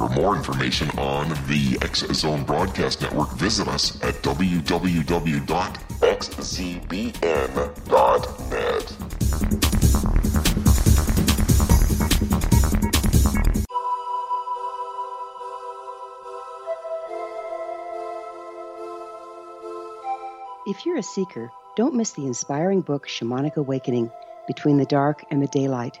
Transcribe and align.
For 0.00 0.08
more 0.08 0.34
information 0.34 0.88
on 0.98 1.28
the 1.46 1.76
X 1.82 2.06
Zone 2.14 2.42
Broadcast 2.44 3.02
Network, 3.02 3.32
visit 3.32 3.68
us 3.68 4.02
at 4.02 4.14
www.xzbn.net. 4.22 4.70
If 20.66 20.86
you're 20.86 20.96
a 20.96 21.02
seeker, 21.02 21.50
don't 21.76 21.94
miss 21.94 22.12
the 22.12 22.24
inspiring 22.24 22.80
book 22.80 23.06
Shamanic 23.06 23.56
Awakening 23.56 24.10
Between 24.46 24.78
the 24.78 24.86
Dark 24.86 25.26
and 25.30 25.42
the 25.42 25.48
Daylight. 25.48 26.00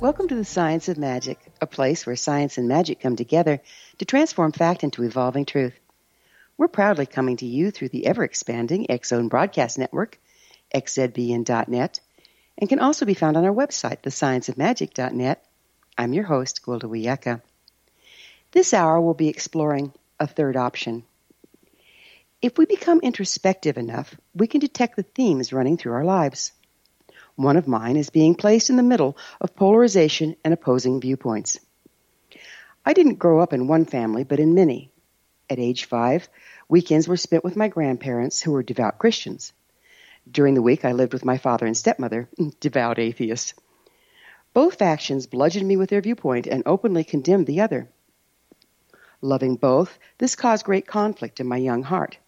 Welcome 0.00 0.28
to 0.28 0.36
the 0.36 0.44
Science 0.44 0.88
of 0.88 0.96
Magic, 0.96 1.40
a 1.60 1.66
place 1.66 2.06
where 2.06 2.14
science 2.14 2.56
and 2.56 2.68
magic 2.68 3.00
come 3.00 3.16
together 3.16 3.60
to 3.98 4.04
transform 4.04 4.52
fact 4.52 4.84
into 4.84 5.02
evolving 5.02 5.44
truth. 5.44 5.76
We're 6.56 6.68
proudly 6.68 7.04
coming 7.04 7.36
to 7.38 7.46
you 7.46 7.72
through 7.72 7.88
the 7.88 8.06
ever 8.06 8.22
expanding 8.22 8.86
Zone 9.04 9.26
Broadcast 9.26 9.76
Network, 9.76 10.20
xzbn.net, 10.72 12.00
and 12.58 12.68
can 12.68 12.78
also 12.78 13.06
be 13.06 13.14
found 13.14 13.36
on 13.36 13.44
our 13.44 13.52
website, 13.52 14.02
thescienceofmagic.net. 14.02 15.44
I'm 15.98 16.12
your 16.12 16.24
host, 16.24 16.62
Gwilda 16.62 16.84
Wiyaka. 16.84 17.42
This 18.52 18.72
hour 18.72 19.00
we'll 19.00 19.14
be 19.14 19.28
exploring 19.28 19.92
a 20.20 20.28
third 20.28 20.56
option. 20.56 21.02
If 22.40 22.56
we 22.56 22.66
become 22.66 23.00
introspective 23.00 23.76
enough, 23.76 24.14
we 24.32 24.46
can 24.46 24.60
detect 24.60 24.94
the 24.94 25.02
themes 25.02 25.52
running 25.52 25.76
through 25.76 25.94
our 25.94 26.04
lives. 26.04 26.52
One 27.38 27.56
of 27.56 27.68
mine 27.68 27.96
is 27.96 28.10
being 28.10 28.34
placed 28.34 28.68
in 28.68 28.74
the 28.74 28.82
middle 28.82 29.16
of 29.40 29.54
polarization 29.54 30.34
and 30.42 30.52
opposing 30.52 31.00
viewpoints. 31.00 31.60
I 32.84 32.92
didn't 32.94 33.20
grow 33.20 33.38
up 33.38 33.52
in 33.52 33.68
one 33.68 33.84
family, 33.84 34.24
but 34.24 34.40
in 34.40 34.54
many. 34.54 34.90
At 35.48 35.60
age 35.60 35.84
five, 35.84 36.28
weekends 36.68 37.06
were 37.06 37.16
spent 37.16 37.44
with 37.44 37.54
my 37.54 37.68
grandparents, 37.68 38.42
who 38.42 38.50
were 38.50 38.64
devout 38.64 38.98
Christians. 38.98 39.52
During 40.28 40.54
the 40.54 40.62
week, 40.62 40.84
I 40.84 40.90
lived 40.90 41.12
with 41.12 41.24
my 41.24 41.38
father 41.38 41.64
and 41.64 41.76
stepmother, 41.76 42.28
devout 42.60 42.98
atheists. 42.98 43.54
Both 44.52 44.74
factions 44.74 45.28
bludgeoned 45.28 45.68
me 45.68 45.76
with 45.76 45.90
their 45.90 46.00
viewpoint 46.00 46.48
and 46.48 46.64
openly 46.66 47.04
condemned 47.04 47.46
the 47.46 47.60
other. 47.60 47.88
Loving 49.22 49.54
both, 49.54 49.96
this 50.18 50.34
caused 50.34 50.64
great 50.64 50.88
conflict 50.88 51.38
in 51.38 51.46
my 51.46 51.58
young 51.58 51.84
heart. 51.84 52.18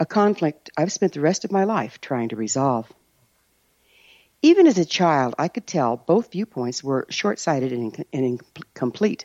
A 0.00 0.04
conflict 0.04 0.68
I've 0.76 0.90
spent 0.90 1.12
the 1.12 1.20
rest 1.20 1.44
of 1.44 1.52
my 1.52 1.62
life 1.62 2.00
trying 2.00 2.30
to 2.30 2.34
resolve. 2.36 2.92
Even 4.44 4.66
as 4.66 4.76
a 4.76 4.84
child, 4.84 5.36
I 5.38 5.46
could 5.46 5.68
tell 5.68 5.96
both 5.96 6.32
viewpoints 6.32 6.82
were 6.82 7.06
short 7.08 7.38
sighted 7.38 7.72
and, 7.72 7.92
inc- 7.92 8.04
and 8.12 8.40
incomplete. 8.56 9.24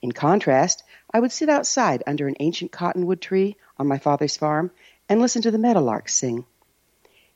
In 0.00 0.12
contrast, 0.12 0.84
I 1.12 1.18
would 1.18 1.32
sit 1.32 1.48
outside 1.48 2.04
under 2.06 2.28
an 2.28 2.36
ancient 2.38 2.70
cottonwood 2.70 3.20
tree 3.20 3.56
on 3.76 3.88
my 3.88 3.98
father's 3.98 4.36
farm 4.36 4.70
and 5.08 5.20
listen 5.20 5.42
to 5.42 5.50
the 5.50 5.58
meadowlarks 5.58 6.10
sing. 6.10 6.46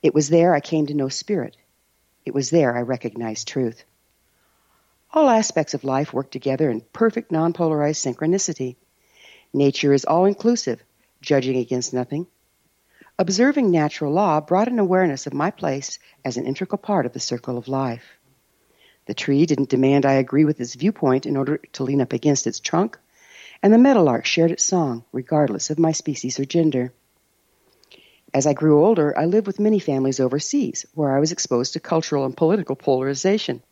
It 0.02 0.14
was 0.14 0.28
there 0.28 0.54
I 0.54 0.60
came 0.60 0.86
to 0.86 0.94
know 0.94 1.08
spirit. 1.08 1.56
It 2.24 2.32
was 2.32 2.50
there 2.50 2.76
I 2.76 2.82
recognized 2.82 3.48
truth. 3.48 3.82
All 5.12 5.28
aspects 5.28 5.74
of 5.74 5.82
life 5.82 6.12
work 6.12 6.30
together 6.30 6.70
in 6.70 6.82
perfect 6.92 7.32
non-polarized 7.32 8.04
synchronicity. 8.04 8.76
Nature 9.52 9.94
is 9.94 10.04
all 10.04 10.26
inclusive, 10.26 10.80
judging 11.20 11.56
against 11.56 11.92
nothing. 11.92 12.28
Observing 13.20 13.68
natural 13.68 14.12
law 14.12 14.40
brought 14.40 14.68
an 14.68 14.78
awareness 14.78 15.26
of 15.26 15.34
my 15.34 15.50
place 15.50 15.98
as 16.24 16.36
an 16.36 16.46
integral 16.46 16.78
part 16.78 17.04
of 17.04 17.12
the 17.12 17.18
circle 17.18 17.58
of 17.58 17.66
life. 17.66 18.16
The 19.06 19.14
tree 19.14 19.44
didn't 19.44 19.70
demand 19.70 20.06
I 20.06 20.12
agree 20.12 20.44
with 20.44 20.60
its 20.60 20.76
viewpoint 20.76 21.26
in 21.26 21.36
order 21.36 21.56
to 21.72 21.82
lean 21.82 22.00
up 22.00 22.12
against 22.12 22.46
its 22.46 22.60
trunk, 22.60 22.96
and 23.60 23.72
the 23.72 23.78
meadowlark 23.78 24.24
shared 24.24 24.52
its 24.52 24.62
song, 24.62 25.04
regardless 25.10 25.68
of 25.68 25.80
my 25.80 25.90
species 25.90 26.38
or 26.38 26.44
gender. 26.44 26.92
As 28.32 28.46
I 28.46 28.52
grew 28.52 28.84
older, 28.84 29.18
I 29.18 29.24
lived 29.24 29.48
with 29.48 29.58
many 29.58 29.80
families 29.80 30.20
overseas, 30.20 30.86
where 30.94 31.16
I 31.16 31.18
was 31.18 31.32
exposed 31.32 31.72
to 31.72 31.80
cultural 31.80 32.24
and 32.24 32.36
political 32.36 32.76
polarization. 32.76 33.64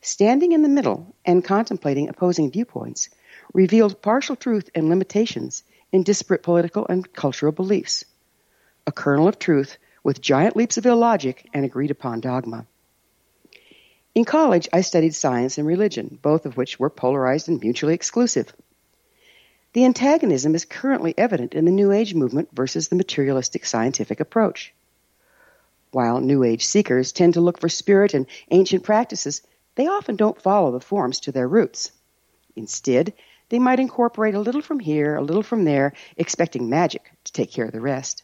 Standing 0.00 0.50
in 0.50 0.62
the 0.62 0.68
middle 0.68 1.14
and 1.24 1.44
contemplating 1.44 2.08
opposing 2.08 2.50
viewpoints 2.50 3.08
revealed 3.54 4.02
partial 4.02 4.34
truth 4.34 4.68
and 4.74 4.88
limitations 4.88 5.62
in 5.92 6.02
disparate 6.02 6.42
political 6.42 6.86
and 6.88 7.12
cultural 7.12 7.52
beliefs. 7.52 8.04
A 8.88 8.90
kernel 8.90 9.28
of 9.28 9.38
truth 9.38 9.76
with 10.02 10.22
giant 10.22 10.56
leaps 10.56 10.78
of 10.78 10.86
illogic 10.86 11.46
and 11.52 11.62
agreed 11.62 11.90
upon 11.90 12.20
dogma. 12.20 12.66
In 14.14 14.24
college, 14.24 14.66
I 14.72 14.80
studied 14.80 15.14
science 15.14 15.58
and 15.58 15.66
religion, 15.66 16.18
both 16.22 16.46
of 16.46 16.56
which 16.56 16.80
were 16.80 16.88
polarized 16.88 17.50
and 17.50 17.60
mutually 17.60 17.92
exclusive. 17.92 18.50
The 19.74 19.84
antagonism 19.84 20.54
is 20.54 20.64
currently 20.64 21.12
evident 21.18 21.52
in 21.52 21.66
the 21.66 21.70
New 21.70 21.92
Age 21.92 22.14
movement 22.14 22.48
versus 22.54 22.88
the 22.88 22.96
materialistic 22.96 23.66
scientific 23.66 24.20
approach. 24.20 24.72
While 25.90 26.22
New 26.22 26.42
Age 26.42 26.64
seekers 26.64 27.12
tend 27.12 27.34
to 27.34 27.42
look 27.42 27.60
for 27.60 27.68
spirit 27.68 28.14
and 28.14 28.24
ancient 28.50 28.84
practices, 28.84 29.42
they 29.74 29.86
often 29.86 30.16
don't 30.16 30.40
follow 30.40 30.72
the 30.72 30.80
forms 30.80 31.20
to 31.20 31.32
their 31.32 31.46
roots. 31.46 31.92
Instead, 32.56 33.12
they 33.50 33.58
might 33.58 33.80
incorporate 33.80 34.34
a 34.34 34.40
little 34.40 34.62
from 34.62 34.80
here, 34.80 35.14
a 35.14 35.22
little 35.22 35.42
from 35.42 35.64
there, 35.64 35.92
expecting 36.16 36.70
magic 36.70 37.12
to 37.24 37.32
take 37.34 37.52
care 37.52 37.66
of 37.66 37.72
the 37.72 37.82
rest. 37.82 38.22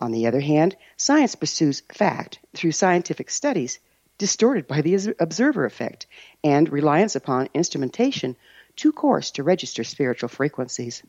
On 0.00 0.10
the 0.10 0.26
other 0.26 0.40
hand, 0.40 0.76
science 0.96 1.34
pursues 1.34 1.82
fact 1.92 2.40
through 2.54 2.72
scientific 2.72 3.30
studies, 3.30 3.78
distorted 4.18 4.66
by 4.66 4.80
the 4.80 5.14
observer 5.18 5.64
effect 5.64 6.06
and 6.42 6.68
reliance 6.68 7.16
upon 7.16 7.48
instrumentation 7.54 8.36
too 8.76 8.92
coarse 8.92 9.30
to 9.32 9.42
register 9.42 9.84
spiritual 9.84 10.28
frequencies. 10.28 11.02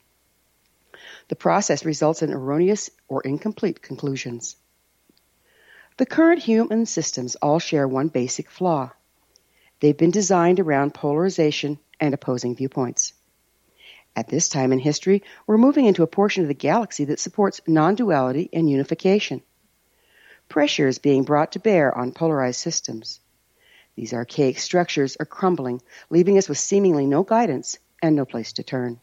The 1.27 1.35
process 1.35 1.83
results 1.83 2.21
in 2.21 2.31
erroneous 2.31 2.89
or 3.07 3.21
incomplete 3.21 3.81
conclusions. 3.81 4.55
The 5.97 6.05
current 6.05 6.43
human 6.43 6.85
systems 6.85 7.35
all 7.35 7.59
share 7.59 7.87
one 7.87 8.09
basic 8.09 8.49
flaw. 8.49 8.91
They've 9.79 9.97
been 9.97 10.11
designed 10.11 10.59
around 10.59 10.93
polarization 10.93 11.79
and 11.99 12.13
opposing 12.13 12.55
viewpoints. 12.55 13.13
At 14.15 14.29
this 14.29 14.47
time 14.47 14.71
in 14.71 14.79
history, 14.79 15.23
we're 15.45 15.57
moving 15.57 15.85
into 15.85 16.03
a 16.03 16.07
portion 16.07 16.43
of 16.43 16.47
the 16.47 16.53
galaxy 16.53 17.05
that 17.05 17.19
supports 17.19 17.59
non 17.67 17.95
duality 17.95 18.49
and 18.53 18.69
unification. 18.69 19.41
Pressure 20.47 20.87
is 20.87 20.99
being 20.99 21.23
brought 21.23 21.51
to 21.53 21.59
bear 21.59 21.95
on 21.95 22.11
polarized 22.11 22.59
systems. 22.59 23.19
These 23.95 24.13
archaic 24.13 24.59
structures 24.59 25.17
are 25.19 25.25
crumbling, 25.25 25.81
leaving 26.09 26.37
us 26.37 26.47
with 26.47 26.57
seemingly 26.57 27.05
no 27.05 27.23
guidance 27.23 27.77
and 28.01 28.15
no 28.15 28.25
place 28.25 28.53
to 28.53 28.63
turn. 28.63 28.99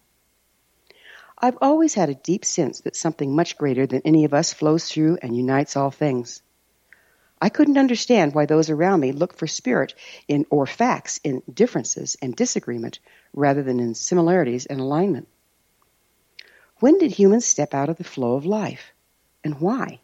I've 1.38 1.58
always 1.60 1.94
had 1.94 2.08
a 2.08 2.14
deep 2.14 2.44
sense 2.44 2.80
that 2.82 2.94
something 2.94 3.34
much 3.34 3.58
greater 3.58 3.86
than 3.86 4.02
any 4.04 4.24
of 4.24 4.32
us 4.32 4.52
flows 4.52 4.88
through 4.88 5.18
and 5.20 5.36
unites 5.36 5.76
all 5.76 5.90
things. 5.90 6.40
I 7.42 7.48
couldn't 7.48 7.76
understand 7.76 8.36
why 8.36 8.46
those 8.46 8.70
around 8.70 9.00
me 9.00 9.10
looked 9.10 9.36
for 9.36 9.48
spirit 9.48 9.94
in 10.28 10.46
or 10.48 10.64
facts 10.64 11.18
in 11.24 11.42
differences 11.52 12.16
and 12.22 12.36
disagreement 12.36 13.00
rather 13.32 13.64
than 13.64 13.80
in 13.80 13.96
similarities 13.96 14.64
and 14.66 14.78
alignment. 14.78 15.26
When 16.78 16.98
did 16.98 17.10
humans 17.10 17.44
step 17.44 17.74
out 17.74 17.88
of 17.88 17.96
the 17.96 18.04
flow 18.04 18.36
of 18.36 18.46
life? 18.46 18.92
And 19.42 19.60
why? 19.60 19.98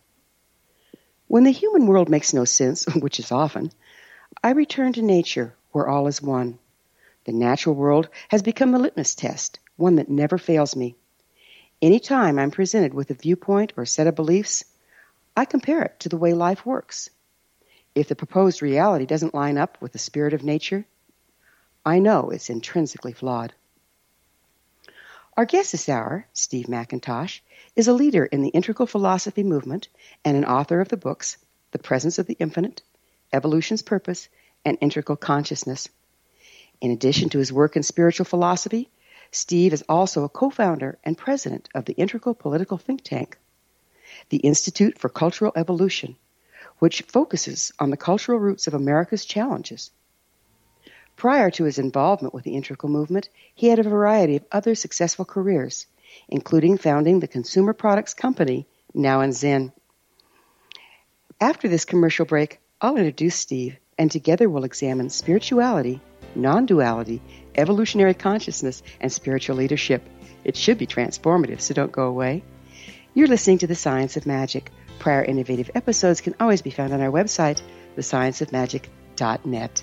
When 1.28 1.44
the 1.44 1.52
human 1.52 1.86
world 1.86 2.08
makes 2.08 2.34
no 2.34 2.44
sense, 2.44 2.86
which 2.96 3.20
is 3.20 3.30
often, 3.30 3.70
I 4.42 4.50
return 4.50 4.92
to 4.94 5.02
nature 5.02 5.54
where 5.70 5.86
all 5.86 6.08
is 6.08 6.20
one. 6.20 6.58
The 7.22 7.32
natural 7.32 7.76
world 7.76 8.08
has 8.30 8.42
become 8.42 8.72
the 8.72 8.80
litmus 8.80 9.14
test, 9.14 9.60
one 9.76 9.94
that 9.94 10.10
never 10.10 10.38
fails 10.38 10.74
me. 10.74 10.96
Any 11.80 12.00
time 12.00 12.36
I'm 12.36 12.50
presented 12.50 12.94
with 12.94 13.12
a 13.12 13.14
viewpoint 13.14 13.74
or 13.76 13.86
set 13.86 14.08
of 14.08 14.16
beliefs, 14.16 14.64
I 15.36 15.44
compare 15.44 15.82
it 15.82 16.00
to 16.00 16.08
the 16.08 16.16
way 16.16 16.34
life 16.34 16.66
works. 16.66 17.10
If 17.98 18.06
the 18.06 18.14
proposed 18.14 18.62
reality 18.62 19.06
doesn't 19.06 19.34
line 19.34 19.58
up 19.58 19.76
with 19.80 19.90
the 19.90 19.98
spirit 19.98 20.32
of 20.32 20.44
nature, 20.44 20.86
I 21.84 21.98
know 21.98 22.30
it's 22.30 22.48
intrinsically 22.48 23.12
flawed. 23.12 23.54
Our 25.36 25.44
guest 25.44 25.72
this 25.72 25.88
hour, 25.88 26.28
Steve 26.32 26.66
McIntosh, 26.66 27.40
is 27.74 27.88
a 27.88 27.92
leader 27.92 28.24
in 28.24 28.42
the 28.42 28.50
integral 28.50 28.86
philosophy 28.86 29.42
movement 29.42 29.88
and 30.24 30.36
an 30.36 30.44
author 30.44 30.80
of 30.80 30.90
the 30.90 30.96
books 30.96 31.38
The 31.72 31.80
Presence 31.80 32.20
of 32.20 32.28
the 32.28 32.36
Infinite, 32.38 32.82
Evolution's 33.32 33.82
Purpose, 33.82 34.28
and 34.64 34.78
Integral 34.80 35.16
Consciousness. 35.16 35.88
In 36.80 36.92
addition 36.92 37.30
to 37.30 37.38
his 37.38 37.52
work 37.52 37.74
in 37.74 37.82
spiritual 37.82 38.26
philosophy, 38.26 38.90
Steve 39.32 39.72
is 39.72 39.82
also 39.88 40.22
a 40.22 40.28
co 40.28 40.50
founder 40.50 41.00
and 41.02 41.18
president 41.18 41.68
of 41.74 41.84
the 41.84 41.94
integral 41.94 42.36
political 42.36 42.78
think 42.78 43.02
tank, 43.02 43.36
the 44.28 44.36
Institute 44.36 45.00
for 45.00 45.08
Cultural 45.08 45.50
Evolution, 45.56 46.14
which 46.78 47.02
focuses 47.02 47.72
on 47.78 47.90
the 47.90 47.96
cultural 47.96 48.38
roots 48.38 48.66
of 48.66 48.74
America's 48.74 49.24
challenges. 49.24 49.90
Prior 51.16 51.50
to 51.50 51.64
his 51.64 51.78
involvement 51.78 52.32
with 52.32 52.44
the 52.44 52.54
integral 52.54 52.92
movement, 52.92 53.28
he 53.54 53.68
had 53.68 53.80
a 53.80 53.82
variety 53.82 54.36
of 54.36 54.44
other 54.52 54.74
successful 54.74 55.24
careers, 55.24 55.86
including 56.28 56.78
founding 56.78 57.20
the 57.20 57.26
consumer 57.26 57.72
products 57.72 58.14
company 58.14 58.66
Now 58.94 59.20
and 59.20 59.34
Zen. 59.34 59.72
After 61.40 61.68
this 61.68 61.84
commercial 61.84 62.24
break, 62.24 62.60
I'll 62.80 62.96
introduce 62.96 63.34
Steve, 63.34 63.76
and 63.98 64.10
together 64.10 64.48
we'll 64.48 64.64
examine 64.64 65.10
spirituality, 65.10 66.00
non 66.36 66.66
duality, 66.66 67.20
evolutionary 67.56 68.14
consciousness, 68.14 68.82
and 69.00 69.12
spiritual 69.12 69.56
leadership. 69.56 70.08
It 70.44 70.56
should 70.56 70.78
be 70.78 70.86
transformative, 70.86 71.60
so 71.60 71.74
don't 71.74 71.92
go 71.92 72.06
away. 72.06 72.44
You're 73.14 73.26
listening 73.26 73.58
to 73.58 73.66
The 73.66 73.74
Science 73.74 74.16
of 74.16 74.26
Magic. 74.26 74.70
Prior 74.98 75.22
innovative 75.24 75.70
episodes 75.74 76.20
can 76.20 76.34
always 76.40 76.62
be 76.62 76.70
found 76.70 76.92
on 76.92 77.00
our 77.00 77.10
website, 77.10 77.62
thescienceofmagic.net. 77.96 79.82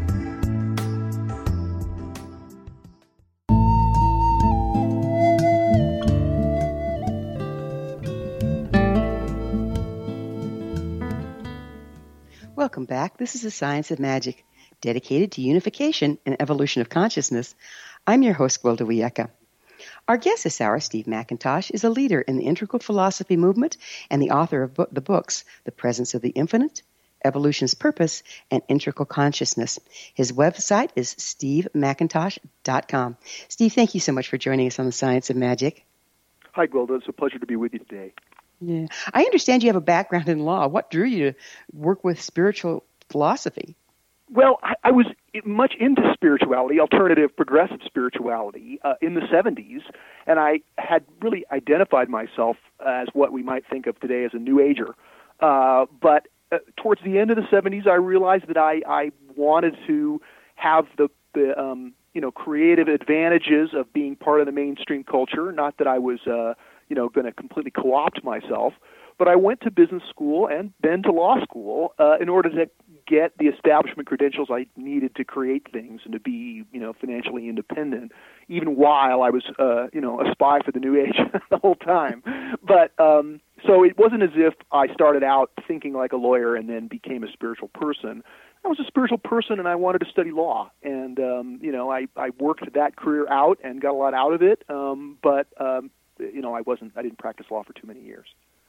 Welcome 12.55 12.83
back. 12.83 13.17
This 13.17 13.35
is 13.35 13.43
the 13.43 13.49
Science 13.49 13.91
of 13.91 13.99
Magic, 13.99 14.43
dedicated 14.81 15.31
to 15.31 15.41
unification 15.41 16.17
and 16.25 16.35
evolution 16.39 16.81
of 16.81 16.89
consciousness. 16.89 17.55
I'm 18.05 18.23
your 18.23 18.33
host, 18.33 18.61
Gwilda 18.61 18.81
Wiyaka. 18.81 19.29
Our 20.07 20.17
guest 20.17 20.43
this 20.43 20.59
hour, 20.59 20.81
Steve 20.81 21.05
McIntosh, 21.05 21.71
is 21.71 21.85
a 21.85 21.89
leader 21.89 22.19
in 22.19 22.37
the 22.37 22.43
integral 22.43 22.81
philosophy 22.81 23.37
movement 23.37 23.77
and 24.09 24.21
the 24.21 24.31
author 24.31 24.63
of 24.63 24.75
the 24.91 25.01
books 25.01 25.45
The 25.63 25.71
Presence 25.71 26.13
of 26.13 26.21
the 26.21 26.31
Infinite, 26.31 26.83
Evolution's 27.23 27.73
Purpose, 27.73 28.21
and 28.51 28.61
Integral 28.67 29.05
Consciousness. 29.05 29.79
His 30.13 30.33
website 30.33 30.89
is 30.95 31.15
stevemcintosh.com. 31.15 33.17
Steve, 33.47 33.73
thank 33.73 33.93
you 33.93 34.01
so 34.01 34.11
much 34.11 34.27
for 34.27 34.37
joining 34.37 34.67
us 34.67 34.77
on 34.77 34.85
the 34.85 34.91
Science 34.91 35.29
of 35.29 35.37
Magic. 35.37 35.85
Hi, 36.51 36.67
Gwilda. 36.67 36.97
It's 36.97 37.07
a 37.07 37.13
pleasure 37.13 37.39
to 37.39 37.45
be 37.45 37.55
with 37.55 37.71
you 37.71 37.79
today. 37.79 38.13
Yeah. 38.61 38.85
I 39.13 39.23
understand 39.23 39.63
you 39.63 39.69
have 39.69 39.75
a 39.75 39.81
background 39.81 40.29
in 40.29 40.39
law. 40.39 40.67
What 40.67 40.91
drew 40.91 41.05
you 41.05 41.31
to 41.31 41.37
work 41.73 42.03
with 42.03 42.21
spiritual 42.21 42.83
philosophy? 43.09 43.75
Well, 44.33 44.59
I, 44.63 44.75
I 44.83 44.91
was 44.91 45.07
much 45.43 45.73
into 45.77 46.01
spirituality, 46.13 46.79
alternative 46.79 47.35
progressive 47.35 47.79
spirituality, 47.85 48.79
uh, 48.83 48.93
in 49.01 49.13
the 49.15 49.21
70s, 49.21 49.81
and 50.25 50.39
I 50.39 50.61
had 50.77 51.03
really 51.21 51.43
identified 51.51 52.07
myself 52.07 52.55
as 52.85 53.07
what 53.13 53.33
we 53.33 53.43
might 53.43 53.65
think 53.69 53.87
of 53.87 53.99
today 53.99 54.23
as 54.23 54.31
a 54.33 54.37
New 54.37 54.61
Ager. 54.61 54.95
Uh, 55.41 55.85
but 56.01 56.27
uh, 56.51 56.59
towards 56.77 57.01
the 57.03 57.17
end 57.17 57.31
of 57.31 57.37
the 57.37 57.43
70s, 57.43 57.87
I 57.87 57.95
realized 57.95 58.47
that 58.47 58.57
I, 58.57 58.81
I 58.87 59.11
wanted 59.35 59.75
to 59.87 60.21
have 60.55 60.85
the, 60.97 61.09
the 61.33 61.59
um, 61.59 61.93
you 62.13 62.21
know 62.21 62.31
creative 62.31 62.87
advantages 62.87 63.71
of 63.73 63.91
being 63.93 64.15
part 64.15 64.39
of 64.39 64.45
the 64.45 64.51
mainstream 64.51 65.03
culture. 65.03 65.51
Not 65.51 65.77
that 65.77 65.87
I 65.87 65.99
was 65.99 66.19
uh, 66.27 66.53
you 66.91 66.95
know 66.95 67.07
going 67.07 67.25
to 67.25 67.31
completely 67.31 67.71
co-opt 67.71 68.21
myself, 68.21 68.73
but 69.17 69.29
I 69.29 69.37
went 69.37 69.61
to 69.61 69.71
business 69.71 70.03
school 70.09 70.45
and 70.45 70.73
then 70.83 71.01
to 71.03 71.11
law 71.13 71.41
school 71.41 71.93
uh, 71.97 72.17
in 72.19 72.27
order 72.27 72.49
to 72.49 72.69
get 73.07 73.31
the 73.39 73.45
establishment 73.45 74.09
credentials 74.09 74.49
I 74.51 74.65
needed 74.75 75.15
to 75.15 75.23
create 75.23 75.71
things 75.71 76.01
and 76.03 76.11
to 76.11 76.19
be, 76.19 76.65
you 76.73 76.81
know, 76.81 76.91
financially 76.99 77.47
independent, 77.47 78.11
even 78.49 78.75
while 78.75 79.21
I 79.21 79.29
was, 79.29 79.43
uh, 79.57 79.87
you 79.93 80.01
know, 80.01 80.19
a 80.19 80.29
spy 80.33 80.59
for 80.65 80.73
the 80.73 80.81
New 80.81 81.01
Age 81.01 81.15
the 81.49 81.59
whole 81.59 81.75
time. 81.75 82.23
But 82.61 82.91
um, 82.99 83.39
so 83.65 83.85
it 83.85 83.97
wasn't 83.97 84.23
as 84.23 84.31
if 84.35 84.53
I 84.73 84.93
started 84.93 85.23
out 85.23 85.51
thinking 85.65 85.93
like 85.93 86.11
a 86.11 86.17
lawyer 86.17 86.57
and 86.57 86.67
then 86.67 86.87
became 86.87 87.23
a 87.23 87.31
spiritual 87.31 87.69
person. 87.69 88.21
I 88.65 88.67
was 88.67 88.81
a 88.81 88.85
spiritual 88.85 89.17
person 89.17 89.59
and 89.59 89.67
I 89.67 89.75
wanted 89.75 89.99
to 89.99 90.09
study 90.11 90.31
law, 90.31 90.71
and 90.83 91.19
um, 91.19 91.59
you 91.61 91.71
know, 91.71 91.89
I 91.89 92.07
I 92.17 92.31
worked 92.37 92.73
that 92.73 92.95
career 92.97 93.27
out 93.29 93.59
and 93.63 93.81
got 93.81 93.91
a 93.91 93.97
lot 93.97 94.13
out 94.13 94.33
of 94.33 94.43
it. 94.43 94.63
Um, 94.69 95.17
but 95.23 95.47
um, 95.57 95.89
you 96.33 96.41
know, 96.41 96.53
I 96.53 96.61
wasn't, 96.61 96.93
I 96.95 97.01
didn't 97.01 97.17
practice 97.17 97.47
law 97.49 97.63
for 97.63 97.73
too 97.73 97.87
many 97.87 98.01
years. 98.01 98.27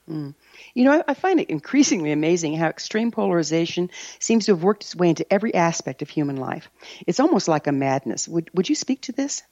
Mm. 0.08 0.34
You 0.74 0.84
know, 0.84 0.92
I, 0.92 1.04
I, 1.08 1.14
find 1.14 1.38
it 1.38 1.48
increasingly 1.48 2.10
amazing 2.10 2.56
how 2.56 2.66
extreme 2.66 3.12
polarization 3.12 3.88
seems 4.18 4.46
to 4.46 4.52
have 4.52 4.62
worked 4.62 4.82
its 4.82 4.96
way 4.96 5.08
into 5.08 5.30
every 5.32 5.54
aspect 5.54 6.02
of 6.02 6.08
human 6.08 6.36
life. 6.36 6.68
It's 7.06 7.20
almost 7.20 7.46
like 7.46 7.68
a 7.68 7.72
madness. 7.72 8.26
Would 8.26 8.50
Would 8.54 8.68
you 8.68 8.74
speak 8.74 9.02
to 9.02 9.12
this? 9.12 9.44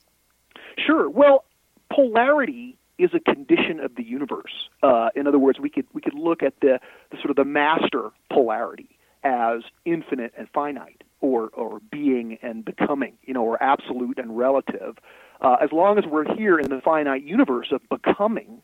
Sure. 0.77 1.09
Well, 1.09 1.45
polarity 1.93 2.77
is 2.99 3.11
a 3.15 3.21
condition 3.21 3.81
of 3.81 3.95
the 3.95 4.03
universe. 4.03 4.69
Uh, 4.83 5.11
in 5.15 5.27
other 5.27 5.39
words, 5.39 5.61
we 5.61 5.71
could 5.71 5.87
we 5.93 6.01
could 6.01 6.15
look 6.15 6.43
at 6.43 6.55
the, 6.61 6.81
the 7.11 7.17
sort 7.19 7.31
of 7.31 7.37
the 7.37 7.45
master 7.45 8.11
polarity 8.31 8.89
as 9.23 9.63
infinite 9.85 10.33
and 10.37 10.49
finite, 10.51 11.05
or 11.21 11.49
or 11.51 11.81
being 11.91 12.39
and 12.43 12.65
becoming, 12.65 13.15
you 13.25 13.35
know, 13.35 13.45
or 13.45 13.63
absolute 13.63 14.19
and 14.19 14.37
relative. 14.37 14.99
Uh, 15.41 15.57
as 15.63 15.71
long 15.73 15.99
as 15.99 16.05
we're 16.07 16.35
here 16.37 16.59
in 16.59 16.69
the 16.69 16.81
finite 16.85 17.25
universe 17.25 17.73
of 17.73 17.81
becoming, 17.89 18.63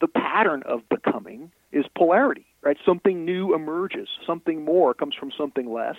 the 0.00 0.08
pattern 0.08 0.62
of 0.66 0.80
becoming 0.88 1.50
is 1.72 1.84
polarity, 1.96 2.46
right? 2.62 2.76
Something 2.84 3.24
new 3.24 3.54
emerges, 3.54 4.08
something 4.26 4.64
more 4.64 4.94
comes 4.94 5.14
from 5.14 5.30
something 5.36 5.72
less, 5.72 5.96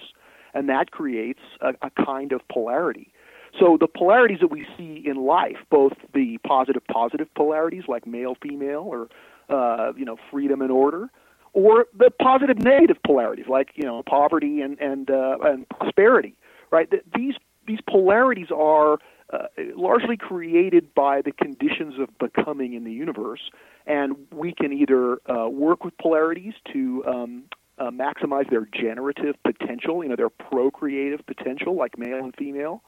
and 0.54 0.70
that 0.70 0.92
creates 0.92 1.40
a, 1.62 1.74
a 1.82 1.92
kind 2.06 2.32
of 2.32 2.42
polarity. 2.52 3.12
So 3.60 3.78
the 3.80 3.88
polarities 3.88 4.40
that 4.42 4.52
we 4.52 4.66
see 4.78 5.04
in 5.06 5.18
life, 5.18 5.58
both 5.70 5.94
the 6.14 6.40
positive 6.46 6.86
positive 6.88 7.34
polarities 7.36 7.84
like 7.88 8.06
male 8.06 8.36
female 8.42 8.86
or 8.86 9.08
uh, 9.50 9.94
you 9.96 10.06
know 10.06 10.18
freedom 10.32 10.62
and 10.62 10.72
order, 10.72 11.10
or 11.54 11.86
the 11.98 12.12
positive 12.22 12.58
negative 12.60 12.98
polarities 13.06 13.46
like 13.48 13.70
you 13.76 13.84
know 13.84 14.04
poverty 14.04 14.62
and 14.62 14.80
and 14.80 15.10
uh, 15.10 15.38
and 15.44 15.70
prosperity, 15.70 16.36
right? 16.72 16.92
These 17.16 17.36
these 17.66 17.80
polarities 17.90 18.48
are 18.54 19.00
uh, 19.34 19.48
largely 19.76 20.18
created 20.18 20.94
by 20.94 21.22
the 21.22 21.32
conditions 21.32 21.96
of 22.00 22.10
becoming 22.20 22.74
in 22.74 22.84
the 22.84 22.92
universe, 22.92 23.42
and 23.88 24.16
we 24.32 24.54
can 24.54 24.72
either 24.72 25.18
uh, 25.28 25.50
work 25.50 25.84
with 25.84 25.98
polarities 25.98 26.54
to 26.72 27.04
um, 27.08 27.44
uh, 27.78 27.90
maximize 27.90 28.50
their 28.50 28.68
generative 28.72 29.36
potential, 29.44 30.04
you 30.04 30.10
know, 30.10 30.16
their 30.16 30.30
procreative 30.30 31.26
potential, 31.26 31.76
like 31.76 31.98
male 31.98 32.24
and 32.24 32.36
female, 32.38 32.84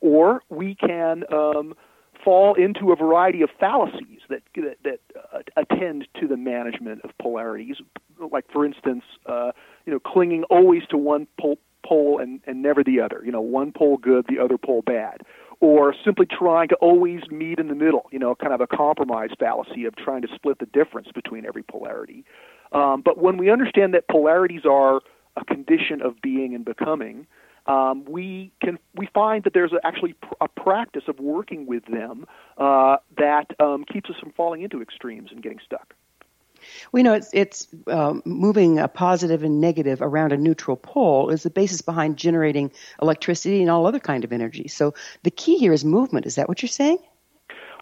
or 0.00 0.42
we 0.48 0.74
can 0.74 1.24
um, 1.32 1.74
fall 2.22 2.54
into 2.54 2.92
a 2.92 2.96
variety 2.96 3.42
of 3.42 3.48
fallacies 3.58 4.20
that 4.28 4.42
that, 4.54 4.76
that 4.84 5.00
uh, 5.32 5.38
attend 5.56 6.06
to 6.20 6.28
the 6.28 6.36
management 6.36 7.00
of 7.02 7.10
polarities, 7.18 7.76
like 8.30 8.44
for 8.52 8.64
instance, 8.64 9.04
uh, 9.26 9.52
you 9.86 9.92
know, 9.92 9.98
clinging 9.98 10.44
always 10.44 10.82
to 10.90 10.96
one 10.96 11.26
pole, 11.40 11.58
pole 11.84 12.18
and, 12.20 12.40
and 12.46 12.62
never 12.62 12.84
the 12.84 13.00
other. 13.00 13.22
You 13.24 13.32
know, 13.32 13.40
one 13.40 13.72
pole 13.72 13.96
good, 13.96 14.26
the 14.28 14.38
other 14.38 14.58
pole 14.58 14.82
bad 14.82 15.22
or 15.60 15.94
simply 16.04 16.26
trying 16.26 16.68
to 16.68 16.76
always 16.76 17.20
meet 17.30 17.58
in 17.58 17.68
the 17.68 17.74
middle, 17.74 18.06
you 18.12 18.18
know, 18.18 18.34
kind 18.34 18.52
of 18.52 18.60
a 18.60 18.66
compromise 18.66 19.30
fallacy 19.38 19.84
of 19.84 19.96
trying 19.96 20.22
to 20.22 20.28
split 20.34 20.58
the 20.58 20.66
difference 20.66 21.08
between 21.14 21.44
every 21.44 21.62
polarity. 21.62 22.24
Um, 22.72 23.02
but 23.04 23.18
when 23.18 23.38
we 23.38 23.50
understand 23.50 23.94
that 23.94 24.06
polarities 24.08 24.62
are 24.64 25.00
a 25.36 25.44
condition 25.44 26.00
of 26.02 26.20
being 26.22 26.54
and 26.54 26.64
becoming, 26.64 27.26
um, 27.66 28.04
we 28.08 28.50
can 28.62 28.78
we 28.94 29.08
find 29.12 29.44
that 29.44 29.52
there's 29.52 29.72
actually 29.84 30.14
a 30.40 30.48
practice 30.48 31.04
of 31.06 31.18
working 31.18 31.66
with 31.66 31.84
them 31.86 32.24
uh, 32.56 32.96
that 33.18 33.46
um, 33.60 33.84
keeps 33.84 34.08
us 34.08 34.16
from 34.20 34.32
falling 34.32 34.62
into 34.62 34.80
extremes 34.80 35.30
and 35.30 35.42
getting 35.42 35.58
stuck. 35.64 35.94
We 36.92 37.02
know 37.02 37.14
it's, 37.14 37.30
it's 37.32 37.68
um, 37.86 38.22
moving 38.24 38.78
a 38.78 38.88
positive 38.88 39.42
and 39.42 39.60
negative 39.60 40.02
around 40.02 40.32
a 40.32 40.36
neutral 40.36 40.76
pole 40.76 41.30
is 41.30 41.42
the 41.42 41.50
basis 41.50 41.82
behind 41.82 42.16
generating 42.16 42.70
electricity 43.00 43.60
and 43.60 43.70
all 43.70 43.86
other 43.86 44.00
kind 44.00 44.24
of 44.24 44.32
energy. 44.32 44.68
So 44.68 44.94
the 45.22 45.30
key 45.30 45.58
here 45.58 45.72
is 45.72 45.84
movement. 45.84 46.26
Is 46.26 46.36
that 46.36 46.48
what 46.48 46.62
you're 46.62 46.68
saying? 46.68 46.98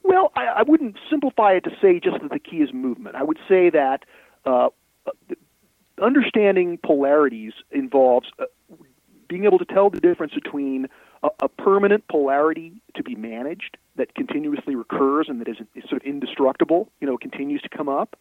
Well, 0.03 0.31
I, 0.37 0.47
I 0.47 0.63
wouldn't 0.63 0.97
simplify 1.11 1.53
it 1.53 1.65
to 1.65 1.71
say 1.81 1.99
just 1.99 2.21
that 2.23 2.31
the 2.31 2.39
key 2.39 2.59
is 2.59 2.73
movement. 2.73 3.17
I 3.17 3.23
would 3.23 3.39
say 3.49 3.71
that 3.71 4.05
uh, 4.45 4.69
understanding 6.01 6.79
polarities 6.83 7.53
involves 7.71 8.29
uh, 8.39 8.45
being 9.29 9.45
able 9.45 9.59
to 9.59 9.65
tell 9.65 9.91
the 9.91 10.01
difference 10.01 10.35
between 10.35 10.89
a, 11.23 11.29
a 11.41 11.49
permanent 11.49 12.07
polarity 12.09 12.75
to 12.95 13.03
be 13.03 13.15
managed 13.15 13.77
that 13.97 14.15
continuously 14.15 14.75
recurs 14.75 15.27
and 15.29 15.41
that 15.41 15.49
is, 15.49 15.57
is 15.75 15.85
sort 15.89 16.03
of 16.03 16.07
indestructible, 16.07 16.91
you 17.01 17.07
know, 17.07 17.17
continues 17.17 17.63
to 17.63 17.69
come 17.69 17.89
up, 17.89 18.17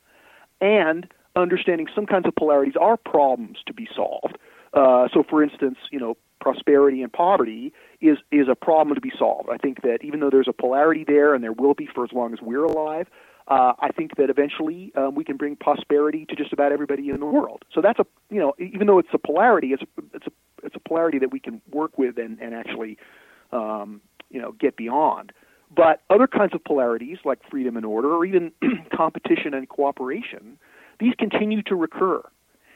and 0.62 1.08
understanding 1.36 1.88
some 1.94 2.06
kinds 2.06 2.28
of 2.28 2.36
polarities 2.36 2.76
are 2.80 2.98
problems 2.98 3.60
to 3.66 3.74
be 3.74 3.88
solved. 3.96 4.38
Uh, 4.74 5.08
so, 5.14 5.24
for 5.30 5.44
instance, 5.44 5.78
you 5.92 6.00
know, 6.00 6.18
prosperity 6.42 7.02
and 7.02 7.12
poverty 7.12 7.74
is 8.02 8.18
is 8.32 8.48
a 8.50 8.56
problem 8.56 8.94
to 8.96 9.02
be 9.02 9.12
solved. 9.18 9.50
I 9.50 9.58
think 9.58 9.82
that 9.82 10.00
even 10.04 10.20
though 10.20 10.30
there's 10.30 10.48
a 10.48 10.54
polarity 10.54 11.04
there, 11.06 11.34
and 11.34 11.44
there 11.44 11.54
will 11.54 11.74
be 11.74 11.88
for 11.94 12.04
as 12.04 12.12
long 12.12 12.34
as 12.34 12.42
we're 12.42 12.64
alive, 12.64 13.08
uh, 13.48 13.74
I 13.80 13.90
think 13.90 14.18
that 14.18 14.30
eventually 14.30 14.92
um, 14.96 15.16
we 15.16 15.24
can 15.24 15.38
bring 15.38 15.56
prosperity 15.56 16.26
to 16.26 16.36
just 16.36 16.52
about 16.52 16.72
everybody 16.72 17.10
in 17.10 17.20
the 17.20 17.26
world. 17.26 17.64
So 17.74 17.82
that's 17.82 18.00
a 18.00 18.06
you 18.30 18.40
know 18.40 18.54
even 18.60 18.88
though 18.88 19.00
it's 19.00 19.10
a 19.14 19.18
polarity, 19.18 19.74
it's 19.74 19.84
a, 19.84 19.88
it's 20.14 20.28
a 20.28 20.32
it's 20.64 20.76
a 20.76 20.80
polarity 20.80 21.20
that 21.20 21.32
we 21.32 21.40
can 21.40 21.62
work 21.72 21.98
with 21.98 22.18
and 22.18 22.40
and 22.42 22.54
actually 22.54 22.98
um, 23.52 24.02
you 24.30 24.42
know 24.42 24.52
get 24.54 24.76
beyond. 24.76 25.32
But 25.75 26.01
other 26.10 26.27
kinds 26.27 26.53
of 26.53 26.63
polarities 26.63 27.17
like 27.25 27.39
freedom 27.50 27.75
and 27.75 27.86
order, 27.86 28.13
or 28.13 28.25
even 28.25 28.51
competition 28.96 29.53
and 29.53 29.67
cooperation, 29.67 30.58
these 31.00 31.13
continue 31.17 31.62
to 31.63 31.75
recur, 31.75 32.22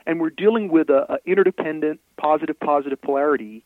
and 0.06 0.20
we're 0.20 0.32
dealing 0.32 0.70
with 0.70 0.90
a, 0.90 1.14
a 1.14 1.18
interdependent 1.26 2.00
positive 2.18 2.60
positive 2.60 3.02
polarity 3.02 3.64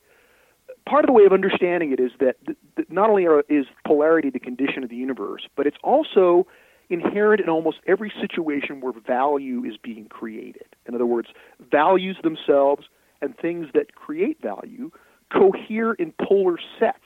part 0.85 1.03
of 1.03 1.07
the 1.07 1.13
way 1.13 1.25
of 1.25 1.33
understanding 1.33 1.91
it 1.91 1.99
is 1.99 2.11
that, 2.19 2.35
th- 2.45 2.57
not 2.89 3.09
only 3.09 3.25
are, 3.25 3.43
is 3.49 3.65
polarity 3.85 4.29
the 4.29 4.39
condition 4.39 4.83
of 4.83 4.89
the 4.89 4.95
universe, 4.95 5.47
but 5.55 5.67
it's 5.67 5.77
also 5.83 6.47
inherent 6.89 7.41
in 7.41 7.49
almost 7.49 7.77
every 7.87 8.11
situation 8.19 8.81
where 8.81 8.93
value 8.93 9.63
is 9.63 9.77
being 9.81 10.05
created. 10.07 10.65
In 10.85 10.95
other 10.95 11.05
words, 11.05 11.29
values 11.71 12.17
themselves 12.23 12.85
and 13.21 13.37
things 13.37 13.67
that 13.73 13.95
create 13.95 14.41
value 14.41 14.91
cohere 15.31 15.93
in 15.93 16.13
polar 16.21 16.57
sets. 16.79 16.99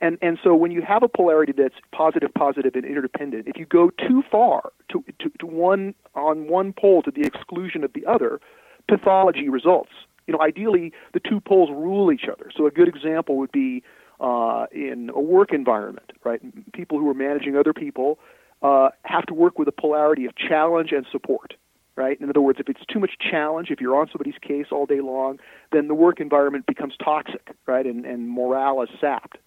And, 0.00 0.18
and 0.22 0.38
so 0.42 0.54
when 0.54 0.70
you 0.70 0.82
have 0.82 1.02
a 1.02 1.08
polarity 1.08 1.52
that's 1.56 1.74
positive, 1.92 2.32
positive, 2.34 2.74
and 2.74 2.84
interdependent, 2.84 3.48
if 3.48 3.56
you 3.56 3.66
go 3.66 3.90
too 3.90 4.22
far 4.30 4.72
to, 4.90 5.04
to, 5.18 5.30
to 5.40 5.46
one 5.46 5.94
on 6.14 6.48
one 6.48 6.72
pole 6.72 7.02
to 7.02 7.10
the 7.10 7.22
exclusion 7.22 7.82
of 7.82 7.92
the 7.94 8.06
other, 8.06 8.40
pathology 8.88 9.48
results. 9.48 9.90
You 10.26 10.34
know, 10.34 10.40
ideally, 10.40 10.92
the 11.14 11.20
two 11.20 11.40
poles 11.40 11.70
rule 11.70 12.12
each 12.12 12.28
other. 12.30 12.50
So 12.56 12.66
a 12.66 12.70
good 12.70 12.88
example 12.88 13.36
would 13.36 13.52
be 13.52 13.82
uh, 14.20 14.66
in 14.72 15.10
a 15.14 15.20
work 15.20 15.52
environment, 15.52 16.12
right? 16.24 16.40
People 16.72 16.98
who 16.98 17.08
are 17.08 17.14
managing 17.14 17.56
other 17.56 17.72
people 17.72 18.18
uh, 18.62 18.90
have 19.02 19.24
to 19.26 19.34
work 19.34 19.58
with 19.58 19.68
a 19.68 19.72
polarity 19.72 20.26
of 20.26 20.36
challenge 20.36 20.92
and 20.92 21.06
support, 21.10 21.54
right? 21.96 22.20
In 22.20 22.28
other 22.28 22.40
words, 22.40 22.58
if 22.60 22.68
it's 22.68 22.84
too 22.92 22.98
much 22.98 23.12
challenge, 23.18 23.70
if 23.70 23.80
you're 23.80 23.98
on 23.98 24.08
somebody's 24.10 24.38
case 24.40 24.66
all 24.72 24.86
day 24.86 25.00
long, 25.00 25.38
then 25.72 25.88
the 25.88 25.94
work 25.94 26.20
environment 26.20 26.66
becomes 26.66 26.94
toxic, 27.02 27.54
right? 27.66 27.86
And, 27.86 28.04
and 28.04 28.28
morale 28.28 28.82
is 28.82 28.88
sapped. 29.00 29.38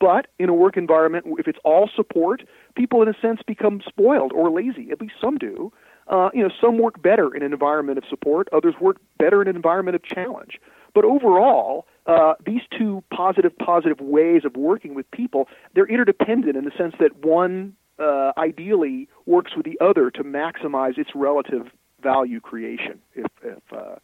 But 0.00 0.28
in 0.38 0.48
a 0.48 0.54
work 0.54 0.76
environment, 0.76 1.26
if 1.38 1.46
it's 1.46 1.58
all 1.62 1.88
support, 1.94 2.42
people 2.74 3.02
in 3.02 3.08
a 3.08 3.14
sense 3.20 3.40
become 3.46 3.82
spoiled 3.86 4.32
or 4.32 4.50
lazy. 4.50 4.90
At 4.90 5.00
least 5.00 5.14
some 5.20 5.36
do. 5.36 5.72
Uh, 6.08 6.30
you 6.34 6.42
know, 6.42 6.50
some 6.60 6.78
work 6.78 7.00
better 7.00 7.32
in 7.34 7.42
an 7.42 7.52
environment 7.52 7.98
of 7.98 8.04
support. 8.08 8.48
Others 8.52 8.74
work 8.80 8.96
better 9.18 9.42
in 9.42 9.48
an 9.48 9.54
environment 9.54 9.94
of 9.94 10.02
challenge. 10.02 10.58
But 10.94 11.04
overall, 11.04 11.86
uh, 12.06 12.34
these 12.44 12.62
two 12.76 13.04
positive, 13.14 13.56
positive 13.58 14.00
ways 14.00 14.42
of 14.44 14.56
working 14.56 14.94
with 14.94 15.08
people, 15.12 15.48
they're 15.74 15.86
interdependent 15.86 16.56
in 16.56 16.64
the 16.64 16.72
sense 16.76 16.94
that 16.98 17.24
one 17.24 17.76
uh, 18.00 18.32
ideally 18.38 19.08
works 19.26 19.54
with 19.54 19.66
the 19.66 19.78
other 19.80 20.10
to 20.10 20.24
maximize 20.24 20.98
its 20.98 21.10
relative 21.14 21.68
value 22.02 22.40
creation. 22.40 22.98
If 23.14 23.26
if, 23.44 23.62
uh, 23.72 23.96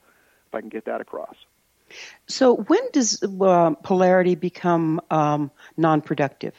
if 0.46 0.54
I 0.54 0.60
can 0.60 0.68
get 0.68 0.84
that 0.84 1.00
across. 1.00 1.34
So, 2.26 2.57
when 2.57 2.81
does 2.93 3.23
uh, 3.23 3.71
polarity 3.83 4.35
become 4.35 5.00
um, 5.11 5.50
non-productive? 5.76 6.55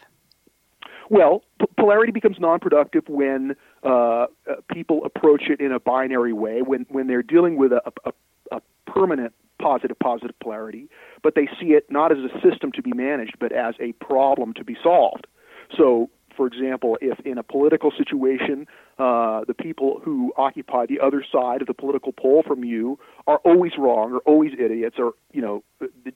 Well, 1.09 1.43
p- 1.59 1.67
polarity 1.77 2.11
becomes 2.11 2.39
non-productive 2.39 3.07
when 3.07 3.55
uh, 3.83 3.89
uh, 3.89 4.27
people 4.71 5.05
approach 5.05 5.43
it 5.49 5.59
in 5.59 5.71
a 5.71 5.79
binary 5.79 6.33
way. 6.33 6.61
When 6.61 6.85
when 6.89 7.07
they're 7.07 7.23
dealing 7.23 7.57
with 7.57 7.71
a, 7.71 7.81
a, 8.05 8.11
a 8.51 8.61
permanent 8.85 9.33
positive 9.59 9.97
positive 9.99 10.37
polarity, 10.39 10.89
but 11.23 11.35
they 11.35 11.47
see 11.59 11.67
it 11.67 11.89
not 11.89 12.11
as 12.11 12.19
a 12.19 12.41
system 12.41 12.71
to 12.73 12.81
be 12.81 12.93
managed, 12.93 13.37
but 13.39 13.51
as 13.51 13.75
a 13.79 13.93
problem 13.93 14.53
to 14.53 14.63
be 14.63 14.77
solved. 14.81 15.27
So 15.75 16.09
for 16.37 16.47
example, 16.47 16.97
if 17.01 17.19
in 17.25 17.37
a 17.37 17.43
political 17.43 17.91
situation, 17.91 18.67
uh, 18.99 19.41
the 19.45 19.55
people 19.55 19.99
who 20.03 20.31
occupy 20.37 20.85
the 20.85 20.99
other 20.99 21.25
side 21.29 21.61
of 21.61 21.67
the 21.67 21.73
political 21.73 22.13
pole 22.13 22.43
from 22.47 22.63
you 22.63 22.99
are 23.25 23.39
always 23.39 23.73
wrong 23.77 24.13
or 24.13 24.19
always 24.19 24.51
idiots 24.53 24.95
or 24.99 25.13
you 25.33 25.41
know 25.41 25.63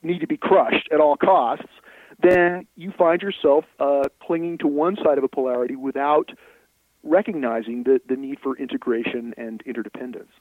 need 0.04 0.20
to 0.20 0.28
be 0.28 0.38
crushed 0.38 0.88
at 0.94 1.02
all 1.02 1.18
costs, 1.18 1.66
then 2.22 2.68
you 2.76 2.94
find 2.98 3.22
yourself 3.22 3.66
uh, 3.80 4.04
clinging 4.22 4.60
to 4.60 4.68
one 4.68 4.96
side 5.04 5.18
of 5.18 5.24
a 5.24 5.28
polarity 5.28 5.76
without 5.76 6.30
recognizing 7.04 7.84
the, 7.84 8.00
the 8.08 8.16
need 8.16 8.40
for 8.40 8.56
integration 8.58 9.34
and 9.38 9.64
interdependence. 9.66 10.32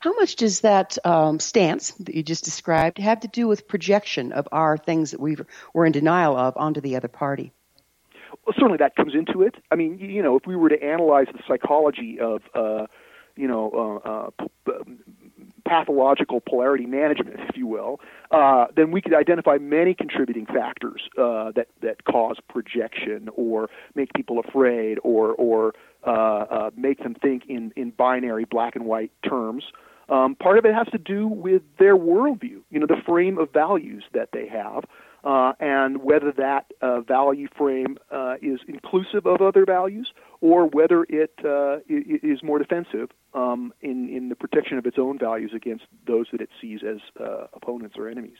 How 0.00 0.14
much 0.14 0.36
does 0.36 0.60
that 0.60 0.96
um, 1.04 1.40
stance 1.40 1.90
that 1.92 2.14
you 2.14 2.22
just 2.22 2.44
described 2.44 2.98
have 2.98 3.20
to 3.20 3.28
do 3.28 3.48
with 3.48 3.66
projection 3.68 4.32
of 4.32 4.48
our 4.52 4.78
things 4.78 5.10
that 5.10 5.20
we 5.20 5.36
were 5.74 5.84
in 5.84 5.92
denial 5.92 6.36
of 6.36 6.56
onto 6.56 6.80
the 6.80 6.96
other 6.96 7.08
party? 7.08 7.52
Well, 8.44 8.54
certainly 8.54 8.78
that 8.78 8.96
comes 8.96 9.14
into 9.14 9.42
it. 9.42 9.56
I 9.70 9.76
mean, 9.76 9.98
you 9.98 10.22
know, 10.22 10.36
if 10.36 10.46
we 10.46 10.56
were 10.56 10.68
to 10.68 10.82
analyze 10.82 11.26
the 11.32 11.42
psychology 11.46 12.18
of, 12.20 12.42
uh, 12.54 12.86
you 13.36 13.48
know, 13.48 14.00
uh, 14.04 14.70
uh, 14.70 14.84
pathological 15.64 16.40
polarity 16.40 16.86
management, 16.86 17.40
if 17.48 17.56
you 17.56 17.66
will, 17.66 18.00
uh, 18.30 18.66
then 18.76 18.90
we 18.90 19.00
could 19.00 19.14
identify 19.14 19.58
many 19.58 19.94
contributing 19.94 20.46
factors 20.46 21.02
uh, 21.18 21.52
that 21.52 21.68
that 21.80 22.04
cause 22.04 22.36
projection 22.48 23.28
or 23.34 23.68
make 23.94 24.12
people 24.14 24.38
afraid 24.38 24.98
or 25.02 25.32
or 25.32 25.72
uh, 26.06 26.10
uh, 26.10 26.70
make 26.76 27.02
them 27.02 27.14
think 27.14 27.44
in 27.48 27.72
in 27.76 27.90
binary 27.90 28.44
black 28.44 28.76
and 28.76 28.84
white 28.84 29.12
terms. 29.26 29.64
Um, 30.08 30.34
part 30.34 30.58
of 30.58 30.66
it 30.66 30.74
has 30.74 30.88
to 30.88 30.98
do 30.98 31.26
with 31.26 31.62
their 31.78 31.96
worldview, 31.96 32.60
you 32.70 32.80
know, 32.80 32.86
the 32.86 33.00
frame 33.06 33.38
of 33.38 33.50
values 33.52 34.04
that 34.12 34.30
they 34.32 34.46
have 34.48 34.84
uh, 35.24 35.52
and 35.60 36.02
whether 36.02 36.32
that 36.32 36.66
uh, 36.80 37.00
value 37.00 37.48
frame 37.56 37.98
uh, 38.10 38.34
is 38.42 38.60
inclusive 38.66 39.26
of 39.26 39.40
other 39.40 39.64
values 39.64 40.12
or 40.40 40.66
whether 40.66 41.04
it 41.08 41.34
uh, 41.44 41.78
is 41.88 42.42
more 42.42 42.58
defensive 42.58 43.10
um, 43.34 43.72
in, 43.80 44.08
in 44.08 44.28
the 44.28 44.34
protection 44.34 44.78
of 44.78 44.86
its 44.86 44.98
own 44.98 45.18
values 45.18 45.52
against 45.54 45.84
those 46.06 46.26
that 46.32 46.40
it 46.40 46.50
sees 46.60 46.80
as 46.82 46.98
uh, 47.20 47.46
opponents 47.52 47.96
or 47.96 48.08
enemies. 48.08 48.36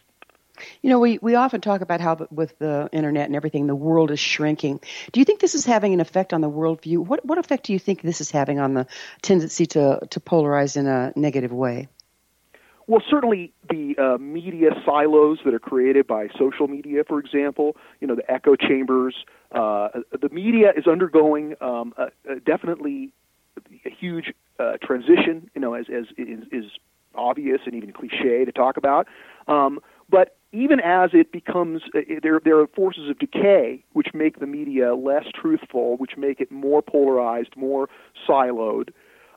You 0.83 0.91
know, 0.91 0.99
we, 0.99 1.19
we 1.23 1.35
often 1.35 1.61
talk 1.61 1.81
about 1.81 2.01
how 2.01 2.27
with 2.31 2.59
the 2.59 2.89
internet 2.93 3.27
and 3.27 3.35
everything, 3.35 3.67
the 3.67 3.75
world 3.75 4.11
is 4.11 4.21
shrinking. 4.21 4.81
Do 5.11 5.21
you 5.21 5.25
think 5.25 5.41
this 5.41 5.55
is 5.55 5.65
having 5.65 5.95
an 5.95 6.01
effect 6.01 6.35
on 6.35 6.41
the 6.41 6.51
worldview? 6.51 6.99
What, 6.99 7.25
what 7.25 7.39
effect 7.39 7.65
do 7.67 7.73
you 7.73 7.79
think 7.79 8.03
this 8.03 8.21
is 8.21 8.31
having 8.31 8.59
on 8.59 8.75
the 8.75 8.87
tendency 9.23 9.67
to, 9.67 10.01
to 10.11 10.21
polarize 10.21 10.77
in 10.77 10.87
a 10.87 11.13
negative 11.17 11.53
way? 11.53 11.89
Well, 12.87 13.03
certainly 13.09 13.53
the 13.71 13.95
uh, 13.97 14.19
media 14.19 14.71
silos 14.85 15.39
that 15.45 15.55
are 15.55 15.61
created 15.61 16.07
by 16.07 16.29
social 16.39 16.69
media, 16.69 17.05
for 17.07 17.21
example, 17.21 17.77
you 18.01 18.07
know, 18.07 18.15
the 18.15 18.29
echo 18.31 18.57
chambers. 18.57 19.15
Uh, 19.53 19.89
the 20.21 20.29
media 20.31 20.73
is 20.77 20.87
undergoing 20.87 21.55
um, 21.61 21.95
a, 21.97 22.07
a 22.31 22.41
definitely 22.41 23.13
a 23.87 23.91
huge 23.91 24.33
uh, 24.59 24.73
transition, 24.83 25.51
you 25.55 25.61
know, 25.61 25.75
as, 25.75 25.87
as 25.95 26.07
is, 26.17 26.45
is 26.51 26.65
obvious 27.15 27.61
and 27.67 27.75
even 27.75 27.93
cliche 27.93 28.45
to 28.45 28.53
talk 28.53 28.77
about. 28.77 29.07
Um, 29.47 29.81
but 30.09 30.37
even 30.53 30.81
as 30.81 31.11
it 31.13 31.33
becomes, 31.33 31.83
uh, 31.95 32.01
there, 32.23 32.41
there 32.45 32.59
are 32.59 32.67
forces 32.69 33.09
of 33.09 33.19
decay 33.19 33.85
which 33.93 34.09
make 34.15 34.41
the 34.41 34.47
media 34.47 34.95
less 34.95 35.25
truthful, 35.35 35.97
which 35.97 36.17
make 36.17 36.41
it 36.41 36.51
more 36.51 36.83
polarized, 36.83 37.57
more 37.57 37.89
siloed. 38.29 38.91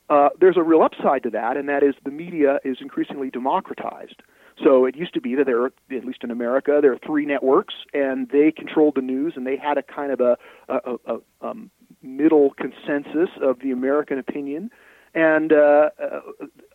Uh, 0.09 0.29
there's 0.39 0.57
a 0.57 0.63
real 0.63 0.81
upside 0.81 1.23
to 1.23 1.29
that, 1.31 1.57
and 1.57 1.67
that 1.67 1.83
is 1.83 1.95
the 2.03 2.11
media 2.11 2.59
is 2.63 2.77
increasingly 2.79 3.29
democratized. 3.29 4.21
So 4.63 4.85
it 4.85 4.95
used 4.95 5.13
to 5.15 5.21
be 5.21 5.35
that 5.35 5.45
there, 5.45 5.65
at 5.65 6.05
least 6.05 6.23
in 6.23 6.31
America, 6.31 6.79
there 6.81 6.93
are 6.93 6.99
three 7.05 7.25
networks, 7.25 7.73
and 7.93 8.29
they 8.29 8.51
controlled 8.51 8.95
the 8.95 9.01
news, 9.01 9.33
and 9.35 9.45
they 9.45 9.57
had 9.57 9.77
a 9.77 9.83
kind 9.83 10.11
of 10.11 10.21
a, 10.21 10.37
a, 10.69 10.75
a, 10.75 11.15
a 11.15 11.47
um, 11.47 11.71
middle 12.01 12.51
consensus 12.51 13.29
of 13.41 13.59
the 13.59 13.71
American 13.71 14.17
opinion, 14.17 14.69
and 15.13 15.51
uh, 15.51 15.89
uh, 16.01 16.19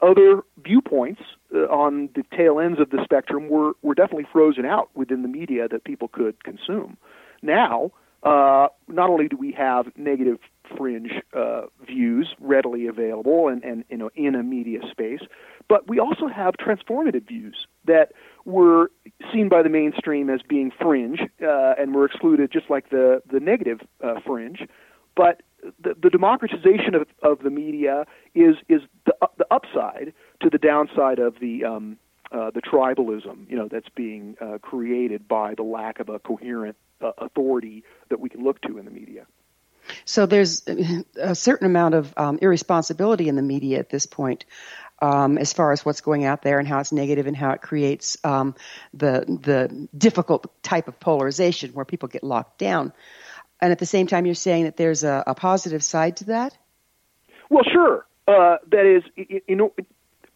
other 0.03 0.43
viewpoints 0.62 1.23
uh, 1.55 1.61
on 1.69 2.09
the 2.14 2.25
tail 2.37 2.59
ends 2.59 2.81
of 2.81 2.90
the 2.90 3.03
spectrum 3.05 3.49
were 3.49 3.73
were 3.83 3.95
definitely 3.95 4.27
frozen 4.33 4.64
out 4.64 4.90
within 4.95 5.23
the 5.23 5.29
media 5.29 5.69
that 5.69 5.85
people 5.85 6.09
could 6.09 6.43
consume. 6.43 6.97
Now, 7.43 7.93
uh, 8.23 8.69
not 8.89 9.11
only 9.11 9.29
do 9.29 9.37
we 9.37 9.53
have 9.53 9.87
negative 9.97 10.39
fringe 10.77 11.11
uh, 11.33 11.63
views 11.87 12.35
readily 12.41 12.87
available 12.87 13.49
and, 13.49 13.65
and 13.65 13.85
you 13.89 13.97
know 13.97 14.11
in 14.15 14.35
a 14.35 14.43
media 14.43 14.81
space, 14.91 15.21
but 15.69 15.89
we 15.89 15.99
also 15.99 16.29
have 16.29 16.55
transformative 16.55 17.27
views 17.27 17.67
that 17.87 18.13
were 18.45 18.91
seen 19.33 19.49
by 19.49 19.63
the 19.63 19.69
mainstream 19.69 20.29
as 20.29 20.41
being 20.47 20.71
fringe 20.71 21.21
uh, 21.43 21.75
and 21.79 21.95
were 21.95 22.05
excluded, 22.05 22.51
just 22.53 22.69
like 22.69 22.91
the 22.91 23.23
the 23.31 23.41
negative 23.41 23.81
uh, 24.03 24.21
fringe. 24.27 24.67
But 25.17 25.43
the, 25.83 25.95
the 26.01 26.11
democratization 26.11 26.95
of, 26.95 27.07
of 27.23 27.43
the 27.43 27.51
media 27.51 28.07
is 28.35 28.57
is 28.69 28.83
the, 29.07 29.15
the 29.39 29.47
upside 29.51 30.13
to 30.41 30.51
the 30.51 30.59
downside 30.59 31.19
of 31.19 31.37
the 31.41 31.65
um, 31.65 31.97
uh, 32.33 32.51
the 32.51 32.62
tribalism, 32.62 33.51
you 33.51 33.57
know, 33.57 33.69
that's 33.69 33.88
being 33.95 34.37
uh, 34.40 34.59
created 34.59 35.27
by 35.27 35.55
the 35.55 35.62
lack 35.62 36.01
of 36.01 36.09
a 36.09 36.19
coherent 36.19 36.77
uh, 37.01 37.12
authority 37.19 37.83
that 38.09 38.21
we 38.21 38.29
can 38.29 38.43
look 38.45 38.61
to 38.62 38.79
in 38.79 38.85
the 38.85 38.90
media. 38.90 39.27
So 40.05 40.27
there's 40.27 40.62
a 41.16 41.35
certain 41.35 41.66
amount 41.66 41.95
of 41.95 42.14
um, 42.16 42.38
irresponsibility 42.40 43.29
in 43.29 43.37
the 43.37 43.43
media 43.43 43.79
at 43.79 43.90
this 43.90 44.07
point. 44.07 44.45
Um, 45.03 45.38
as 45.38 45.55
far 45.55 45.73
as 45.73 45.83
what's 45.83 46.03
going 46.03 46.27
out 46.27 46.43
there 46.43 46.59
and 46.59 46.69
how 46.69 46.79
it's 46.79 46.93
negative 46.93 47.27
and 47.27 47.35
how 47.35 47.53
it 47.53 47.62
creates 47.62 48.19
um, 48.23 48.55
the 48.93 49.25
the 49.27 49.88
difficult 49.97 50.62
type 50.62 50.88
of 50.88 51.01
polarization 51.01 51.73
where 51.73 51.87
people 51.87 52.09
get 52.09 52.23
locked 52.23 52.59
down, 52.59 52.93
and 53.62 53.73
at 53.73 53.79
the 53.79 53.87
same 53.87 54.07
time, 54.07 54.27
you're 54.27 54.35
saying 54.35 54.64
that 54.64 54.77
there's 54.77 55.03
a, 55.03 55.25
a 55.27 55.35
positive 55.35 55.83
side 55.83 56.19
to 56.19 56.25
that. 56.25 56.57
Well, 57.49 57.64
sure. 57.64 58.07
Uh, 58.29 58.59
that 58.71 58.85
is, 58.85 59.03
you 59.49 59.57
know, 59.57 59.73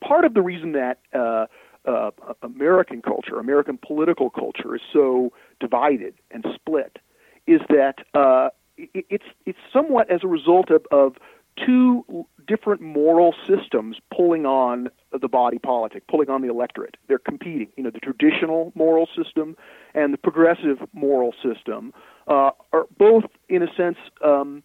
part 0.00 0.24
of 0.24 0.34
the 0.34 0.42
reason 0.42 0.72
that 0.72 0.98
uh, 1.12 1.46
uh, 1.86 2.10
American 2.42 3.02
culture, 3.02 3.38
American 3.38 3.78
political 3.78 4.30
culture, 4.30 4.74
is 4.74 4.82
so 4.92 5.32
divided 5.60 6.14
and 6.30 6.44
split, 6.54 6.98
is 7.46 7.60
that 7.68 7.96
uh, 8.14 8.48
it's 8.76 9.26
it's 9.46 9.58
somewhat 9.72 10.10
as 10.10 10.20
a 10.22 10.26
result 10.26 10.70
of, 10.70 10.86
of 10.90 11.16
two 11.64 12.26
different 12.46 12.80
moral 12.80 13.34
systems 13.46 13.96
pulling 14.14 14.44
on 14.44 14.88
the 15.20 15.28
body 15.28 15.58
politic, 15.58 16.06
pulling 16.08 16.28
on 16.28 16.42
the 16.42 16.48
electorate. 16.48 16.96
They're 17.08 17.18
competing. 17.18 17.68
You 17.76 17.84
know, 17.84 17.90
the 17.90 18.00
traditional 18.00 18.72
moral 18.74 19.08
system 19.16 19.56
and 19.94 20.12
the 20.12 20.18
progressive 20.18 20.78
moral 20.92 21.32
system 21.42 21.92
uh, 22.26 22.50
are 22.72 22.86
both, 22.98 23.24
in 23.48 23.62
a 23.62 23.72
sense, 23.76 23.98
um, 24.24 24.62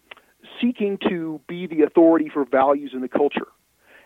seeking 0.60 0.98
to 1.08 1.40
be 1.46 1.66
the 1.66 1.82
authority 1.82 2.28
for 2.28 2.44
values 2.44 2.90
in 2.92 3.00
the 3.02 3.08
culture 3.08 3.46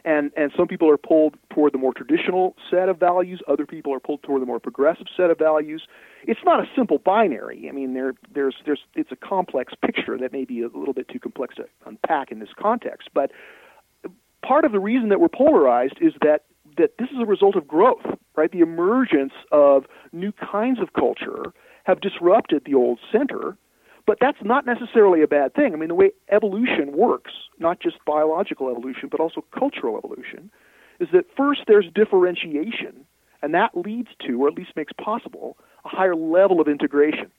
and 0.04 0.30
and 0.36 0.52
some 0.56 0.68
people 0.68 0.90
are 0.90 0.96
pulled 0.96 1.36
toward 1.50 1.72
the 1.72 1.78
more 1.78 1.92
traditional 1.92 2.56
set 2.70 2.88
of 2.88 2.98
values. 2.98 3.40
Other 3.48 3.66
people 3.66 3.92
are 3.94 4.00
pulled 4.00 4.22
toward 4.22 4.42
the 4.42 4.46
more 4.46 4.60
progressive 4.60 5.06
set 5.16 5.30
of 5.30 5.38
values. 5.38 5.86
It's 6.26 6.40
not 6.44 6.60
a 6.60 6.66
simple 6.76 6.98
binary. 6.98 7.66
I 7.68 7.72
mean 7.72 7.94
there 7.94 8.14
there's 8.32 8.56
there's 8.64 8.80
it's 8.94 9.12
a 9.12 9.16
complex 9.16 9.72
picture 9.84 10.18
that 10.18 10.32
may 10.32 10.44
be 10.44 10.62
a 10.62 10.68
little 10.68 10.94
bit 10.94 11.08
too 11.08 11.20
complex 11.20 11.56
to 11.56 11.64
unpack 11.86 12.30
in 12.30 12.38
this 12.38 12.50
context. 12.58 13.08
But 13.14 13.30
part 14.46 14.64
of 14.64 14.72
the 14.72 14.80
reason 14.80 15.08
that 15.08 15.20
we're 15.20 15.28
polarized 15.28 15.98
is 16.00 16.12
that 16.22 16.44
that 16.76 16.98
this 16.98 17.08
is 17.10 17.18
a 17.20 17.26
result 17.26 17.56
of 17.56 17.66
growth 17.68 18.04
right? 18.36 18.50
The 18.50 18.60
emergence 18.60 19.32
of 19.52 19.84
new 20.12 20.32
kinds 20.32 20.80
of 20.80 20.92
culture 20.92 21.52
have 21.84 22.00
disrupted 22.00 22.62
the 22.64 22.74
old 22.74 22.98
center 23.12 23.56
but 24.06 24.18
that's 24.20 24.38
not 24.42 24.66
necessarily 24.66 25.22
a 25.22 25.28
bad 25.28 25.54
thing. 25.54 25.72
I 25.72 25.76
mean, 25.76 25.88
the 25.88 25.94
way 25.94 26.10
evolution 26.30 26.92
works, 26.92 27.32
not 27.58 27.80
just 27.80 27.96
biological 28.04 28.70
evolution, 28.70 29.08
but 29.10 29.20
also 29.20 29.44
cultural 29.58 29.96
evolution, 29.96 30.50
is 31.00 31.08
that 31.12 31.24
first 31.36 31.62
there's 31.66 31.86
differentiation, 31.94 33.06
and 33.42 33.54
that 33.54 33.76
leads 33.76 34.08
to, 34.26 34.42
or 34.42 34.48
at 34.48 34.54
least 34.54 34.70
makes 34.76 34.92
possible, 34.92 35.56
a 35.84 35.88
higher 35.88 36.14
level 36.14 36.60
of 36.60 36.68
integration. 36.68 37.30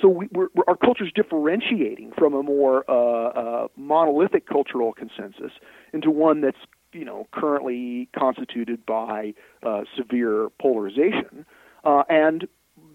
So 0.00 0.08
we, 0.08 0.28
we're, 0.32 0.48
our 0.66 0.76
culture 0.76 1.04
is 1.04 1.12
differentiating 1.14 2.12
from 2.18 2.34
a 2.34 2.42
more 2.42 2.84
uh, 2.88 3.28
uh, 3.28 3.68
monolithic 3.76 4.46
cultural 4.46 4.92
consensus 4.92 5.52
into 5.92 6.10
one 6.10 6.40
that's 6.40 6.58
you 6.92 7.04
know 7.04 7.28
currently 7.32 8.08
constituted 8.16 8.84
by 8.84 9.34
uh, 9.62 9.82
severe 9.96 10.48
polarization, 10.60 11.46
uh, 11.84 12.02
and 12.08 12.48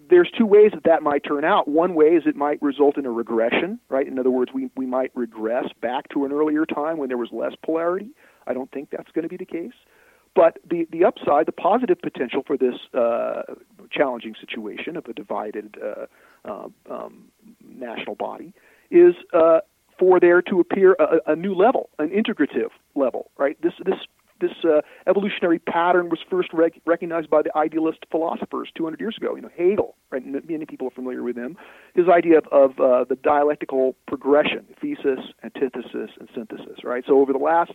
there's 0.10 0.30
two 0.38 0.46
ways 0.46 0.72
that 0.74 0.84
that 0.86 1.04
might 1.04 1.24
turn 1.24 1.44
out. 1.46 1.68
One 1.68 1.94
way 1.94 2.08
is 2.08 2.24
it 2.26 2.36
might 2.36 2.62
result 2.62 2.98
in 2.98 3.06
a 3.06 3.12
regression, 3.12 3.80
right? 3.90 4.08
In 4.08 4.18
other 4.18 4.32
words, 4.32 4.52
we, 4.54 4.70
we 4.76 4.86
might 4.86 5.12
regress 5.16 5.66
back 5.82 6.10
to 6.10 6.26
an 6.26 6.32
earlier 6.32 6.66
time 6.66 6.98
when 6.98 7.10
there 7.10 7.18
was 7.18 7.30
less 7.32 7.54
polarity. 7.64 8.10
I 8.48 8.54
don't 8.54 8.72
think 8.72 8.90
that's 8.90 9.12
going 9.12 9.24
to 9.24 9.30
be 9.30 9.38
the 9.38 9.46
case. 9.46 9.74
But 10.36 10.60
the, 10.70 10.88
the 10.92 11.06
upside, 11.06 11.46
the 11.48 11.52
positive 11.52 12.00
potential 12.02 12.44
for 12.46 12.58
this 12.58 12.76
uh, 12.94 13.42
challenging 13.92 14.36
situation 14.40 14.96
of 14.96 15.06
a 15.06 15.14
divided 15.14 15.78
uh, 15.84 16.06
uh, 16.46 16.68
um, 16.90 17.26
national 17.64 18.16
body 18.16 18.54
is 18.92 19.16
uh, 19.34 19.60
for 19.98 20.20
there 20.20 20.42
to 20.44 20.60
appear 20.60 20.96
a, 21.00 21.32
a 21.32 21.36
new 21.36 21.54
level, 21.54 21.90
an 22.00 22.10
integrative 22.10 22.70
level, 22.96 23.32
right? 23.38 23.62
This, 23.62 23.74
this 23.86 24.00
this 24.40 24.52
uh, 24.64 24.82
evolutionary 25.08 25.60
pattern 25.60 26.10
was 26.10 26.20
first 26.30 26.50
rec- 26.54 26.82
recognized 26.86 27.30
by 27.30 27.42
the 27.42 27.56
idealist 27.58 28.00
philosophers 28.12 28.70
200 28.76 29.00
years 29.00 29.18
ago. 29.18 29.36
You 29.36 29.42
know, 29.42 29.52
Hegel, 29.56 29.96
right? 30.12 30.24
Many 30.26 30.66
people 30.66 30.88
are 30.88 30.92
familiar 30.92 31.24
with 31.24 31.38
him. 31.38 31.58
His 31.94 32.08
idea 32.08 32.40
of, 32.40 32.48
of 32.52 32.80
uh, 32.80 33.06
the 33.06 33.16
dialectical 33.16 33.96
progression, 34.08 34.66
thesis, 34.82 35.20
antithesis, 35.44 36.12
and 36.20 36.30
synthesis, 36.34 36.84
right? 36.84 37.04
So 37.08 37.20
over 37.20 37.34
the 37.34 37.40
last 37.40 37.74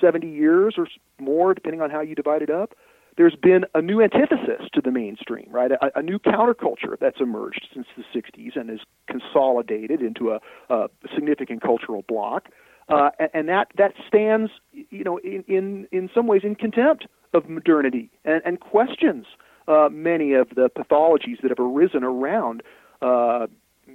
70 0.00 0.28
years 0.28 0.74
or 0.78 0.86
more, 1.20 1.54
depending 1.54 1.80
on 1.80 1.90
how 1.90 2.00
you 2.00 2.14
divide 2.14 2.42
it 2.42 2.50
up, 2.50 2.74
there's 3.16 3.36
been 3.36 3.64
a 3.74 3.82
new 3.82 4.02
antithesis 4.02 4.68
to 4.72 4.80
the 4.80 4.90
mainstream, 4.90 5.46
right? 5.50 5.72
A, 5.72 5.98
a 5.98 6.02
new 6.02 6.18
counterculture 6.18 6.98
that's 6.98 7.20
emerged 7.20 7.66
since 7.74 7.86
the 7.96 8.04
60s 8.18 8.58
and 8.58 8.70
is 8.70 8.80
consolidated 9.06 10.00
into 10.00 10.30
a, 10.30 10.40
a 10.70 10.88
significant 11.14 11.60
cultural 11.60 12.04
block 12.08 12.48
uh, 12.88 13.10
and 13.32 13.48
that 13.48 13.68
that 13.76 13.92
stands, 14.06 14.50
you 14.72 15.04
know, 15.04 15.18
in 15.18 15.44
in, 15.48 15.88
in 15.92 16.10
some 16.14 16.26
ways 16.26 16.42
in 16.44 16.54
contempt 16.54 17.06
of 17.32 17.48
modernity 17.48 18.10
and, 18.24 18.42
and 18.44 18.60
questions 18.60 19.26
uh, 19.68 19.88
many 19.90 20.32
of 20.34 20.50
the 20.50 20.68
pathologies 20.76 21.40
that 21.42 21.50
have 21.50 21.60
arisen 21.60 22.04
around, 22.04 22.62
uh, 23.00 23.46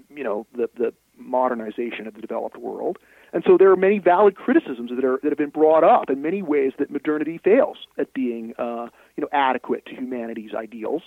you 0.10 0.24
know, 0.24 0.46
the 0.56 0.70
the 0.78 0.94
modernization 1.18 2.08
of 2.08 2.14
the 2.14 2.22
developed 2.22 2.58
world. 2.58 2.98
And 3.34 3.44
so 3.46 3.58
there 3.58 3.72
are 3.72 3.76
many 3.76 4.00
valid 4.00 4.36
criticisms 4.36 4.92
that 4.96 5.04
are 5.04 5.20
that 5.22 5.30
have 5.30 5.38
been 5.38 5.50
brought 5.50 5.84
up 5.84 6.10
in 6.10 6.22
many 6.22 6.42
ways 6.42 6.74
that 6.80 6.90
modernity 6.90 7.40
fails 7.44 7.78
at 7.98 8.14
being, 8.14 8.54
uh, 8.58 8.88
you 9.16 9.22
know, 9.22 9.30
adequate 9.32 9.86
to 9.88 9.96
humanity's 9.96 10.54
ideals. 10.54 11.04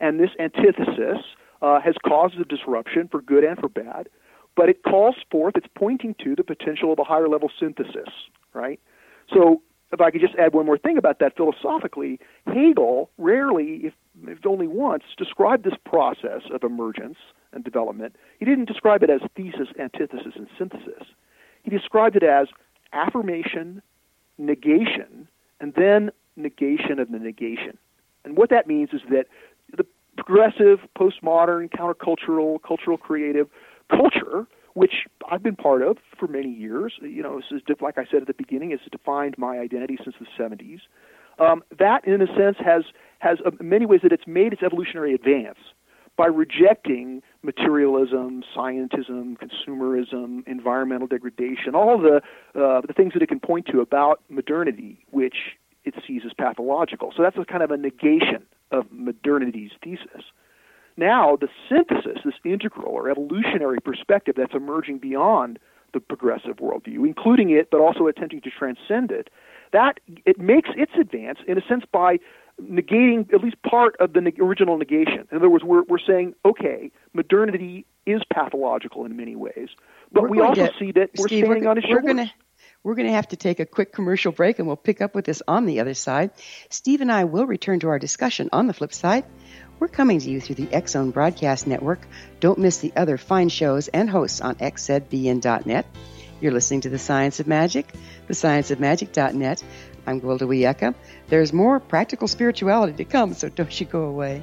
And 0.00 0.20
this 0.20 0.30
antithesis 0.38 1.18
uh, 1.60 1.80
has 1.80 1.94
caused 2.06 2.36
a 2.36 2.44
disruption 2.44 3.08
for 3.08 3.20
good 3.20 3.44
and 3.44 3.58
for 3.58 3.68
bad 3.68 4.08
but 4.58 4.68
it 4.68 4.82
calls 4.82 5.14
forth, 5.30 5.54
it's 5.56 5.68
pointing 5.76 6.16
to 6.24 6.34
the 6.34 6.42
potential 6.42 6.92
of 6.92 6.98
a 6.98 7.04
higher 7.04 7.28
level 7.28 7.48
synthesis, 7.60 8.12
right? 8.52 8.80
So 9.32 9.62
if 9.92 10.00
I 10.00 10.10
could 10.10 10.20
just 10.20 10.34
add 10.34 10.52
one 10.52 10.66
more 10.66 10.76
thing 10.76 10.98
about 10.98 11.20
that 11.20 11.36
philosophically, 11.36 12.18
Hegel 12.48 13.08
rarely, 13.18 13.82
if, 13.84 13.94
if 14.26 14.44
only 14.44 14.66
once, 14.66 15.04
described 15.16 15.62
this 15.62 15.78
process 15.86 16.42
of 16.52 16.64
emergence 16.64 17.18
and 17.52 17.62
development. 17.62 18.16
He 18.40 18.44
didn't 18.44 18.64
describe 18.64 19.04
it 19.04 19.10
as 19.10 19.20
thesis, 19.36 19.68
antithesis, 19.78 20.32
and 20.34 20.48
synthesis. 20.58 21.06
He 21.62 21.70
described 21.70 22.16
it 22.16 22.24
as 22.24 22.48
affirmation, 22.92 23.80
negation, 24.38 25.28
and 25.60 25.72
then 25.74 26.10
negation 26.34 26.98
of 26.98 27.12
the 27.12 27.18
negation. 27.20 27.78
And 28.24 28.36
what 28.36 28.50
that 28.50 28.66
means 28.66 28.88
is 28.92 29.02
that 29.10 29.26
the 29.76 29.86
progressive, 30.16 30.80
postmodern, 30.98 31.70
countercultural, 31.70 32.60
cultural 32.60 32.98
creative 32.98 33.48
culture, 33.90 34.46
which 34.74 35.06
I've 35.30 35.42
been 35.42 35.56
part 35.56 35.82
of 35.82 35.98
for 36.18 36.28
many 36.28 36.50
years. 36.50 36.94
You 37.00 37.22
know, 37.22 37.40
this 37.40 37.60
is 37.60 37.76
like 37.80 37.98
I 37.98 38.04
said 38.10 38.22
at 38.22 38.26
the 38.26 38.34
beginning, 38.34 38.70
has 38.70 38.80
defined 38.90 39.36
my 39.38 39.58
identity 39.58 39.98
since 40.02 40.16
the 40.20 40.26
70s. 40.42 40.80
Um, 41.38 41.62
that, 41.78 42.06
in 42.06 42.20
a 42.20 42.26
sense, 42.26 42.56
has 42.64 42.84
has 43.20 43.38
uh, 43.44 43.50
many 43.60 43.86
ways 43.86 44.00
that 44.02 44.12
it's 44.12 44.26
made 44.26 44.52
its 44.52 44.62
evolutionary 44.62 45.14
advance 45.14 45.58
by 46.16 46.26
rejecting 46.26 47.22
materialism, 47.42 48.42
scientism, 48.56 49.36
consumerism, 49.38 50.46
environmental 50.48 51.06
degradation, 51.06 51.74
all 51.74 51.96
the 51.96 52.16
uh, 52.60 52.80
the 52.86 52.92
things 52.92 53.12
that 53.12 53.22
it 53.22 53.28
can 53.28 53.40
point 53.40 53.66
to 53.66 53.80
about 53.80 54.20
modernity, 54.28 54.98
which 55.10 55.56
it 55.84 55.94
sees 56.06 56.22
as 56.26 56.32
pathological. 56.36 57.12
So 57.16 57.22
that's 57.22 57.36
a 57.38 57.44
kind 57.44 57.62
of 57.62 57.70
a 57.70 57.76
negation 57.76 58.44
of 58.70 58.90
modernity's 58.90 59.70
thesis. 59.82 60.24
Now, 60.98 61.36
the 61.40 61.48
synthesis, 61.68 62.18
this 62.24 62.34
integral 62.44 62.92
or 62.92 63.08
evolutionary 63.08 63.78
perspective 63.80 64.34
that's 64.36 64.52
emerging 64.52 64.98
beyond 64.98 65.60
the 65.94 66.00
progressive 66.00 66.56
worldview, 66.56 67.06
including 67.06 67.50
it, 67.50 67.70
but 67.70 67.80
also 67.80 68.08
attempting 68.08 68.40
to 68.42 68.50
transcend 68.50 69.12
it, 69.12 69.30
that 69.72 70.00
it 70.26 70.40
makes 70.40 70.70
its 70.76 70.92
advance 71.00 71.38
in 71.46 71.56
a 71.56 71.62
sense 71.68 71.84
by 71.92 72.18
negating 72.60 73.32
at 73.32 73.42
least 73.42 73.56
part 73.62 73.94
of 74.00 74.12
the 74.12 74.32
original 74.40 74.76
negation. 74.76 75.26
In 75.30 75.36
other 75.38 75.48
words, 75.48 75.64
we're, 75.64 75.84
we're 75.84 76.00
saying, 76.04 76.34
okay, 76.44 76.90
modernity 77.14 77.86
is 78.04 78.20
pathological 78.32 79.04
in 79.04 79.16
many 79.16 79.36
ways, 79.36 79.68
but 80.10 80.24
We're 80.24 80.28
we 80.30 80.40
also 80.40 80.66
to- 80.66 80.72
see 80.80 80.90
that 80.92 81.10
we're 81.16 81.28
Steve, 81.28 81.44
standing 81.44 81.64
we're, 81.64 81.70
on 81.70 81.80
shoulders. 81.80 82.04
gonna 82.04 82.32
we're 82.82 82.94
gonna 82.96 83.12
have 83.12 83.28
to 83.28 83.36
take 83.36 83.60
a 83.60 83.66
quick 83.66 83.92
commercial 83.92 84.32
break, 84.32 84.58
and 84.58 84.66
we'll 84.66 84.76
pick 84.76 85.00
up 85.00 85.14
with 85.14 85.24
this 85.26 85.42
on 85.46 85.66
the 85.66 85.78
other 85.80 85.94
side. 85.94 86.30
Steve 86.70 87.00
and 87.00 87.12
I 87.12 87.24
will 87.24 87.46
return 87.46 87.80
to 87.80 87.88
our 87.88 87.98
discussion 87.98 88.48
on 88.52 88.66
the 88.66 88.72
flip 88.74 88.92
side. 88.92 89.24
We're 89.80 89.88
coming 89.88 90.18
to 90.18 90.30
you 90.30 90.40
through 90.40 90.56
the 90.56 90.82
Zone 90.88 91.12
Broadcast 91.12 91.66
Network. 91.66 92.00
Don't 92.40 92.58
miss 92.58 92.78
the 92.78 92.92
other 92.96 93.16
fine 93.16 93.48
shows 93.48 93.86
and 93.88 94.10
hosts 94.10 94.40
on 94.40 94.56
xzbn.net. 94.56 95.86
You're 96.40 96.52
listening 96.52 96.80
to 96.82 96.88
The 96.88 96.98
Science 96.98 97.38
of 97.38 97.46
Magic, 97.46 97.86
thescienceofmagic.net. 98.28 99.62
I'm 100.06 100.20
Gwilda 100.20 100.42
Wiyaka. 100.42 100.94
There's 101.28 101.52
more 101.52 101.78
practical 101.78 102.26
spirituality 102.26 102.94
to 102.94 103.04
come, 103.04 103.34
so 103.34 103.48
don't 103.48 103.80
you 103.80 103.86
go 103.86 104.04
away. 104.04 104.42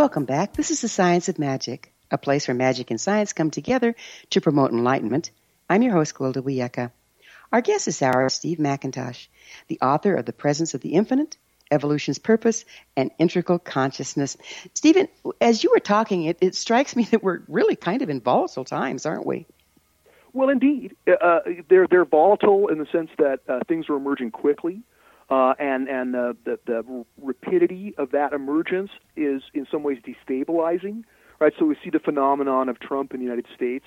Welcome 0.00 0.24
back. 0.24 0.54
This 0.54 0.70
is 0.70 0.80
the 0.80 0.88
Science 0.88 1.28
of 1.28 1.38
Magic, 1.38 1.92
a 2.10 2.16
place 2.16 2.48
where 2.48 2.54
magic 2.54 2.90
and 2.90 2.98
science 2.98 3.34
come 3.34 3.50
together 3.50 3.94
to 4.30 4.40
promote 4.40 4.72
enlightenment. 4.72 5.30
I'm 5.68 5.82
your 5.82 5.92
host, 5.92 6.14
Gwilda 6.14 6.38
Wiyaka. 6.38 6.90
Our 7.52 7.60
guest 7.60 7.84
this 7.84 8.00
hour 8.00 8.24
is 8.24 8.32
Steve 8.32 8.56
McIntosh, 8.56 9.28
the 9.68 9.78
author 9.82 10.14
of 10.14 10.24
The 10.24 10.32
Presence 10.32 10.72
of 10.72 10.80
the 10.80 10.94
Infinite, 10.94 11.36
Evolution's 11.70 12.18
Purpose, 12.18 12.64
and 12.96 13.10
Integral 13.18 13.58
Consciousness. 13.58 14.38
Stephen, 14.72 15.06
as 15.38 15.62
you 15.62 15.70
were 15.70 15.80
talking, 15.80 16.22
it, 16.22 16.38
it 16.40 16.54
strikes 16.54 16.96
me 16.96 17.04
that 17.10 17.22
we're 17.22 17.42
really 17.46 17.76
kind 17.76 18.00
of 18.00 18.08
in 18.08 18.22
volatile 18.22 18.64
times, 18.64 19.04
aren't 19.04 19.26
we? 19.26 19.46
Well, 20.32 20.48
indeed, 20.48 20.96
uh, 21.06 21.40
they're 21.68 21.86
they're 21.86 22.06
volatile 22.06 22.68
in 22.68 22.78
the 22.78 22.86
sense 22.86 23.10
that 23.18 23.40
uh, 23.46 23.60
things 23.68 23.90
are 23.90 23.96
emerging 23.96 24.30
quickly. 24.30 24.80
Uh, 25.30 25.54
and 25.60 25.88
and 25.88 26.12
the, 26.12 26.36
the, 26.44 26.58
the 26.66 27.04
rapidity 27.22 27.94
of 27.98 28.10
that 28.10 28.32
emergence 28.32 28.90
is 29.16 29.42
in 29.54 29.66
some 29.70 29.82
ways 29.84 29.98
destabilizing, 30.04 31.04
right? 31.38 31.52
So 31.58 31.66
we 31.66 31.76
see 31.84 31.90
the 31.90 32.00
phenomenon 32.00 32.68
of 32.68 32.80
Trump 32.80 33.14
in 33.14 33.20
the 33.20 33.24
United 33.24 33.46
States. 33.54 33.84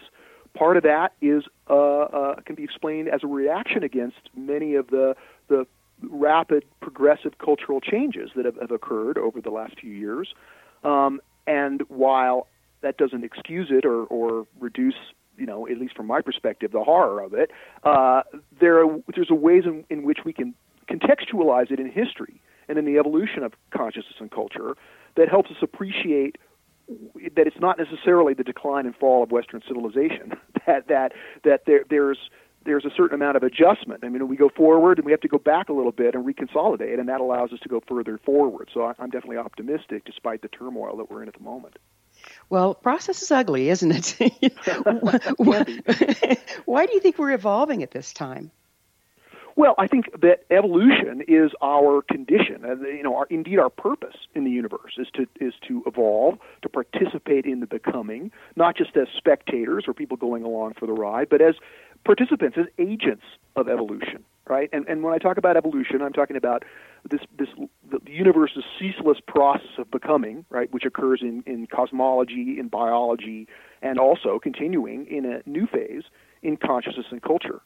Part 0.54 0.78
of 0.78 0.84
that 0.84 1.14
is 1.22 1.44
uh, 1.70 1.74
uh, 1.74 2.36
can 2.46 2.56
be 2.56 2.64
explained 2.64 3.10
as 3.10 3.22
a 3.24 3.28
reaction 3.28 3.84
against 3.84 4.30
many 4.36 4.76
of 4.76 4.88
the 4.88 5.16
the 5.50 5.68
rapid 6.10 6.64
progressive 6.82 7.38
cultural 7.40 7.82
changes 7.82 8.30
that 8.36 8.46
have, 8.46 8.58
have 8.60 8.72
occurred 8.72 9.18
over 9.18 9.42
the 9.42 9.50
last 9.50 9.80
few 9.80 9.92
years. 9.92 10.34
Um, 10.84 11.22
and 11.48 11.82
while 11.88 12.48
that 12.82 12.98
doesn't 12.98 13.24
excuse 13.24 13.68
it 13.70 13.86
or, 13.86 14.04
or 14.06 14.46
reduce, 14.60 14.96
you 15.38 15.46
know, 15.46 15.68
at 15.68 15.78
least 15.78 15.96
from 15.96 16.08
my 16.08 16.22
perspective, 16.22 16.72
the 16.72 16.84
horror 16.84 17.22
of 17.22 17.34
it, 17.34 17.52
uh, 17.84 18.24
there 18.60 18.84
are, 18.84 19.00
there's 19.16 19.32
a 19.32 19.36
ways 19.36 19.64
in, 19.66 19.86
in 19.90 20.04
which 20.04 20.20
we 20.26 20.34
can 20.34 20.54
contextualize 20.88 21.72
it 21.72 21.80
in 21.80 21.90
history 21.90 22.42
and 22.68 22.78
in 22.78 22.86
the 22.86 22.98
evolution 22.98 23.44
of 23.44 23.54
consciousness 23.72 24.16
and 24.20 24.32
culture 24.32 24.76
that 25.16 25.30
helps 25.30 25.52
us 25.52 25.58
appreciate 25.62 26.38
that 27.36 27.48
it's 27.48 27.60
not 27.60 27.78
necessarily 27.78 28.34
the 28.34 28.44
decline 28.44 28.86
and 28.86 28.96
fall 28.96 29.24
of 29.24 29.32
Western 29.32 29.62
civilization. 29.68 30.34
That 30.66 30.88
that 30.88 31.12
that 31.44 31.66
there 31.66 31.84
there's 31.90 32.30
there's 32.64 32.86
a 32.86 32.90
certain 32.96 33.16
amount 33.16 33.36
of 33.36 33.44
adjustment. 33.44 34.06
I 34.06 34.08
mean, 34.08 34.26
we 34.30 34.38
go 34.38 34.48
forward 34.48 34.98
and 34.98 35.06
we 35.06 35.12
have 35.12 35.20
to 35.20 35.28
go 35.28 35.38
back 35.38 35.68
a 35.68 35.74
little 35.74 35.92
bit 35.92 36.16
and 36.16 36.26
reconsolidate, 36.26 36.98
and 36.98 37.10
that 37.10 37.20
allows 37.20 37.52
us 37.52 37.60
to 37.64 37.68
go 37.68 37.82
further 37.86 38.18
forward. 38.18 38.70
So 38.74 38.84
I, 38.84 38.94
I'm 38.98 39.10
definitely 39.10 39.36
optimistic 39.36 40.06
despite 40.06 40.42
the 40.42 40.48
turmoil 40.48 40.96
that 40.96 41.12
we're 41.12 41.22
in 41.22 41.28
at 41.28 41.34
the 41.34 41.44
moment. 41.44 41.78
Well, 42.50 42.76
process 42.76 43.22
is 43.22 43.32
ugly, 43.32 43.70
isn't 43.70 43.92
it? 43.92 44.54
Why 46.66 46.86
do 46.86 46.94
you 46.94 47.00
think 47.00 47.18
we're 47.18 47.32
evolving 47.32 47.84
at 47.84 47.92
this 47.92 48.14
time? 48.14 48.52
Well, 49.56 49.76
I 49.78 49.88
think 49.88 50.10
that 50.22 50.46
evolution 50.50 51.22
is 51.28 51.52
our 51.62 52.02
condition, 52.02 52.66
and 52.66 52.82
you 52.82 53.04
know, 53.04 53.16
our, 53.16 53.28
indeed 53.30 53.60
our 53.60 53.70
purpose 53.70 54.16
in 54.34 54.46
the 54.46 54.52
universe 54.52 54.94
is 54.98 55.08
to 55.14 55.28
is 55.40 55.54
to 55.68 55.84
evolve, 55.86 56.40
to 56.64 56.70
participate 56.70 57.46
in 57.46 57.60
the 57.60 57.68
becoming, 57.68 58.32
not 58.56 58.76
just 58.76 58.98
as 58.98 59.08
spectators 59.16 59.86
or 59.88 59.94
people 59.94 60.18
going 60.18 60.44
along 60.44 60.74
for 60.80 60.88
the 60.88 60.94
ride, 60.94 61.30
but 61.30 61.42
as 61.42 61.56
participants, 62.04 62.58
as 62.60 62.66
agents 62.80 63.24
of 63.56 63.70
evolution, 63.70 64.24
right? 64.48 64.70
And 64.74 64.88
and 64.88 65.04
when 65.04 65.14
I 65.14 65.20
talk 65.20 65.38
about 65.38 65.56
evolution, 65.56 66.02
I'm 66.02 66.14
talking 66.14 66.36
about 66.36 66.64
this 67.10 67.22
this 67.38 67.50
the 67.92 68.00
universe's 68.08 68.64
ceaseless 68.80 69.20
process 69.28 69.78
of 69.78 69.92
becoming, 69.92 70.46
right, 70.50 70.72
which 70.74 70.86
occurs 70.86 71.22
in 71.22 71.44
in 71.46 71.68
cosmology, 71.68 72.58
in 72.60 72.70
biology, 72.70 73.48
and 73.84 74.00
also 74.00 74.40
continuing 74.40 75.06
in 75.06 75.26
a 75.26 75.48
new 75.48 75.68
phase 75.68 76.04
in 76.42 76.58
consciousness 76.58 77.06
and 77.12 77.22
culture. 77.22 77.62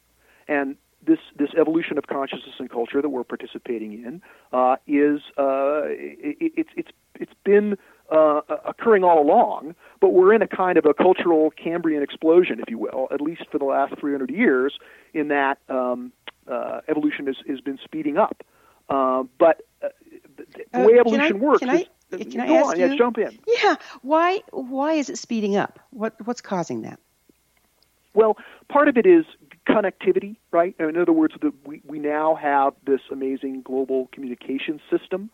And 0.48 0.76
this 1.06 1.18
this 1.36 1.50
evolution 1.58 1.98
of 1.98 2.06
consciousness 2.06 2.54
and 2.58 2.70
culture 2.70 3.00
that 3.00 3.08
we're 3.08 3.24
participating 3.24 3.92
in 3.92 4.22
uh, 4.52 4.76
is 4.86 5.20
uh, 5.38 5.82
it, 5.86 6.52
it's 6.56 6.70
it's 6.76 6.90
it's 7.14 7.32
been 7.44 7.76
uh, 8.10 8.40
occurring 8.66 9.04
all 9.04 9.20
along, 9.20 9.74
but 10.00 10.10
we're 10.10 10.32
in 10.32 10.42
a 10.42 10.48
kind 10.48 10.78
of 10.78 10.86
a 10.86 10.94
cultural 10.94 11.50
Cambrian 11.50 12.02
explosion, 12.02 12.58
if 12.60 12.70
you 12.70 12.78
will, 12.78 13.08
at 13.12 13.20
least 13.20 13.42
for 13.50 13.58
the 13.58 13.64
last 13.64 13.98
300 13.98 14.30
years, 14.30 14.78
in 15.12 15.28
that 15.28 15.58
um, 15.68 16.12
uh, 16.50 16.80
evolution 16.88 17.26
has, 17.26 17.36
has 17.46 17.60
been 17.60 17.78
speeding 17.84 18.16
up. 18.16 18.42
Uh, 18.88 19.24
but 19.38 19.62
uh, 19.82 19.88
the 20.72 20.80
way 20.80 20.98
evolution 20.98 21.36
I, 21.36 21.38
works 21.38 21.58
can 21.58 21.70
I, 21.70 21.86
is, 22.12 22.32
can 22.32 22.40
I 22.40 22.46
ask 22.46 22.66
on, 22.66 22.80
you? 22.80 22.86
yes, 22.86 22.98
jump 22.98 23.18
in. 23.18 23.38
Yeah. 23.62 23.76
Why 24.02 24.40
why 24.52 24.94
is 24.94 25.10
it 25.10 25.18
speeding 25.18 25.56
up? 25.56 25.78
What 25.90 26.14
what's 26.26 26.40
causing 26.40 26.82
that? 26.82 26.98
Well, 28.14 28.38
part 28.68 28.88
of 28.88 28.96
it 28.96 29.04
is 29.04 29.26
connectivity, 29.68 30.36
right? 30.50 30.74
In 30.78 30.96
other 30.96 31.12
words, 31.12 31.34
the, 31.40 31.52
we, 31.64 31.82
we 31.86 31.98
now 31.98 32.34
have 32.34 32.72
this 32.86 33.00
amazing 33.12 33.62
global 33.62 34.08
communication 34.12 34.80
system. 34.90 35.30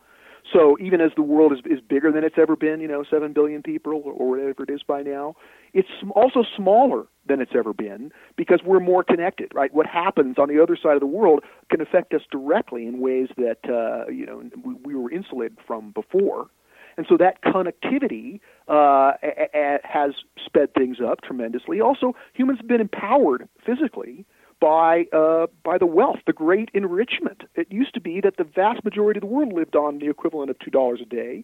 So 0.53 0.77
even 0.79 1.01
as 1.01 1.11
the 1.15 1.23
world 1.23 1.53
is, 1.53 1.59
is 1.65 1.79
bigger 1.81 2.11
than 2.11 2.23
it's 2.23 2.35
ever 2.37 2.55
been, 2.55 2.79
you 2.79 2.87
know, 2.87 3.03
7 3.09 3.33
billion 3.33 3.63
people 3.63 3.93
or, 4.05 4.13
or 4.13 4.29
whatever 4.29 4.63
it 4.63 4.69
is 4.69 4.83
by 4.83 5.01
now, 5.01 5.35
it's 5.73 5.89
also 6.15 6.43
smaller 6.55 7.05
than 7.27 7.41
it's 7.41 7.53
ever 7.57 7.73
been 7.73 8.11
because 8.35 8.59
we're 8.63 8.79
more 8.79 9.03
connected, 9.03 9.51
right? 9.55 9.73
What 9.73 9.87
happens 9.87 10.37
on 10.37 10.47
the 10.47 10.61
other 10.61 10.77
side 10.81 10.93
of 10.93 10.99
the 10.99 11.07
world 11.07 11.43
can 11.71 11.81
affect 11.81 12.13
us 12.13 12.21
directly 12.31 12.85
in 12.85 12.99
ways 12.99 13.29
that, 13.37 13.57
uh, 13.67 14.09
you 14.11 14.25
know, 14.25 14.43
we, 14.63 14.75
we 14.85 14.95
were 14.95 15.11
insulated 15.11 15.57
from 15.65 15.91
before. 15.91 16.47
And 16.97 17.05
so 17.09 17.17
that 17.17 17.41
connectivity 17.43 18.39
uh, 18.69 19.13
a- 19.21 19.49
a- 19.53 19.79
has 19.83 20.11
sped 20.43 20.73
things 20.73 20.97
up 21.05 21.21
tremendously. 21.21 21.81
Also, 21.81 22.15
humans 22.33 22.59
have 22.59 22.67
been 22.67 22.81
empowered 22.81 23.47
physically 23.65 24.25
by 24.61 25.05
uh, 25.11 25.47
by 25.63 25.77
the 25.77 25.85
wealth, 25.85 26.19
the 26.25 26.33
great 26.33 26.69
enrichment. 26.73 27.43
It 27.55 27.71
used 27.71 27.93
to 27.95 28.01
be 28.01 28.21
that 28.21 28.37
the 28.37 28.45
vast 28.45 28.83
majority 28.83 29.17
of 29.17 29.21
the 29.21 29.27
world 29.27 29.53
lived 29.53 29.75
on 29.75 29.99
the 29.99 30.09
equivalent 30.09 30.49
of 30.49 30.57
two 30.59 30.71
dollars 30.71 31.01
a 31.01 31.05
day, 31.05 31.43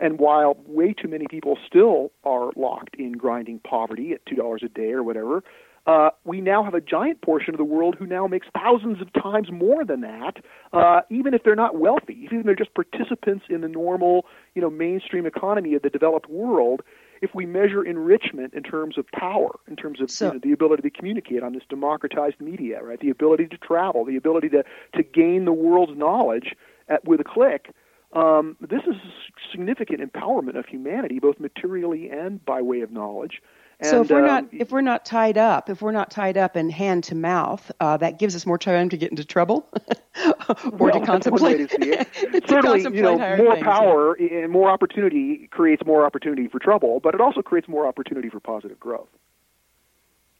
and 0.00 0.18
while 0.18 0.56
way 0.66 0.94
too 0.94 1.08
many 1.08 1.26
people 1.28 1.58
still 1.66 2.12
are 2.24 2.50
locked 2.56 2.96
in 2.96 3.12
grinding 3.12 3.58
poverty 3.60 4.12
at 4.12 4.24
two 4.26 4.36
dollars 4.36 4.62
a 4.64 4.68
day 4.68 4.92
or 4.92 5.02
whatever, 5.02 5.44
uh, 5.86 6.10
we 6.24 6.40
now 6.40 6.64
have 6.64 6.74
a 6.74 6.80
giant 6.80 7.20
portion 7.22 7.54
of 7.54 7.58
the 7.58 7.64
world 7.64 7.94
who 7.98 8.06
now 8.06 8.26
makes 8.26 8.48
thousands 8.52 9.00
of 9.00 9.12
times 9.12 9.52
more 9.52 9.84
than 9.84 10.00
that, 10.00 10.38
uh, 10.72 11.00
even 11.10 11.32
if 11.32 11.44
they're 11.44 11.54
not 11.54 11.78
wealthy, 11.78 12.18
even 12.24 12.40
if 12.40 12.46
they're 12.46 12.56
just 12.56 12.74
participants 12.74 13.44
in 13.48 13.60
the 13.60 13.68
normal, 13.68 14.26
you 14.54 14.62
know, 14.62 14.70
mainstream 14.70 15.26
economy 15.26 15.74
of 15.74 15.82
the 15.82 15.90
developed 15.90 16.28
world. 16.28 16.82
If 17.22 17.34
we 17.34 17.46
measure 17.46 17.82
enrichment 17.82 18.52
in 18.52 18.62
terms 18.62 18.98
of 18.98 19.06
power, 19.12 19.58
in 19.68 19.76
terms 19.76 20.00
of 20.00 20.10
So- 20.10 20.26
you 20.26 20.32
know, 20.34 20.38
the 20.40 20.52
ability 20.52 20.82
to 20.82 20.90
communicate 20.90 21.42
on 21.42 21.52
this 21.54 21.62
democratized 21.68 22.40
media, 22.40 22.82
right, 22.82 23.00
the 23.00 23.10
ability 23.10 23.46
to 23.46 23.56
travel, 23.56 24.04
the 24.04 24.16
ability 24.16 24.48
to 24.50 24.64
to 24.94 25.02
gain 25.02 25.44
the 25.44 25.52
world's 25.52 25.96
knowledge 25.96 26.54
at, 26.88 27.04
with 27.04 27.20
a 27.20 27.24
click, 27.24 27.70
um, 28.12 28.56
this 28.60 28.82
is 28.82 28.96
a 28.96 29.50
significant 29.50 30.00
empowerment 30.00 30.56
of 30.58 30.66
humanity, 30.66 31.18
both 31.18 31.38
materially 31.40 32.10
and 32.10 32.44
by 32.44 32.60
way 32.62 32.80
of 32.80 32.90
knowledge. 32.90 33.42
And, 33.78 33.90
so 33.90 34.00
if 34.00 34.10
we're 34.10 34.20
um, 34.20 34.26
not 34.26 34.44
if 34.52 34.70
we're 34.70 34.80
not 34.80 35.04
tied 35.04 35.36
up, 35.36 35.68
if 35.68 35.82
we're 35.82 35.92
not 35.92 36.10
tied 36.10 36.38
up 36.38 36.56
and 36.56 36.72
hand 36.72 37.04
to 37.04 37.14
mouth, 37.14 37.70
uh, 37.78 37.98
that 37.98 38.18
gives 38.18 38.34
us 38.34 38.46
more 38.46 38.56
time 38.56 38.88
to 38.88 38.96
get 38.96 39.10
into 39.10 39.24
trouble 39.24 39.68
or 40.24 40.34
well, 40.70 40.92
to 40.92 41.00
that's 41.00 41.28
one 41.28 41.42
way 41.42 41.58
contemplate. 41.58 41.70
to 41.70 41.82
see 41.82 41.90
it. 41.90 42.12
to 42.42 42.48
Certainly, 42.48 42.82
you 42.96 43.02
know, 43.02 43.18
more 43.18 43.36
things, 43.36 43.58
yeah. 43.58 43.62
power 43.62 44.14
and 44.14 44.50
more 44.50 44.70
opportunity 44.70 45.46
creates 45.48 45.84
more 45.84 46.06
opportunity 46.06 46.48
for 46.48 46.58
trouble, 46.58 47.00
but 47.00 47.14
it 47.14 47.20
also 47.20 47.42
creates 47.42 47.68
more 47.68 47.86
opportunity 47.86 48.30
for 48.30 48.40
positive 48.40 48.80
growth. 48.80 49.08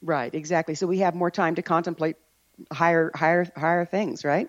Right, 0.00 0.34
exactly. 0.34 0.74
So 0.74 0.86
we 0.86 0.98
have 0.98 1.14
more 1.14 1.30
time 1.30 1.56
to 1.56 1.62
contemplate 1.62 2.16
higher 2.72 3.10
higher 3.14 3.46
higher 3.54 3.84
things, 3.84 4.24
right? 4.24 4.48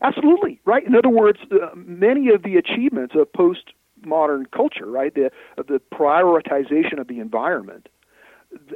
Absolutely, 0.00 0.60
right. 0.64 0.86
In 0.86 0.94
other 0.94 1.10
words, 1.10 1.40
uh, 1.52 1.68
many 1.74 2.30
of 2.30 2.42
the 2.42 2.56
achievements 2.56 3.14
of 3.14 3.30
post 3.34 3.74
modern 4.02 4.46
culture, 4.46 4.86
right, 4.86 5.14
the 5.14 5.30
the 5.56 5.80
prioritization 5.92 6.98
of 6.98 7.08
the 7.08 7.20
environment 7.20 7.88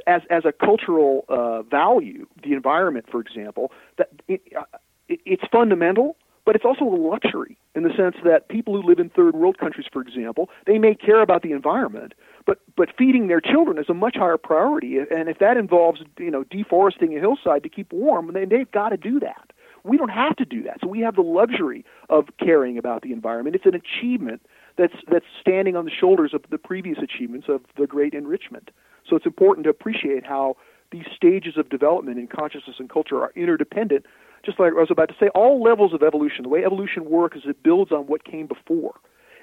as 0.07 0.21
as 0.29 0.43
a 0.45 0.51
cultural 0.51 1.25
uh, 1.29 1.61
value, 1.63 2.25
the 2.43 2.53
environment, 2.53 3.05
for 3.09 3.19
example, 3.19 3.71
that 3.97 4.09
it, 4.27 4.41
uh, 4.57 4.63
it, 5.07 5.19
it's 5.25 5.43
fundamental, 5.51 6.15
but 6.45 6.55
it's 6.55 6.65
also 6.65 6.85
a 6.85 6.95
luxury 6.95 7.57
in 7.75 7.83
the 7.83 7.93
sense 7.95 8.15
that 8.23 8.49
people 8.49 8.79
who 8.79 8.87
live 8.87 8.99
in 8.99 9.09
third 9.09 9.35
world 9.35 9.57
countries, 9.57 9.85
for 9.91 10.01
example, 10.01 10.49
they 10.65 10.77
may 10.77 10.95
care 10.95 11.21
about 11.21 11.43
the 11.43 11.51
environment, 11.51 12.13
but 12.45 12.59
but 12.75 12.89
feeding 12.97 13.27
their 13.27 13.41
children 13.41 13.77
is 13.77 13.89
a 13.89 13.93
much 13.93 14.15
higher 14.15 14.37
priority, 14.37 14.97
and 14.97 15.29
if 15.29 15.39
that 15.39 15.57
involves 15.57 16.01
you 16.17 16.31
know 16.31 16.43
deforesting 16.45 17.15
a 17.15 17.19
hillside 17.19 17.63
to 17.63 17.69
keep 17.69 17.91
warm, 17.93 18.33
then 18.33 18.49
they've 18.49 18.71
got 18.71 18.89
to 18.89 18.97
do 18.97 19.19
that. 19.19 19.51
We 19.83 19.97
don't 19.97 20.09
have 20.09 20.35
to 20.37 20.45
do 20.45 20.63
that, 20.63 20.79
so 20.81 20.87
we 20.87 20.99
have 21.01 21.15
the 21.15 21.21
luxury 21.21 21.85
of 22.09 22.25
caring 22.39 22.77
about 22.77 23.01
the 23.01 23.13
environment. 23.13 23.55
It's 23.55 23.65
an 23.65 23.75
achievement 23.75 24.41
that's 24.77 24.95
that's 25.11 25.25
standing 25.39 25.75
on 25.75 25.85
the 25.85 25.91
shoulders 25.91 26.33
of 26.33 26.43
the 26.49 26.57
previous 26.57 26.97
achievements 26.97 27.47
of 27.49 27.61
the 27.77 27.85
great 27.85 28.13
enrichment. 28.13 28.71
So 29.09 29.15
it's 29.15 29.25
important 29.25 29.63
to 29.65 29.69
appreciate 29.69 30.25
how 30.25 30.55
these 30.91 31.05
stages 31.15 31.57
of 31.57 31.69
development 31.69 32.17
in 32.19 32.27
consciousness 32.27 32.77
and 32.79 32.89
culture 32.89 33.21
are 33.21 33.31
interdependent. 33.35 34.05
Just 34.45 34.59
like 34.59 34.71
I 34.71 34.79
was 34.79 34.91
about 34.91 35.09
to 35.09 35.15
say, 35.19 35.27
all 35.29 35.61
levels 35.61 35.93
of 35.93 36.01
evolution, 36.01 36.43
the 36.43 36.49
way 36.49 36.63
evolution 36.63 37.09
works 37.09 37.37
is 37.37 37.43
it 37.45 37.61
builds 37.61 37.91
on 37.91 38.07
what 38.07 38.23
came 38.23 38.47
before. 38.47 38.95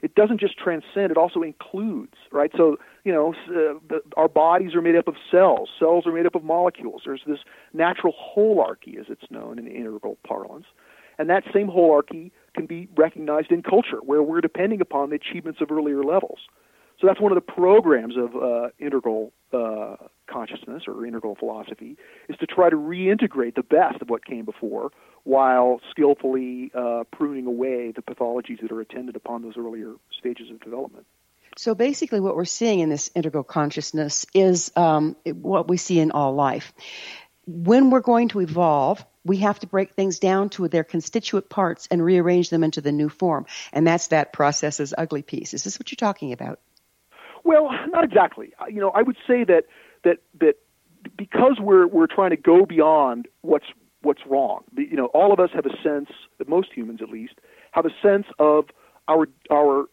It 0.03 0.15
doesn't 0.15 0.41
just 0.41 0.59
transcend; 0.59 1.11
it 1.11 1.17
also 1.17 1.43
includes, 1.43 2.15
right? 2.31 2.51
So 2.57 2.77
you 3.05 3.13
know, 3.13 3.35
uh, 3.49 3.99
our 4.17 4.29
bodies 4.29 4.75
are 4.75 4.83
made 4.83 4.97
up 4.97 5.09
of 5.09 5.17
cells. 5.31 5.71
Cells 5.79 6.07
are 6.07 6.13
made 6.13 6.27
up 6.27 6.35
of 6.35 6.45
molecules. 6.45 7.03
There's 7.05 7.23
this 7.27 7.39
natural 7.73 8.13
holarchy, 8.15 8.99
as 8.99 9.07
it's 9.09 9.31
known 9.31 9.59
in 9.59 9.67
integral 9.67 10.19
parlance, 10.27 10.67
and 11.19 11.31
that 11.31 11.45
same 11.53 11.69
holarchy 11.69 12.31
can 12.55 12.67
be 12.67 12.89
recognized 12.97 13.51
in 13.51 13.63
culture, 13.63 13.99
where 13.99 14.23
we're 14.23 14.41
depending 14.43 14.81
upon 14.81 15.11
the 15.11 15.17
achievements 15.17 15.61
of 15.61 15.71
earlier 15.71 16.03
levels. 16.03 16.41
So 17.01 17.07
that's 17.07 17.21
one 17.21 17.31
of 17.31 17.37
the 17.37 17.53
programs 17.53 18.17
of 18.17 18.35
uh, 18.35 18.69
integral 18.79 19.33
uh, 19.53 19.97
consciousness 20.27 20.85
or 20.87 21.07
integral 21.07 21.35
philosophy 21.35 21.97
is 22.29 22.37
to 22.39 22.47
try 22.47 22.71
to 22.71 22.77
reintegrate 22.77 23.55
the 23.55 23.63
best 23.63 24.01
of 24.01 24.09
what 24.09 24.25
came 24.25 24.45
before 24.45 24.91
while 25.25 25.81
skillfully 25.91 26.71
uh, 26.75 27.05
pruning 27.13 27.47
away 27.47 27.93
the 27.93 28.03
pathologies 28.03 28.61
that 28.63 28.73
are 28.73 28.81
attendant 28.81 29.17
upon 29.17 29.43
those 29.43 29.55
earlier 29.59 29.95
stages 30.19 30.51
of 30.51 30.61
development. 30.61 31.07
So 31.59 31.75
basically, 31.75 32.21
what 32.21 32.37
we're 32.37 32.45
seeing 32.45 32.81
in 32.81 32.91
this 32.91 33.11
integral 33.15 33.45
consciousness 33.45 34.27
is 34.35 34.71
um, 34.77 35.17
what 35.25 35.69
we 35.69 35.79
see 35.79 35.99
in 36.01 36.11
all 36.11 36.35
life. 36.35 36.73
when 37.47 37.91
we're 37.91 38.01
going 38.01 38.29
to 38.29 38.41
evolve, 38.41 39.05
we 39.25 39.39
have 39.39 39.59
to 39.61 39.67
break 39.67 39.93
things 39.93 40.19
down 40.19 40.51
to 40.51 40.69
their 40.69 40.85
constituent 40.85 41.49
parts 41.49 41.89
and 41.91 42.05
rearrange 42.05 42.51
them 42.51 42.65
into 42.65 42.81
the 42.81 42.93
new 42.93 43.09
form. 43.09 43.47
And 43.73 43.87
that's 43.87 44.09
that 44.09 44.33
process 44.33 44.81
is 44.81 44.95
ugly 44.97 45.23
piece. 45.23 45.55
Is 45.55 45.65
this 45.65 45.79
what 45.79 45.91
you're 45.91 45.97
talking 45.97 46.33
about? 46.33 46.61
Well, 47.47 47.71
not 47.91 48.03
exactly. 48.03 48.53
You 48.69 48.81
know, 48.81 48.91
I 48.91 49.03
would 49.03 49.17
say 49.27 49.45
that 49.45 49.67
that 50.03 50.19
that 50.41 50.55
because 51.17 51.59
we're 51.61 51.87
we're 51.87 52.09
trying 52.09 52.31
to 52.31 52.37
go 52.37 52.67
beyond 52.67 53.29
what's 53.43 53.67
what's 54.03 54.23
wrong. 54.27 54.65
You 54.77 54.97
know, 54.97 55.07
all 55.07 55.33
of 55.33 55.39
us 55.39 55.51
have 55.55 55.65
a 55.65 55.83
sense, 55.83 56.11
most 56.49 56.73
humans 56.75 57.01
at 57.01 57.09
least, 57.09 57.35
have 57.71 57.87
a 57.87 57.91
sense 58.03 58.27
of 58.41 58.67
our 59.07 59.29
our 59.49 59.85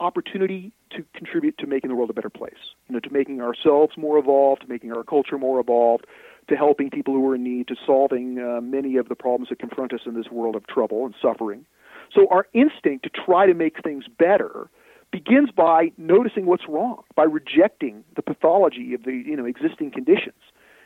opportunity 0.00 0.72
to 0.90 1.04
contribute 1.14 1.56
to 1.58 1.68
making 1.68 1.90
the 1.90 1.94
world 1.94 2.10
a 2.10 2.14
better 2.14 2.30
place. 2.30 2.74
You 2.88 2.94
know, 2.94 3.00
to 3.00 3.10
making 3.10 3.40
ourselves 3.40 3.96
more 3.96 4.18
evolved, 4.18 4.62
to 4.62 4.68
making 4.68 4.92
our 4.92 5.04
culture 5.04 5.38
more 5.38 5.60
evolved, 5.60 6.04
to 6.48 6.56
helping 6.56 6.90
people 6.90 7.14
who 7.14 7.28
are 7.28 7.36
in 7.36 7.44
need, 7.44 7.68
to 7.68 7.76
solving 7.86 8.40
uh, 8.40 8.60
many 8.60 8.96
of 8.96 9.08
the 9.08 9.14
problems 9.14 9.50
that 9.50 9.60
confront 9.60 9.92
us 9.92 10.00
in 10.04 10.14
this 10.14 10.32
world 10.32 10.56
of 10.56 10.66
trouble 10.66 11.06
and 11.06 11.14
suffering. 11.22 11.64
So 12.12 12.26
our 12.30 12.48
instinct 12.54 13.04
to 13.04 13.10
try 13.10 13.46
to 13.46 13.54
make 13.54 13.84
things 13.84 14.06
better 14.18 14.68
begins 15.10 15.50
by 15.50 15.92
noticing 15.96 16.46
what's 16.46 16.68
wrong, 16.68 17.02
by 17.14 17.24
rejecting 17.24 18.04
the 18.16 18.22
pathology 18.22 18.94
of 18.94 19.04
the 19.04 19.12
you 19.12 19.36
know 19.36 19.46
existing 19.46 19.90
conditions. 19.90 20.34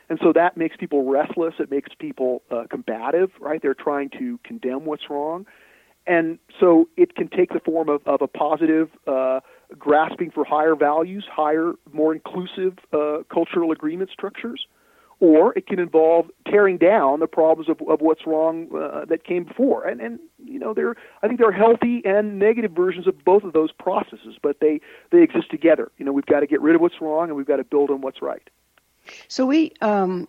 And 0.09 0.19
so 0.21 0.33
that 0.33 0.57
makes 0.57 0.75
people 0.75 1.09
restless. 1.09 1.55
It 1.59 1.71
makes 1.71 1.91
people 1.97 2.43
uh, 2.51 2.63
combative, 2.69 3.31
right? 3.39 3.61
They're 3.61 3.73
trying 3.73 4.09
to 4.19 4.37
condemn 4.43 4.85
what's 4.85 5.09
wrong. 5.09 5.45
And 6.05 6.37
so 6.59 6.89
it 6.97 7.15
can 7.15 7.29
take 7.29 7.53
the 7.53 7.61
form 7.61 7.87
of, 7.87 8.01
of 8.05 8.21
a 8.21 8.27
positive 8.27 8.89
uh, 9.07 9.39
grasping 9.77 10.31
for 10.31 10.43
higher 10.43 10.75
values, 10.75 11.25
higher, 11.31 11.73
more 11.93 12.13
inclusive 12.13 12.77
uh, 12.91 13.19
cultural 13.33 13.71
agreement 13.71 14.09
structures, 14.11 14.67
or 15.19 15.53
it 15.57 15.67
can 15.67 15.79
involve 15.79 16.29
tearing 16.47 16.77
down 16.77 17.19
the 17.19 17.27
problems 17.27 17.69
of, 17.69 17.81
of 17.87 18.01
what's 18.01 18.25
wrong 18.25 18.67
uh, 18.75 19.05
that 19.05 19.23
came 19.23 19.43
before. 19.43 19.85
And, 19.85 20.01
and 20.01 20.19
you 20.43 20.59
know, 20.59 20.73
there 20.73 20.95
I 21.21 21.27
think 21.27 21.39
there 21.39 21.49
are 21.49 21.53
healthy 21.53 22.01
and 22.05 22.39
negative 22.39 22.71
versions 22.71 23.07
of 23.07 23.23
both 23.23 23.43
of 23.43 23.53
those 23.53 23.71
processes, 23.71 24.37
but 24.41 24.59
they 24.59 24.81
they 25.11 25.21
exist 25.21 25.49
together. 25.51 25.91
You 25.97 26.05
know, 26.05 26.11
we've 26.11 26.25
got 26.25 26.41
to 26.41 26.47
get 26.47 26.61
rid 26.61 26.75
of 26.75 26.81
what's 26.81 26.99
wrong 27.01 27.29
and 27.29 27.37
we've 27.37 27.47
got 27.47 27.57
to 27.57 27.63
build 27.63 27.89
on 27.89 28.01
what's 28.01 28.21
right. 28.21 28.49
So 29.27 29.45
we, 29.45 29.73
um, 29.81 30.27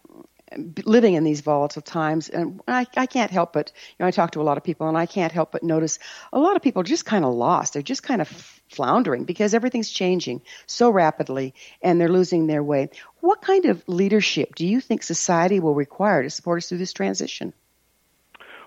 living 0.84 1.14
in 1.14 1.24
these 1.24 1.40
volatile 1.40 1.82
times, 1.82 2.28
and 2.28 2.60
I, 2.68 2.86
I 2.96 3.06
can't 3.06 3.30
help 3.30 3.52
but, 3.52 3.72
you 3.98 4.02
know, 4.02 4.06
I 4.06 4.10
talk 4.10 4.32
to 4.32 4.40
a 4.40 4.44
lot 4.44 4.56
of 4.56 4.64
people, 4.64 4.88
and 4.88 4.96
I 4.96 5.06
can't 5.06 5.32
help 5.32 5.52
but 5.52 5.62
notice 5.62 5.98
a 6.32 6.38
lot 6.38 6.56
of 6.56 6.62
people 6.62 6.80
are 6.80 6.84
just 6.84 7.04
kind 7.04 7.24
of 7.24 7.34
lost. 7.34 7.72
They're 7.72 7.82
just 7.82 8.02
kind 8.02 8.20
of 8.20 8.60
floundering 8.74 9.24
because 9.24 9.54
everything's 9.54 9.90
changing 9.90 10.42
so 10.66 10.90
rapidly, 10.90 11.54
and 11.82 12.00
they're 12.00 12.08
losing 12.08 12.46
their 12.46 12.62
way. 12.62 12.90
What 13.20 13.40
kind 13.40 13.66
of 13.66 13.82
leadership 13.86 14.54
do 14.54 14.66
you 14.66 14.80
think 14.80 15.02
society 15.02 15.60
will 15.60 15.74
require 15.74 16.22
to 16.22 16.30
support 16.30 16.58
us 16.58 16.68
through 16.68 16.78
this 16.78 16.92
transition? 16.92 17.52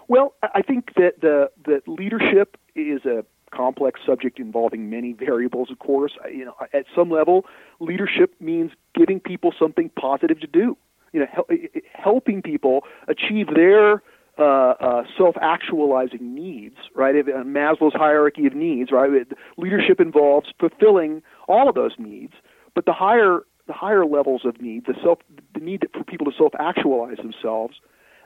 Well, 0.08 0.34
I 0.41 0.62
think 0.62 0.93
that 0.95 1.20
the 1.22 1.51
that 1.66 1.88
leadership 1.88 2.58
is 2.76 3.05
a 3.05 3.26
complex 3.51 3.99
subject 4.05 4.39
involving 4.39 4.89
many 4.89 5.14
variables. 5.14 5.72
Of 5.72 5.80
course, 5.80 6.14
you 6.32 6.45
know, 6.45 6.55
at 6.74 6.86
some 6.95 7.10
level, 7.10 7.45
leadership 7.80 8.36
means 8.39 8.72
giving 8.93 9.20
people 9.20 9.53
something 9.58 9.89
positive 9.89 10.39
to 10.41 10.47
do. 10.47 10.78
You 11.14 11.22
know, 11.22 11.28
hel- 11.32 11.47
helping 11.93 12.41
people 12.41 12.84
achieve 13.08 13.47
their 13.53 14.01
uh, 14.38 14.74
uh, 14.80 15.04
self-actualizing 15.18 16.22
needs. 16.22 16.78
Right, 16.96 17.16
If, 17.16 17.28
uh, 17.28 17.44
Maslow's 17.44 17.94
hierarchy 17.94 18.46
of 18.46 18.54
needs. 18.54 18.92
Right, 18.92 19.12
It- 19.12 19.34
leadership 19.58 20.00
involves 20.00 20.52
fulfilling 20.60 21.22
all 21.48 21.70
of 21.70 21.76
those 21.76 21.94
needs, 21.98 22.34
but 22.76 22.86
the 22.86 22.94
higher 22.94 23.42
the 23.68 23.74
higher 23.74 24.06
levels 24.06 24.46
of 24.46 24.62
need, 24.62 24.86
the 24.86 24.96
self, 25.04 25.20
the 25.54 25.60
need 25.60 25.86
for 25.94 26.02
people 26.06 26.26
to 26.26 26.38
self-actualize 26.38 27.18
themselves 27.18 27.82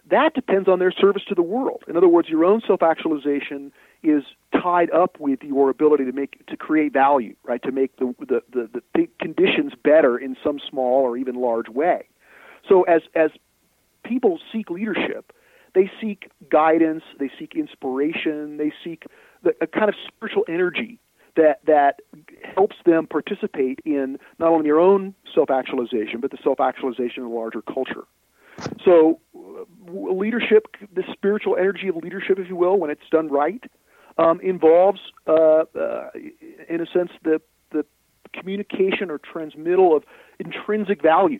that 0.09 0.33
depends 0.33 0.67
on 0.67 0.79
their 0.79 0.91
service 0.91 1.23
to 1.27 1.35
the 1.35 1.41
world. 1.43 1.83
In 1.87 1.95
other 1.95 2.07
words, 2.07 2.27
your 2.27 2.43
own 2.43 2.61
self-actualization 2.65 3.71
is 4.03 4.23
tied 4.51 4.89
up 4.91 5.19
with 5.19 5.43
your 5.43 5.69
ability 5.69 6.05
to 6.05 6.11
make 6.11 6.45
to 6.47 6.57
create 6.57 6.91
value, 6.93 7.35
right? 7.43 7.61
To 7.63 7.71
make 7.71 7.95
the 7.97 8.15
the, 8.19 8.41
the, 8.51 8.69
the 8.73 8.83
th- 8.95 9.09
conditions 9.19 9.73
better 9.83 10.17
in 10.17 10.35
some 10.43 10.59
small 10.59 11.01
or 11.01 11.17
even 11.17 11.35
large 11.35 11.69
way. 11.69 12.07
So 12.67 12.83
as 12.83 13.01
as 13.15 13.31
people 14.03 14.39
seek 14.51 14.69
leadership, 14.69 15.33
they 15.73 15.89
seek 16.01 16.29
guidance, 16.49 17.03
they 17.19 17.29
seek 17.39 17.55
inspiration, 17.55 18.57
they 18.57 18.73
seek 18.83 19.05
the, 19.43 19.53
a 19.61 19.67
kind 19.67 19.89
of 19.89 19.95
spiritual 20.07 20.43
energy 20.47 20.99
that 21.35 21.61
that 21.65 22.01
helps 22.55 22.75
them 22.85 23.07
participate 23.07 23.79
in 23.85 24.17
not 24.39 24.49
only 24.49 24.63
their 24.63 24.79
own 24.79 25.15
self-actualization 25.33 26.19
but 26.19 26.29
the 26.31 26.37
self-actualization 26.43 27.23
of 27.23 27.29
the 27.29 27.35
larger 27.35 27.61
culture. 27.61 28.03
So, 28.83 29.19
leadership, 29.87 30.67
the 30.93 31.03
spiritual 31.11 31.55
energy 31.55 31.87
of 31.87 31.95
leadership, 31.95 32.37
if 32.37 32.47
you 32.49 32.55
will, 32.55 32.77
when 32.77 32.91
it's 32.91 33.07
done 33.09 33.29
right, 33.29 33.63
um, 34.17 34.39
involves, 34.41 34.99
uh, 35.25 35.63
uh, 35.79 36.09
in 36.69 36.81
a 36.81 36.85
sense, 36.85 37.11
the 37.23 37.41
the 37.71 37.85
communication 38.33 39.09
or 39.09 39.19
transmittal 39.19 39.95
of 39.95 40.03
intrinsic 40.39 41.01
value, 41.01 41.39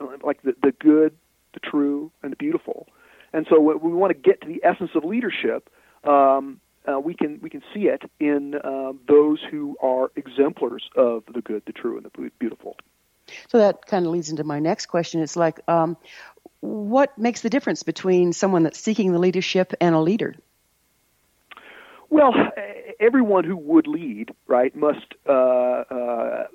uh, 0.00 0.06
like 0.22 0.42
the 0.42 0.54
the 0.62 0.72
good, 0.72 1.14
the 1.52 1.60
true, 1.60 2.10
and 2.22 2.32
the 2.32 2.36
beautiful. 2.36 2.86
And 3.32 3.46
so, 3.48 3.58
we 3.58 3.92
want 3.92 4.10
to 4.10 4.18
get 4.18 4.40
to 4.42 4.46
the 4.46 4.60
essence 4.62 4.90
of 4.94 5.04
leadership, 5.04 5.70
um, 6.04 6.60
uh, 6.86 6.98
we 6.98 7.14
can 7.14 7.38
we 7.40 7.48
can 7.48 7.62
see 7.72 7.86
it 7.86 8.02
in 8.18 8.54
uh, 8.56 8.92
those 9.06 9.38
who 9.50 9.76
are 9.80 10.10
exemplars 10.16 10.88
of 10.96 11.22
the 11.32 11.40
good, 11.40 11.62
the 11.66 11.72
true, 11.72 11.96
and 11.96 12.04
the 12.04 12.30
beautiful. 12.38 12.76
So 13.48 13.58
that 13.58 13.86
kind 13.86 14.04
of 14.04 14.12
leads 14.12 14.30
into 14.30 14.44
my 14.44 14.58
next 14.58 14.86
question. 14.86 15.22
It's 15.22 15.36
like, 15.36 15.60
um, 15.68 15.96
what 16.60 17.16
makes 17.16 17.42
the 17.42 17.50
difference 17.50 17.82
between 17.82 18.32
someone 18.32 18.64
that's 18.64 18.80
seeking 18.80 19.12
the 19.12 19.18
leadership 19.18 19.72
and 19.80 19.94
a 19.94 20.00
leader? 20.00 20.34
Well, 22.10 22.34
everyone 23.00 23.44
who 23.44 23.56
would 23.56 23.86
lead, 23.86 24.32
right, 24.46 24.74
must 24.76 25.14
uh, 25.26 25.32
uh, 25.32 26.46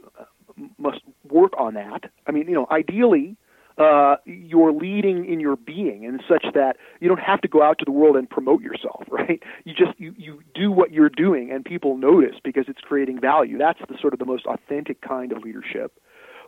must 0.78 1.00
work 1.30 1.54
on 1.58 1.76
that. 1.76 2.12
I 2.28 2.32
mean, 2.32 2.48
you 2.48 2.54
know, 2.54 2.68
ideally, 2.70 3.38
uh, 3.78 4.16
you're 4.26 4.72
leading 4.72 5.26
in 5.32 5.40
your 5.40 5.56
being, 5.56 6.06
and 6.06 6.22
such 6.28 6.46
that 6.54 6.78
you 7.00 7.08
don't 7.08 7.20
have 7.20 7.42
to 7.42 7.48
go 7.48 7.62
out 7.62 7.78
to 7.80 7.86
the 7.86 7.92
world 7.92 8.16
and 8.16 8.30
promote 8.30 8.62
yourself, 8.62 9.04
right? 9.12 9.42
You 9.66 9.74
just 9.74 10.00
you 10.00 10.14
you 10.18 10.42
do 10.56 10.72
what 10.72 10.92
you're 10.92 11.10
doing, 11.10 11.52
and 11.52 11.64
people 11.64 11.98
notice 11.98 12.36
because 12.44 12.66
it's 12.68 12.82
creating 12.82 13.20
value. 13.20 13.58
That's 13.58 13.80
the 13.88 13.98
sort 14.00 14.14
of 14.14 14.20
the 14.20 14.26
most 14.26 14.46
authentic 14.46 15.02
kind 15.02 15.32
of 15.32 15.44
leadership. 15.44 16.00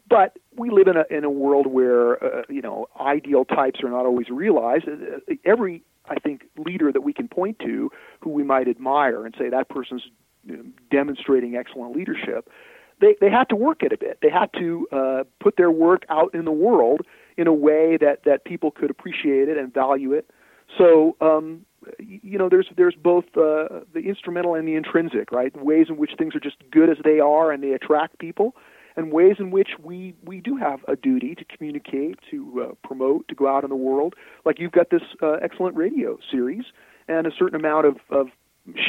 But 0.09 0.37
we 0.55 0.71
live 0.71 0.87
in 0.87 0.97
a 0.97 1.05
in 1.15 1.23
a 1.23 1.29
world 1.29 1.67
where 1.67 2.23
uh, 2.23 2.43
you 2.49 2.61
know 2.61 2.87
ideal 2.99 3.45
types 3.45 3.81
are 3.83 3.89
not 3.89 4.05
always 4.05 4.29
realized. 4.29 4.85
Uh, 4.87 5.35
Every 5.45 5.83
I 6.09 6.15
think 6.15 6.45
leader 6.57 6.91
that 6.91 7.01
we 7.01 7.13
can 7.13 7.27
point 7.27 7.59
to 7.59 7.91
who 8.21 8.31
we 8.31 8.43
might 8.43 8.67
admire 8.67 9.25
and 9.25 9.35
say 9.37 9.49
that 9.49 9.69
person's 9.69 10.03
demonstrating 10.89 11.55
excellent 11.55 11.95
leadership, 11.95 12.49
they 13.01 13.15
they 13.21 13.29
had 13.29 13.49
to 13.49 13.55
work 13.55 13.83
it 13.83 13.93
a 13.93 13.97
bit. 13.97 14.19
They 14.21 14.29
had 14.29 14.51
to 14.53 14.87
uh, 14.91 15.23
put 15.39 15.57
their 15.57 15.71
work 15.71 16.03
out 16.09 16.33
in 16.33 16.45
the 16.45 16.51
world 16.51 17.01
in 17.37 17.47
a 17.47 17.53
way 17.53 17.97
that 17.97 18.23
that 18.25 18.45
people 18.45 18.71
could 18.71 18.89
appreciate 18.89 19.49
it 19.49 19.57
and 19.57 19.73
value 19.73 20.13
it. 20.13 20.29
So 20.77 21.15
um, 21.21 21.65
you 21.99 22.37
know, 22.37 22.49
there's 22.49 22.67
there's 22.75 22.95
both 22.95 23.25
uh, 23.35 23.81
the 23.93 24.01
instrumental 24.05 24.55
and 24.55 24.67
the 24.67 24.75
intrinsic, 24.75 25.31
right? 25.31 25.55
Ways 25.55 25.87
in 25.89 25.97
which 25.97 26.11
things 26.17 26.35
are 26.35 26.39
just 26.39 26.57
good 26.71 26.89
as 26.89 26.97
they 27.03 27.19
are 27.19 27.51
and 27.51 27.63
they 27.63 27.71
attract 27.71 28.19
people, 28.19 28.55
and 28.95 29.11
ways 29.11 29.37
in 29.39 29.51
which 29.51 29.69
we 29.81 30.13
we 30.23 30.41
do 30.41 30.57
have 30.57 30.79
a 30.87 30.95
duty 30.95 31.35
to 31.35 31.45
communicate, 31.45 32.19
to 32.31 32.67
uh, 32.69 32.87
promote, 32.87 33.27
to 33.29 33.35
go 33.35 33.47
out 33.47 33.63
in 33.63 33.69
the 33.69 33.75
world. 33.75 34.15
Like 34.45 34.59
you've 34.59 34.71
got 34.71 34.89
this 34.89 35.03
uh, 35.21 35.37
excellent 35.41 35.75
radio 35.75 36.17
series 36.31 36.65
and 37.07 37.25
a 37.25 37.31
certain 37.37 37.59
amount 37.59 37.87
of, 37.87 37.97
of 38.09 38.27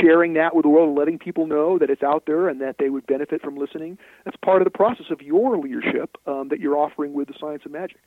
sharing 0.01 0.35
that 0.35 0.55
with 0.55 0.65
the 0.65 0.69
world, 0.69 0.89
and 0.89 0.99
letting 0.99 1.19
people 1.19 1.47
know 1.47 1.79
that 1.79 1.91
it's 1.91 2.03
out 2.03 2.25
there 2.27 2.49
and 2.49 2.61
that 2.61 2.77
they 2.79 2.91
would 2.91 3.07
benefit 3.07 3.43
from 3.43 3.57
listening. 3.57 3.99
That's 4.25 4.37
part 4.37 4.61
of 4.61 4.67
the 4.67 4.71
process 4.71 5.07
of 5.11 5.23
your 5.23 5.59
leadership 5.59 6.17
um, 6.27 6.49
that 6.49 6.61
you're 6.61 6.77
offering 6.77 7.13
with 7.13 7.29
the 7.29 7.35
science 7.41 7.63
of 7.65 7.73
magic. 7.73 7.99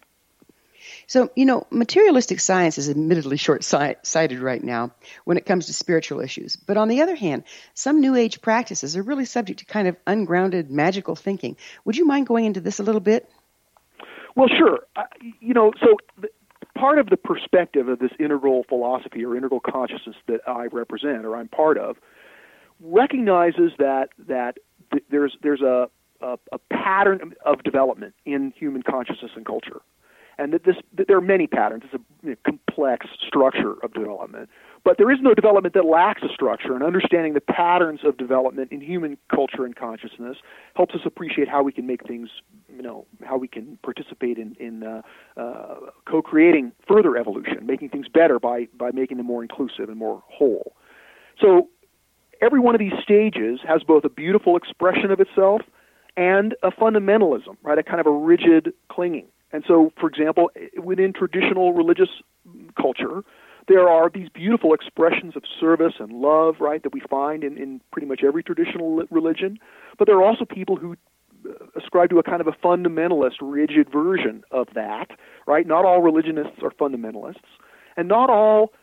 So, 1.08 1.30
you 1.36 1.46
know, 1.46 1.66
materialistic 1.72 2.40
science 2.40 2.78
is 2.78 2.90
admittedly 2.90 3.38
short 3.38 3.64
sighted 3.64 4.40
right 4.40 4.62
now 4.62 4.92
when 5.24 5.38
it 5.38 5.46
comes 5.46 5.68
to 5.68 5.74
spiritual 5.74 6.20
issues. 6.20 6.56
But 6.58 6.78
on 6.78 6.90
the 6.90 7.02
other 7.02 7.16
hand, 7.16 7.44
some 7.74 8.02
New 8.02 8.16
Age 8.16 8.42
practices 8.42 8.98
are 8.98 9.02
really 9.02 9.26
subject 9.26 9.60
to 9.60 9.66
kind 9.66 9.88
of 9.88 9.96
ungrounded 10.06 10.70
magical 10.70 11.16
thinking. 11.16 11.56
Would 11.86 11.96
you 11.96 12.06
mind 12.06 12.28
going 12.28 12.46
into 12.46 12.60
this 12.60 12.80
a 12.80 12.84
little 12.84 13.02
bit? 13.02 13.30
Well, 14.36 14.50
sure. 14.50 14.80
Uh, 14.96 15.04
you 15.40 15.54
know, 15.54 15.72
so 15.80 15.96
the, 16.20 16.30
part 16.78 17.00
of 17.00 17.10
the 17.10 17.18
perspective 17.18 17.88
of 17.88 18.00
this 18.00 18.12
integral 18.20 18.64
philosophy 18.68 19.24
or 19.26 19.36
integral 19.36 19.60
consciousness 19.60 20.16
that 20.28 20.42
I 20.48 20.66
represent 20.66 21.26
or 21.26 21.36
I'm 21.36 21.48
part 21.48 21.78
of 21.78 21.98
recognizes 22.82 23.72
that 23.80 24.10
that 24.28 24.58
th- 24.92 25.04
there's 25.10 25.38
there's 25.42 25.62
a, 25.62 25.90
a 26.22 26.38
a 26.52 26.58
pattern 26.72 27.34
of 27.46 27.64
development 27.64 28.16
in 28.26 28.54
human 28.58 28.84
consciousness 28.84 29.32
and 29.36 29.46
culture 29.46 29.82
and 30.38 30.54
that 30.54 30.64
this 30.64 30.76
that 30.96 31.08
there 31.08 31.18
are 31.18 31.22
many 31.22 31.48
patterns. 31.48 31.84
It's 31.86 31.94
a 31.94 32.26
you 32.26 32.32
know, 32.32 32.36
complex 32.46 33.08
structure 33.26 33.76
of 33.84 33.94
development, 33.94 34.50
but 34.84 34.98
there 34.98 35.10
is 35.12 35.20
no 35.22 35.34
development 35.34 35.74
that 35.76 35.86
lacks 35.86 36.22
a 36.24 36.34
structure. 36.34 36.74
And 36.74 36.84
understanding 36.84 37.34
the 37.34 37.42
patterns 37.42 38.02
of 38.04 38.18
development 38.18 38.72
in 38.72 38.82
human 38.82 39.18
culture 39.34 39.66
and 39.66 39.76
consciousness 39.76 40.38
helps 40.76 40.94
us 40.94 41.02
appreciate 41.06 41.48
how 41.48 41.64
we 41.64 41.72
can 41.72 41.88
make 41.88 42.06
things, 42.06 42.30
you 42.76 42.82
know, 42.82 43.06
how 43.24 43.38
we 43.38 43.48
can 43.48 43.78
participate 43.84 44.38
in 44.38 44.56
in 44.60 44.84
uh, 44.84 45.02
uh, 45.38 45.76
co-creating 46.06 46.74
further 46.88 47.16
evolution, 47.18 47.66
making 47.66 47.90
things 47.90 48.08
better 48.08 48.40
by 48.40 48.68
by 48.78 48.92
making 48.92 49.18
them 49.18 49.26
more 49.26 49.42
inclusive 49.42 49.90
and 49.90 49.98
more 49.98 50.22
whole. 50.28 50.76
So 51.40 51.70
every 52.42 52.60
one 52.60 52.76
of 52.76 52.80
these 52.80 52.94
stages 53.02 53.60
has 53.68 53.84
both 53.84 54.04
a 54.04 54.10
beautiful 54.10 54.58
expression 54.58 55.12
of 55.12 55.20
itself 55.20 55.62
and 56.18 56.56
a 56.62 56.72
fundamentalism, 56.72 57.58
right? 57.64 57.78
A 57.78 57.84
kind 57.84 58.00
of 58.00 58.06
a 58.06 58.12
rigid 58.12 58.74
clinging. 58.90 59.28
And 59.52 59.64
so, 59.68 59.92
for 60.00 60.10
example, 60.10 60.52
within 60.82 61.14
traditional 61.14 61.74
religious 61.74 62.10
culture, 62.80 63.24
there 63.68 63.88
are 63.88 64.10
these 64.10 64.30
beautiful 64.30 64.74
expressions 64.74 65.36
of 65.36 65.44
service 65.60 65.94
and 66.00 66.12
love, 66.12 66.56
right, 66.60 66.84
that 66.84 66.94
we 66.94 67.02
find 67.02 67.44
in, 67.44 67.58
in 67.58 67.82
pretty 67.92 68.08
much 68.08 68.22
every 68.24 68.44
traditional 68.44 69.04
religion. 69.10 69.60
But 69.98 70.08
there 70.08 70.18
are 70.18 70.24
also 70.24 70.46
people 70.46 70.76
who 70.76 70.96
uh, 71.48 71.54
ascribe 71.76 72.10
to 72.10 72.20
a 72.20 72.24
kind 72.24 72.42
of 72.42 72.48
a 72.48 72.52
fundamentalist, 72.52 73.36
rigid 73.42 73.92
version 73.92 74.44
of 74.52 74.68
that, 74.76 75.12
right? 75.48 75.66
Not 75.66 75.86
all 75.86 76.02
religionists 76.02 76.62
are 76.62 76.72
fundamentalists, 76.72 77.44
and 77.96 78.08
not 78.08 78.30
all 78.30 78.74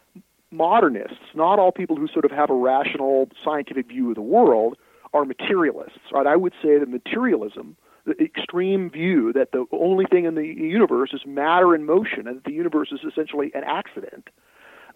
modernists, 0.51 1.35
not 1.35 1.59
all 1.59 1.73
people 1.73 1.97
who 1.97 2.09
sort 2.09 2.25
of 2.25 2.31
have 2.31 2.51
a 2.51 2.55
rational 2.55 3.29
scientific 3.45 3.89
view 3.89 4.11
of 4.11 4.17
the 4.17 4.23
world 4.23 4.77
are 5.13 5.25
materialists, 5.25 5.99
right? 6.13 6.27
I 6.27 6.37
would 6.37 6.53
say 6.63 6.79
that 6.79 6.89
materialism, 6.89 7.77
the 8.05 8.21
extreme 8.23 8.91
view 8.91 9.33
that 9.33 9.53
the 9.53 9.67
only 9.73 10.05
thing 10.07 10.25
in 10.25 10.35
the 10.35 10.47
universe 10.47 11.11
is 11.13 11.23
matter 11.27 11.75
in 11.75 11.85
motion 11.85 12.27
and 12.27 12.37
that 12.37 12.45
the 12.45 12.53
universe 12.53 12.93
is 12.93 13.01
essentially 13.07 13.51
an 13.55 13.65
accident, 13.65 14.29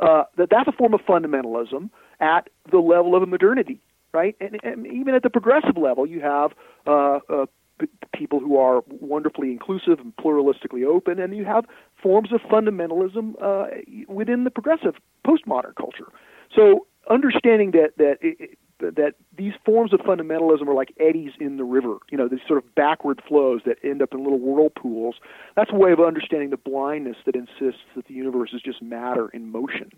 uh, 0.01 0.25
that 0.37 0.49
that's 0.51 0.69
a 0.69 0.73
form 0.73 0.95
of 0.95 1.01
fundamentalism 1.01 1.91
at 2.21 2.49
the 2.71 2.79
level 2.79 3.15
of 3.15 3.23
a 3.23 3.27
modernity, 3.27 3.81
right? 4.13 4.37
And, 4.41 4.59
and 4.63 4.87
even 4.87 5.15
at 5.15 5.23
the 5.23 5.31
progressive 5.31 5.77
level, 5.77 6.07
you 6.07 6.21
have 6.21 6.53
uh, 6.87 7.19
uh, 7.29 7.47
p- 7.79 7.89
people 8.15 8.41
who 8.41 8.57
are 8.57 8.83
wonderfully 9.01 9.51
inclusive 9.51 9.99
and 10.01 10.15
pluralistically 10.17 10.85
open, 10.87 11.19
and 11.19 11.37
you 11.37 11.45
have 11.45 11.65
forms 12.03 12.33
of 12.33 12.41
fundamentalism 12.43 13.35
uh, 13.41 13.67
within 14.09 14.45
the 14.45 14.51
progressive 14.51 14.95
postmodern 15.27 15.75
culture. 15.77 16.11
So 16.55 16.87
understanding 17.11 17.73
that 17.73 17.93
that 17.99 18.19
it, 18.21 18.59
that 18.81 19.15
these 19.37 19.53
forms 19.65 19.93
of 19.93 20.01
fundamentalism 20.01 20.67
are 20.67 20.75
like 20.75 20.93
eddies 21.01 21.33
in 21.41 21.57
the 21.57 21.65
river, 21.65 21.97
you 22.11 22.19
know, 22.19 22.29
these 22.29 22.41
sort 22.47 22.63
of 22.63 22.75
backward 22.75 23.23
flows 23.27 23.61
that 23.67 23.79
end 23.83 24.03
up 24.03 24.13
in 24.13 24.23
little 24.23 24.39
whirlpools. 24.39 25.17
That's 25.57 25.71
a 25.73 25.77
way 25.77 25.93
of 25.93 26.01
understanding 26.01 26.51
the 26.51 26.57
blindness 26.57 27.17
that 27.27 27.35
insists 27.35 27.83
that 27.97 28.07
the 28.07 28.15
universe 28.15 28.51
is 28.53 28.63
just 28.63 28.83
matter 28.83 29.29
in 29.29 29.51
motion. 29.51 29.93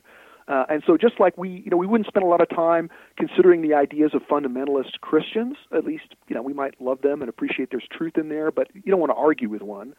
Uh, 0.48 0.64
and 0.68 0.82
so, 0.86 0.96
just 0.96 1.18
like 1.18 1.36
we, 1.36 1.62
you 1.64 1.70
know, 1.70 1.76
we 1.76 1.88
wouldn't 1.88 2.06
spend 2.06 2.22
a 2.24 2.28
lot 2.28 2.40
of 2.40 2.48
time 2.48 2.88
considering 3.16 3.62
the 3.62 3.74
ideas 3.74 4.12
of 4.14 4.22
fundamentalist 4.22 5.00
Christians. 5.00 5.56
At 5.74 5.84
least, 5.84 6.14
you 6.28 6.36
know, 6.36 6.42
we 6.42 6.52
might 6.52 6.80
love 6.80 7.02
them 7.02 7.20
and 7.20 7.28
appreciate 7.28 7.70
there's 7.72 7.88
truth 7.90 8.16
in 8.16 8.28
there, 8.28 8.52
but 8.52 8.68
you 8.72 8.92
don't 8.92 9.00
want 9.00 9.10
to 9.10 9.16
argue 9.16 9.48
with 9.48 9.62
one. 9.62 9.94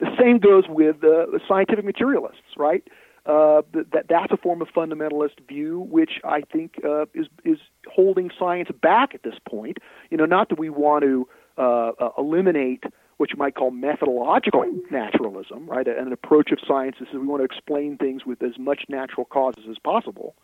The 0.00 0.08
same 0.18 0.38
goes 0.38 0.64
with 0.70 1.04
uh, 1.04 1.26
scientific 1.46 1.84
materialists, 1.84 2.56
right? 2.56 2.82
Uh, 3.24 3.62
that 3.72 4.06
that's 4.08 4.32
a 4.32 4.36
form 4.36 4.60
of 4.60 4.68
fundamentalist 4.74 5.46
view, 5.46 5.78
which 5.78 6.18
I 6.24 6.40
think 6.40 6.80
uh, 6.84 7.04
is 7.14 7.28
is 7.44 7.58
holding 7.86 8.30
science 8.36 8.68
back 8.82 9.14
at 9.14 9.22
this 9.22 9.36
point. 9.48 9.78
You 10.10 10.16
know, 10.16 10.24
not 10.26 10.48
that 10.48 10.58
we 10.58 10.70
want 10.70 11.04
to 11.04 11.28
uh, 11.56 11.92
uh, 12.00 12.10
eliminate 12.18 12.82
what 13.18 13.30
you 13.30 13.36
might 13.36 13.54
call 13.54 13.70
methodological 13.70 14.64
naturalism, 14.90 15.68
right? 15.68 15.86
An 15.86 16.12
approach 16.12 16.50
of 16.50 16.58
science 16.66 16.96
is 17.00 17.06
we 17.12 17.20
want 17.20 17.42
to 17.42 17.44
explain 17.44 17.96
things 17.96 18.26
with 18.26 18.42
as 18.42 18.58
much 18.58 18.82
natural 18.88 19.24
causes 19.24 19.66
as 19.70 19.78
possible. 19.78 20.34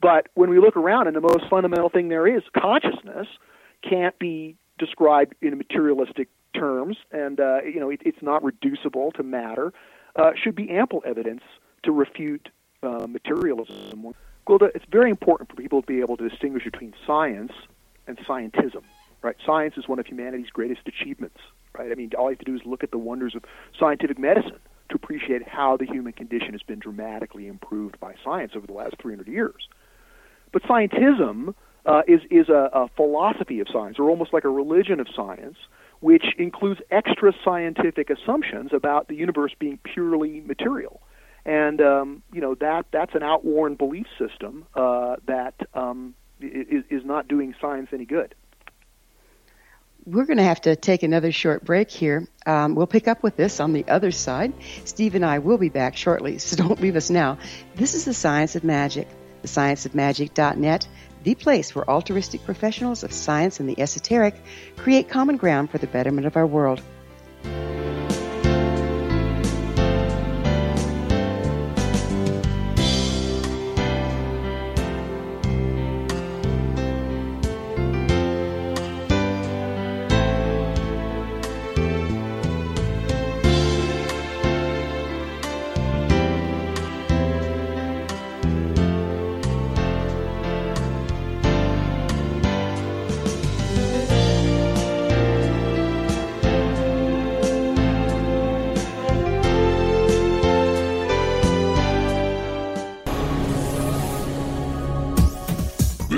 But 0.00 0.28
when 0.32 0.48
we 0.48 0.58
look 0.58 0.78
around, 0.78 1.08
and 1.08 1.14
the 1.14 1.20
most 1.20 1.44
fundamental 1.50 1.90
thing 1.90 2.08
there 2.08 2.26
is, 2.26 2.42
consciousness 2.58 3.26
can't 3.86 4.18
be 4.18 4.56
described 4.78 5.34
in 5.42 5.58
materialistic 5.58 6.28
terms, 6.54 6.96
and 7.12 7.38
uh, 7.38 7.60
you 7.62 7.80
know 7.80 7.90
it, 7.90 8.00
it's 8.02 8.22
not 8.22 8.42
reducible 8.42 9.12
to 9.12 9.22
matter. 9.22 9.74
Should 10.42 10.54
be 10.54 10.70
ample 10.70 11.02
evidence 11.04 11.42
to 11.84 11.92
refute 11.92 12.48
uh, 12.82 13.06
materialism. 13.06 14.14
Gwilda, 14.46 14.70
it's 14.74 14.84
very 14.90 15.10
important 15.10 15.50
for 15.50 15.56
people 15.56 15.80
to 15.80 15.86
be 15.86 16.00
able 16.00 16.16
to 16.16 16.28
distinguish 16.28 16.64
between 16.64 16.94
science 17.06 17.52
and 18.06 18.18
scientism. 18.18 18.82
Right? 19.22 19.36
Science 19.44 19.74
is 19.78 19.88
one 19.88 19.98
of 19.98 20.06
humanity's 20.06 20.50
greatest 20.50 20.82
achievements. 20.86 21.38
Right? 21.76 21.90
I 21.90 21.94
mean, 21.94 22.10
all 22.18 22.26
you 22.26 22.36
have 22.36 22.38
to 22.40 22.44
do 22.44 22.54
is 22.54 22.60
look 22.66 22.84
at 22.84 22.90
the 22.90 22.98
wonders 22.98 23.34
of 23.34 23.44
scientific 23.78 24.18
medicine 24.18 24.60
to 24.90 24.96
appreciate 24.96 25.48
how 25.48 25.76
the 25.78 25.86
human 25.86 26.12
condition 26.12 26.52
has 26.52 26.62
been 26.62 26.78
dramatically 26.78 27.46
improved 27.46 27.98
by 28.00 28.14
science 28.22 28.52
over 28.54 28.66
the 28.66 28.74
last 28.74 28.96
300 29.00 29.26
years. 29.28 29.68
But 30.52 30.62
scientism 30.64 31.54
uh, 31.86 32.02
is 32.06 32.20
is 32.30 32.48
a, 32.48 32.70
a 32.72 32.88
philosophy 32.96 33.60
of 33.60 33.66
science, 33.72 33.98
or 33.98 34.08
almost 34.08 34.32
like 34.32 34.44
a 34.44 34.48
religion 34.48 35.00
of 35.00 35.06
science, 35.14 35.56
which 36.00 36.24
includes 36.38 36.80
extra 36.90 37.32
scientific 37.44 38.10
assumptions 38.10 38.72
about 38.72 39.08
the 39.08 39.14
universe 39.14 39.52
being 39.58 39.78
purely 39.82 40.40
material 40.42 41.00
and 41.44 41.80
um, 41.80 42.22
you 42.32 42.40
know 42.40 42.54
that 42.56 42.86
that's 42.90 43.14
an 43.14 43.22
outworn 43.22 43.74
belief 43.74 44.06
system 44.18 44.64
uh, 44.74 45.16
that 45.26 45.54
um, 45.74 46.14
is, 46.40 46.84
is 46.90 47.04
not 47.04 47.28
doing 47.28 47.54
science 47.60 47.90
any 47.92 48.04
good. 48.04 48.34
We're 50.06 50.26
going 50.26 50.36
to 50.36 50.44
have 50.44 50.60
to 50.62 50.76
take 50.76 51.02
another 51.02 51.32
short 51.32 51.64
break 51.64 51.90
here. 51.90 52.28
Um, 52.44 52.74
we'll 52.74 52.86
pick 52.86 53.08
up 53.08 53.22
with 53.22 53.36
this 53.36 53.58
on 53.58 53.72
the 53.72 53.86
other 53.88 54.10
side. 54.10 54.52
Steve 54.84 55.14
and 55.14 55.24
I 55.24 55.38
will 55.38 55.56
be 55.56 55.70
back 55.70 55.96
shortly, 55.96 56.38
so 56.38 56.56
don't 56.56 56.80
leave 56.80 56.96
us 56.96 57.08
now. 57.08 57.38
This 57.74 57.94
is 57.94 58.04
the 58.04 58.14
Science 58.14 58.54
of 58.54 58.64
Magic, 58.64 59.08
the 59.40 59.48
scienceofmagic.net, 59.48 60.88
the 61.22 61.34
place 61.34 61.74
where 61.74 61.88
altruistic 61.88 62.44
professionals 62.44 63.02
of 63.02 63.12
science 63.12 63.60
and 63.60 63.68
the 63.68 63.80
esoteric 63.80 64.34
create 64.76 65.08
common 65.08 65.38
ground 65.38 65.70
for 65.70 65.78
the 65.78 65.86
betterment 65.86 66.26
of 66.26 66.36
our 66.36 66.46
world. 66.46 66.82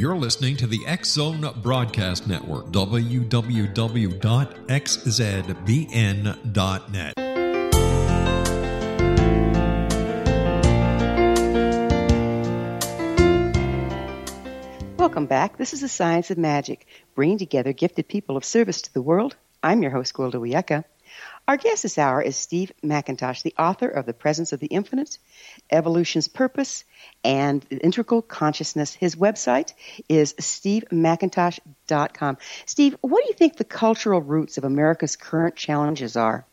You're 0.00 0.16
listening 0.16 0.56
to 0.56 0.66
the 0.66 0.80
X 0.86 1.10
Zone 1.10 1.46
Broadcast 1.60 2.26
Network, 2.26 2.68
www.xzbn.net. 2.68 3.74
Welcome 14.96 15.26
back. 15.26 15.58
This 15.58 15.74
is 15.74 15.82
the 15.82 15.88
Science 15.88 16.30
of 16.30 16.38
Magic, 16.38 16.86
bringing 17.14 17.36
together 17.36 17.74
gifted 17.74 18.08
people 18.08 18.38
of 18.38 18.44
service 18.46 18.80
to 18.80 18.94
the 18.94 19.02
world. 19.02 19.36
I'm 19.62 19.82
your 19.82 19.90
host, 19.90 20.14
Gwilda 20.14 20.40
Wiyaka. 20.40 20.84
Our 21.46 21.58
guest 21.58 21.82
this 21.82 21.98
hour 21.98 22.22
is 22.22 22.36
Steve 22.36 22.72
McIntosh, 22.82 23.42
the 23.42 23.54
author 23.58 23.88
of 23.88 24.06
The 24.06 24.14
Presence 24.14 24.54
of 24.54 24.60
the 24.60 24.68
Infinite, 24.68 25.18
Evolution's 25.68 26.28
Purpose, 26.28 26.84
and 27.24 27.66
Integral 27.70 28.22
Consciousness. 28.22 28.94
His 28.94 29.16
website 29.16 29.74
is 30.08 30.32
stevemcintosh.com. 30.34 32.38
Steve, 32.66 32.96
what 33.00 33.22
do 33.22 33.28
you 33.28 33.34
think 33.34 33.56
the 33.56 33.64
cultural 33.64 34.22
roots 34.22 34.58
of 34.58 34.64
America's 34.64 35.16
current 35.16 35.56
challenges 35.56 36.16
are? 36.16 36.44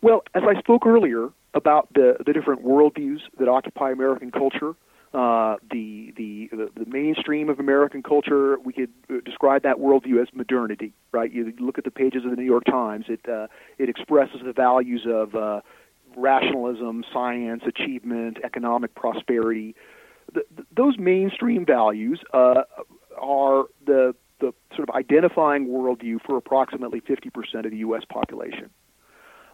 Well, 0.00 0.22
as 0.34 0.44
I 0.44 0.58
spoke 0.60 0.86
earlier 0.86 1.30
about 1.54 1.92
the, 1.94 2.16
the 2.24 2.32
different 2.32 2.64
worldviews 2.64 3.18
that 3.38 3.48
occupy 3.48 3.90
American 3.90 4.30
culture, 4.30 4.76
uh, 5.14 5.56
the, 5.70 6.12
the 6.16 6.50
the 6.52 6.84
the 6.84 6.84
mainstream 6.84 7.48
of 7.48 7.58
American 7.58 8.02
culture, 8.02 8.58
we 8.58 8.74
could 8.74 8.90
describe 9.24 9.62
that 9.62 9.76
worldview 9.76 10.20
as 10.20 10.28
modernity, 10.34 10.92
right? 11.12 11.32
You 11.32 11.50
look 11.58 11.78
at 11.78 11.84
the 11.84 11.90
pages 11.90 12.24
of 12.24 12.30
the 12.30 12.36
New 12.36 12.44
York 12.44 12.64
Times; 12.64 13.06
it 13.08 13.26
uh, 13.26 13.46
it 13.78 13.88
expresses 13.88 14.42
the 14.44 14.52
values 14.52 15.06
of 15.08 15.34
uh, 15.34 15.60
rationalism, 16.16 17.04
science, 17.12 17.62
achievement, 17.66 18.38
economic 18.44 18.94
prosperity. 18.94 19.74
The, 20.32 20.42
those 20.76 20.98
mainstream 20.98 21.64
values 21.64 22.20
uh, 22.32 22.62
are 23.20 23.64
the 23.86 24.14
the 24.40 24.54
sort 24.76 24.88
of 24.88 24.94
identifying 24.94 25.66
worldview 25.66 26.20
for 26.24 26.36
approximately 26.36 27.00
50% 27.00 27.64
of 27.64 27.72
the 27.72 27.78
U.S. 27.78 28.02
population. 28.08 28.70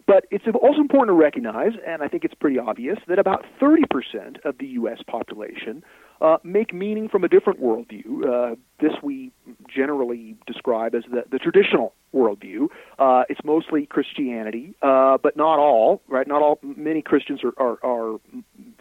But 0.07 0.27
it's 0.31 0.45
also 0.47 0.81
important 0.81 1.09
to 1.09 1.19
recognize, 1.19 1.73
and 1.87 2.03
I 2.03 2.09
think 2.09 2.25
it's 2.25 2.35
pretty 2.35 2.59
obvious, 2.59 2.99
that 3.09 3.19
about 3.19 3.47
30% 3.61 4.45
of 4.45 4.59
the 4.59 4.67
U.S. 4.67 4.99
population 5.07 5.83
uh, 6.21 6.39
make 6.43 6.73
meaning 6.73 7.09
from 7.09 7.25
a 7.25 7.29
different 7.29 7.61
worldview. 7.61 8.53
Uh, 8.53 8.57
this 8.81 8.93
we 9.03 9.33
generally 9.69 10.37
describe 10.47 10.95
as 10.95 11.05
the, 11.11 11.25
the 11.31 11.39
traditional 11.39 11.95
worldview. 12.15 12.69
Uh, 12.99 13.25
it's 13.29 13.41
mostly 13.45 13.87
Christianity, 13.87 14.75
uh, 14.83 15.19
but 15.23 15.37
not 15.37 15.59
all, 15.59 16.03
right? 16.09 16.27
Not 16.27 16.43
all. 16.43 16.59
Many 16.62 17.03
Christians 17.03 17.41
are, 17.45 17.53
are, 17.59 17.79
are 17.85 18.19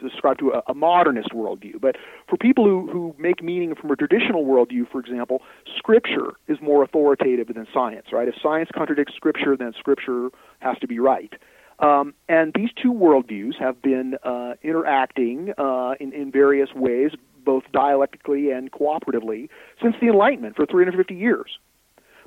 described 0.02 0.40
to 0.40 0.52
a, 0.52 0.64
a 0.68 0.74
modernist 0.74 1.30
worldview. 1.30 1.80
But 1.82 1.96
for 2.30 2.38
people 2.38 2.66
who, 2.66 2.90
who 2.92 3.16
make 3.18 3.44
meaning 3.44 3.76
from 3.76 3.92
a 3.92 3.96
traditional 3.96 4.46
worldview, 4.46 4.90
for 4.92 5.00
example, 5.00 5.42
Scripture 5.78 6.34
is 6.48 6.58
more 6.62 6.84
authoritative 6.84 7.48
than 7.48 7.68
science, 7.74 8.08
right? 8.12 8.28
If 8.28 8.36
science 8.42 8.70
contradicts 8.74 9.16
Scripture, 9.16 9.58
then 9.58 9.74
Scripture 9.78 10.30
has 10.60 10.78
to 10.80 10.88
be 10.88 11.00
right. 11.00 11.34
Um, 11.80 12.14
and 12.30 12.54
these 12.54 12.70
two 12.82 12.94
worldviews 12.94 13.60
have 13.60 13.82
been 13.82 14.16
uh, 14.24 14.54
interacting 14.64 15.54
uh, 15.58 15.96
in, 16.00 16.14
in 16.14 16.32
various 16.32 16.70
ways, 16.76 17.12
both 17.44 17.64
dialectically 17.72 18.52
and 18.52 18.72
cooperatively, 18.72 19.50
since 19.82 19.96
the 20.00 20.08
Enlightenment 20.08 20.56
for 20.56 20.66
350 20.66 21.14
years. 21.14 21.58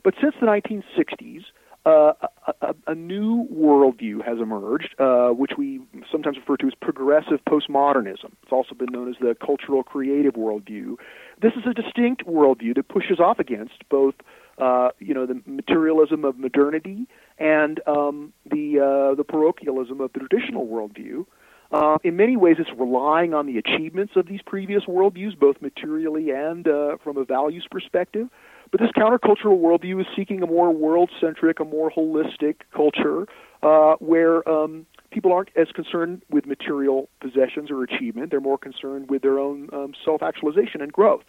But 0.03 0.15
since 0.21 0.35
the 0.41 0.47
1960s, 0.47 1.45
uh, 1.87 2.13
a, 2.49 2.55
a, 2.63 2.75
a, 2.89 2.95
new 2.97 3.47
worldview 3.47 4.25
has 4.27 4.39
emerged, 4.41 4.95
uh, 4.99 5.29
which 5.29 5.53
we 5.57 5.81
sometimes 6.11 6.37
refer 6.37 6.57
to 6.57 6.67
as 6.67 6.75
progressive 6.83 7.39
postmodernism. 7.49 8.33
It's 8.43 8.51
also 8.51 8.75
been 8.75 8.91
known 8.91 9.09
as 9.09 9.15
the 9.21 9.37
cultural 9.37 9.85
creative 9.85 10.35
worldview. 10.35 10.97
This 11.41 11.53
is 11.53 11.63
a 11.65 11.73
distinct 11.73 12.27
worldview 12.27 12.75
that 12.75 12.89
pushes 12.89 13.21
off 13.21 13.39
against 13.39 13.89
both, 13.89 14.17
uh, 14.59 14.91
you 14.99 15.15
know, 15.15 15.27
the 15.27 15.41
materialism 15.47 16.25
of 16.25 16.39
modernity 16.39 17.07
and 17.39 17.81
um, 17.87 18.33
the 18.51 18.81
uh, 18.81 19.15
the 19.15 19.25
parochialism 19.25 20.01
of 20.01 20.13
the 20.13 20.21
traditional 20.21 20.67
worldview. 20.67 21.27
Uh, 21.73 21.99
in 22.05 22.17
many 22.17 22.37
ways, 22.37 22.57
it's 22.59 22.71
relying 22.79 23.35
on 23.35 23.47
the 23.47 23.59
achievements 23.59 24.13
of 24.15 24.27
these 24.27 24.41
previous 24.47 24.85
worldviews, 24.85 25.37
both 25.39 25.61
materially 25.61 26.31
and 26.31 26.69
uh, 26.69 26.97
from 27.03 27.17
a 27.17 27.25
values 27.25 27.67
perspective. 27.71 28.29
But 28.71 28.81
this 28.81 28.91
countercultural 28.97 29.61
worldview 29.61 30.01
is 30.01 30.07
seeking 30.17 30.43
a 30.43 30.47
more 30.47 30.71
world 30.71 31.11
centric, 31.21 31.61
a 31.61 31.65
more 31.65 31.91
holistic 31.91 32.57
culture 32.75 33.27
uh, 33.63 33.95
where 33.99 34.49
um, 34.49 34.87
people 35.11 35.33
aren't 35.33 35.51
as 35.57 35.69
concerned 35.73 36.23
with 36.31 36.47
material 36.47 37.09
possessions 37.21 37.71
or 37.71 37.83
achievement. 37.83 38.31
They're 38.31 38.41
more 38.41 38.59
concerned 38.59 39.11
with 39.11 39.23
their 39.23 39.39
own 39.39 39.69
um, 39.73 39.93
self 40.05 40.23
actualization 40.23 40.81
and 40.81 40.93
growth. 40.93 41.25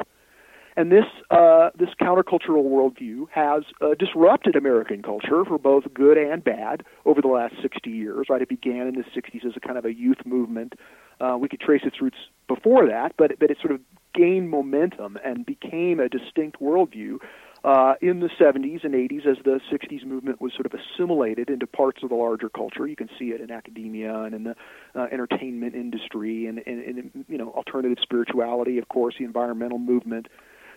And 0.77 0.91
this 0.91 1.05
uh, 1.31 1.71
this 1.77 1.89
countercultural 1.99 2.63
worldview 2.63 3.27
has 3.31 3.63
uh, 3.81 3.95
disrupted 3.97 4.55
American 4.55 5.01
culture 5.01 5.43
for 5.43 5.57
both 5.57 5.91
good 5.91 6.19
and 6.19 6.43
bad 6.43 6.83
over 7.03 7.19
the 7.19 7.27
last 7.27 7.55
60 7.63 7.89
years. 7.89 8.27
Right, 8.29 8.43
it 8.43 8.47
began 8.47 8.87
in 8.87 8.93
the 8.93 9.03
60s 9.03 9.43
as 9.43 9.53
a 9.55 9.59
kind 9.59 9.79
of 9.79 9.85
a 9.85 9.93
youth 9.93 10.23
movement. 10.23 10.73
Uh, 11.19 11.35
we 11.39 11.49
could 11.49 11.59
trace 11.59 11.81
its 11.83 11.99
roots 11.99 12.17
before 12.47 12.85
that, 12.85 13.13
but 13.17 13.39
but 13.39 13.49
it 13.49 13.57
sort 13.59 13.73
of 13.73 13.81
gained 14.13 14.51
momentum 14.51 15.17
and 15.25 15.47
became 15.47 15.99
a 15.99 16.09
distinct 16.09 16.61
worldview 16.61 17.17
uh, 17.63 17.95
in 18.01 18.19
the 18.19 18.29
70s 18.39 18.83
and 18.83 18.93
80s 18.93 19.25
as 19.25 19.37
the 19.43 19.59
60s 19.71 20.05
movement 20.05 20.39
was 20.39 20.53
sort 20.53 20.67
of 20.67 20.73
assimilated 20.73 21.49
into 21.49 21.65
parts 21.65 22.03
of 22.03 22.09
the 22.09 22.15
larger 22.15 22.49
culture. 22.49 22.87
You 22.87 22.95
can 22.95 23.09
see 23.17 23.25
it 23.31 23.41
in 23.41 23.51
academia 23.51 24.15
and 24.21 24.35
in 24.35 24.43
the 24.43 24.55
uh, 24.95 25.07
entertainment 25.11 25.73
industry 25.73 26.45
and, 26.45 26.61
and, 26.67 26.79
and 26.97 27.25
you 27.27 27.37
know 27.37 27.49
alternative 27.51 27.97
spirituality, 28.01 28.77
of 28.77 28.87
course, 28.89 29.15
the 29.17 29.25
environmental 29.25 29.79
movement. 29.79 30.27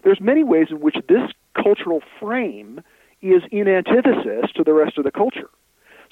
There's 0.02 0.20
many 0.20 0.44
ways 0.44 0.68
in 0.70 0.80
which 0.80 0.96
this 1.08 1.30
cultural 1.54 2.00
frame 2.18 2.80
is 3.22 3.42
in 3.50 3.68
antithesis 3.68 4.50
to 4.56 4.64
the 4.64 4.72
rest 4.72 4.98
of 4.98 5.04
the 5.04 5.10
culture. 5.10 5.50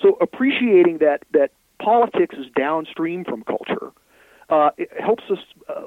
So 0.01 0.16
appreciating 0.20 0.99
that 0.99 1.22
that 1.32 1.51
politics 1.80 2.36
is 2.36 2.47
downstream 2.55 3.24
from 3.24 3.45
culture 3.45 3.93
uh, 4.49 4.70
it 4.76 4.89
helps 4.99 5.24
us 5.30 5.39
uh, 5.68 5.82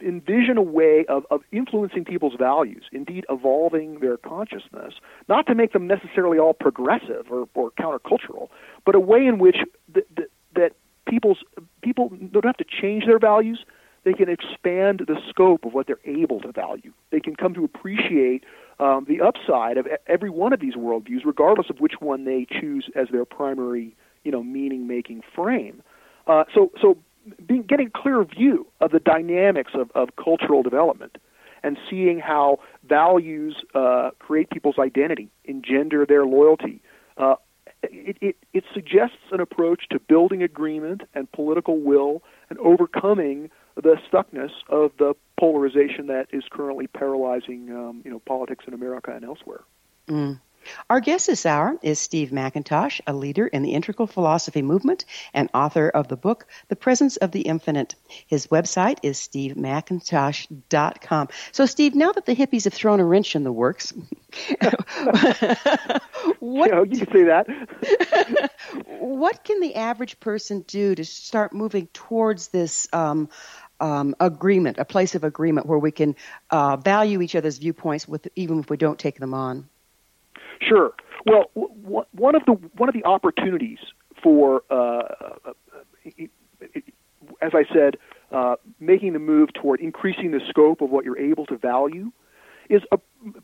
envision 0.00 0.56
a 0.56 0.62
way 0.62 1.04
of, 1.08 1.24
of 1.30 1.40
influencing 1.52 2.04
people's 2.04 2.34
values, 2.38 2.84
indeed 2.92 3.24
evolving 3.30 4.00
their 4.00 4.16
consciousness, 4.16 4.94
not 5.28 5.46
to 5.46 5.54
make 5.54 5.72
them 5.72 5.86
necessarily 5.86 6.38
all 6.38 6.52
progressive 6.52 7.26
or, 7.30 7.48
or 7.54 7.70
countercultural, 7.72 8.48
but 8.84 8.94
a 8.94 9.00
way 9.00 9.26
in 9.26 9.38
which 9.38 9.58
th- 9.94 10.06
th- 10.16 10.28
that 10.54 10.72
people's 11.06 11.38
people 11.82 12.10
don't 12.32 12.44
have 12.44 12.56
to 12.56 12.64
change 12.64 13.06
their 13.06 13.18
values. 13.18 13.64
They 14.06 14.12
can 14.12 14.28
expand 14.28 15.02
the 15.08 15.16
scope 15.28 15.64
of 15.64 15.74
what 15.74 15.88
they're 15.88 15.98
able 16.04 16.40
to 16.42 16.52
value. 16.52 16.92
They 17.10 17.18
can 17.18 17.34
come 17.34 17.54
to 17.54 17.64
appreciate 17.64 18.44
um, 18.78 19.04
the 19.08 19.20
upside 19.20 19.78
of 19.78 19.88
every 20.06 20.30
one 20.30 20.52
of 20.52 20.60
these 20.60 20.74
worldviews, 20.74 21.24
regardless 21.24 21.70
of 21.70 21.80
which 21.80 21.94
one 21.98 22.24
they 22.24 22.46
choose 22.48 22.88
as 22.94 23.08
their 23.10 23.24
primary, 23.24 23.96
you 24.22 24.30
know, 24.30 24.44
meaning-making 24.44 25.22
frame. 25.34 25.82
Uh, 26.28 26.44
so, 26.54 26.70
so 26.80 26.96
being, 27.44 27.62
getting 27.62 27.88
a 27.88 27.90
clear 27.90 28.22
view 28.22 28.64
of 28.80 28.92
the 28.92 29.00
dynamics 29.00 29.72
of, 29.74 29.90
of 29.96 30.10
cultural 30.14 30.62
development 30.62 31.18
and 31.64 31.76
seeing 31.90 32.20
how 32.20 32.60
values 32.88 33.56
uh, 33.74 34.10
create 34.20 34.48
people's 34.50 34.78
identity, 34.78 35.28
engender 35.46 36.06
their 36.06 36.24
loyalty. 36.24 36.80
Uh, 37.16 37.34
it, 37.82 38.16
it, 38.20 38.36
it 38.52 38.62
suggests 38.72 39.16
an 39.32 39.40
approach 39.40 39.88
to 39.90 39.98
building 39.98 40.44
agreement 40.44 41.02
and 41.12 41.30
political 41.32 41.80
will 41.80 42.22
and 42.50 42.58
overcoming 42.60 43.50
the 43.76 43.96
stuckness 44.10 44.50
of 44.68 44.92
the 44.98 45.14
polarization 45.38 46.08
that 46.08 46.26
is 46.32 46.44
currently 46.50 46.86
paralyzing 46.86 47.70
um, 47.70 48.02
you 48.04 48.10
know, 48.10 48.18
politics 48.20 48.64
in 48.66 48.74
America 48.74 49.12
and 49.14 49.24
elsewhere. 49.24 49.62
Mm. 50.08 50.40
Our 50.90 51.00
guest 51.00 51.26
this 51.26 51.46
hour 51.46 51.78
is 51.82 51.98
Steve 51.98 52.30
McIntosh, 52.30 53.00
a 53.06 53.12
leader 53.12 53.46
in 53.46 53.62
the 53.62 53.74
integral 53.74 54.06
philosophy 54.06 54.62
movement 54.62 55.04
and 55.32 55.48
author 55.54 55.88
of 55.88 56.08
the 56.08 56.16
book, 56.16 56.46
The 56.68 56.76
Presence 56.76 57.16
of 57.16 57.32
the 57.32 57.42
Infinite. 57.42 57.94
His 58.26 58.48
website 58.48 58.98
is 59.02 59.18
stevemcintosh.com. 59.18 61.28
So, 61.52 61.66
Steve, 61.66 61.94
now 61.94 62.12
that 62.12 62.26
the 62.26 62.34
hippies 62.34 62.64
have 62.64 62.74
thrown 62.74 63.00
a 63.00 63.04
wrench 63.04 63.36
in 63.36 63.44
the 63.44 63.52
works, 63.52 63.92
what, 66.40 66.66
you, 66.66 66.74
know, 66.74 66.82
you 66.82 67.06
can 67.06 67.12
say 67.12 67.24
that. 67.24 68.50
what 69.00 69.44
can 69.44 69.60
the 69.60 69.76
average 69.76 70.18
person 70.20 70.64
do 70.66 70.94
to 70.94 71.04
start 71.04 71.52
moving 71.52 71.88
towards 71.88 72.48
this? 72.48 72.88
Um, 72.92 73.28
um, 73.80 74.14
agreement, 74.20 74.78
a 74.78 74.84
place 74.84 75.14
of 75.14 75.24
agreement 75.24 75.66
where 75.66 75.78
we 75.78 75.90
can 75.90 76.14
uh, 76.50 76.76
value 76.76 77.20
each 77.22 77.34
other's 77.34 77.58
viewpoints, 77.58 78.08
with 78.08 78.28
even 78.36 78.60
if 78.60 78.70
we 78.70 78.76
don't 78.76 78.98
take 78.98 79.18
them 79.18 79.34
on. 79.34 79.68
Sure. 80.60 80.92
Well, 81.26 81.50
w- 81.54 82.04
one 82.12 82.34
of 82.34 82.44
the 82.46 82.52
one 82.52 82.88
of 82.88 82.94
the 82.94 83.04
opportunities 83.04 83.78
for, 84.22 84.62
uh, 84.70 85.02
as 87.42 87.52
I 87.54 87.64
said, 87.72 87.96
uh, 88.32 88.56
making 88.80 89.12
the 89.12 89.18
move 89.18 89.52
toward 89.52 89.80
increasing 89.80 90.30
the 90.30 90.40
scope 90.48 90.80
of 90.80 90.90
what 90.90 91.04
you're 91.04 91.18
able 91.18 91.46
to 91.46 91.56
value 91.56 92.10
is 92.68 92.82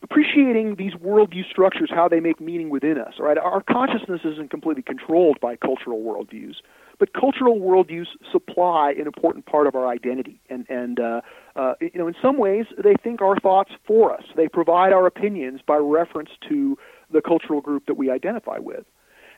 appreciating 0.03 0.75
these 0.77 0.95
worldview 0.95 1.49
structures, 1.49 1.91
how 1.95 2.09
they 2.09 2.19
make 2.19 2.41
meaning 2.41 2.71
within 2.71 2.99
us. 2.99 3.15
Right, 3.19 3.39
our 3.39 3.63
consciousness 3.63 4.21
isn't 4.25 4.51
completely 4.51 4.83
controlled 4.83 5.39
by 5.41 5.57
cultural 5.57 6.01
worldviews, 6.01 6.57
but 7.03 7.15
cultural 7.15 7.59
worldviews 7.59 8.07
supply 8.31 8.93
an 8.97 9.09
important 9.09 9.45
part 9.45 9.67
of 9.67 9.75
our 9.75 9.89
identity, 9.89 10.41
and 10.49 10.65
and 10.69 11.01
uh, 11.01 11.21
uh, 11.57 11.75
you 11.81 11.91
know, 11.97 12.07
in 12.07 12.15
some 12.23 12.39
ways, 12.39 12.67
they 12.79 12.95
think 13.03 13.21
our 13.21 13.37
thoughts 13.41 13.73
for 13.85 14.15
us. 14.15 14.23
They 14.37 14.47
provide 14.47 14.93
our 14.93 15.05
opinions 15.09 15.63
by 15.67 15.79
reference 15.79 16.31
to 16.49 16.79
the 17.11 17.21
cultural 17.21 17.61
group 17.61 17.87
that 17.87 17.95
we 17.95 18.09
identify 18.09 18.59
with. 18.59 18.85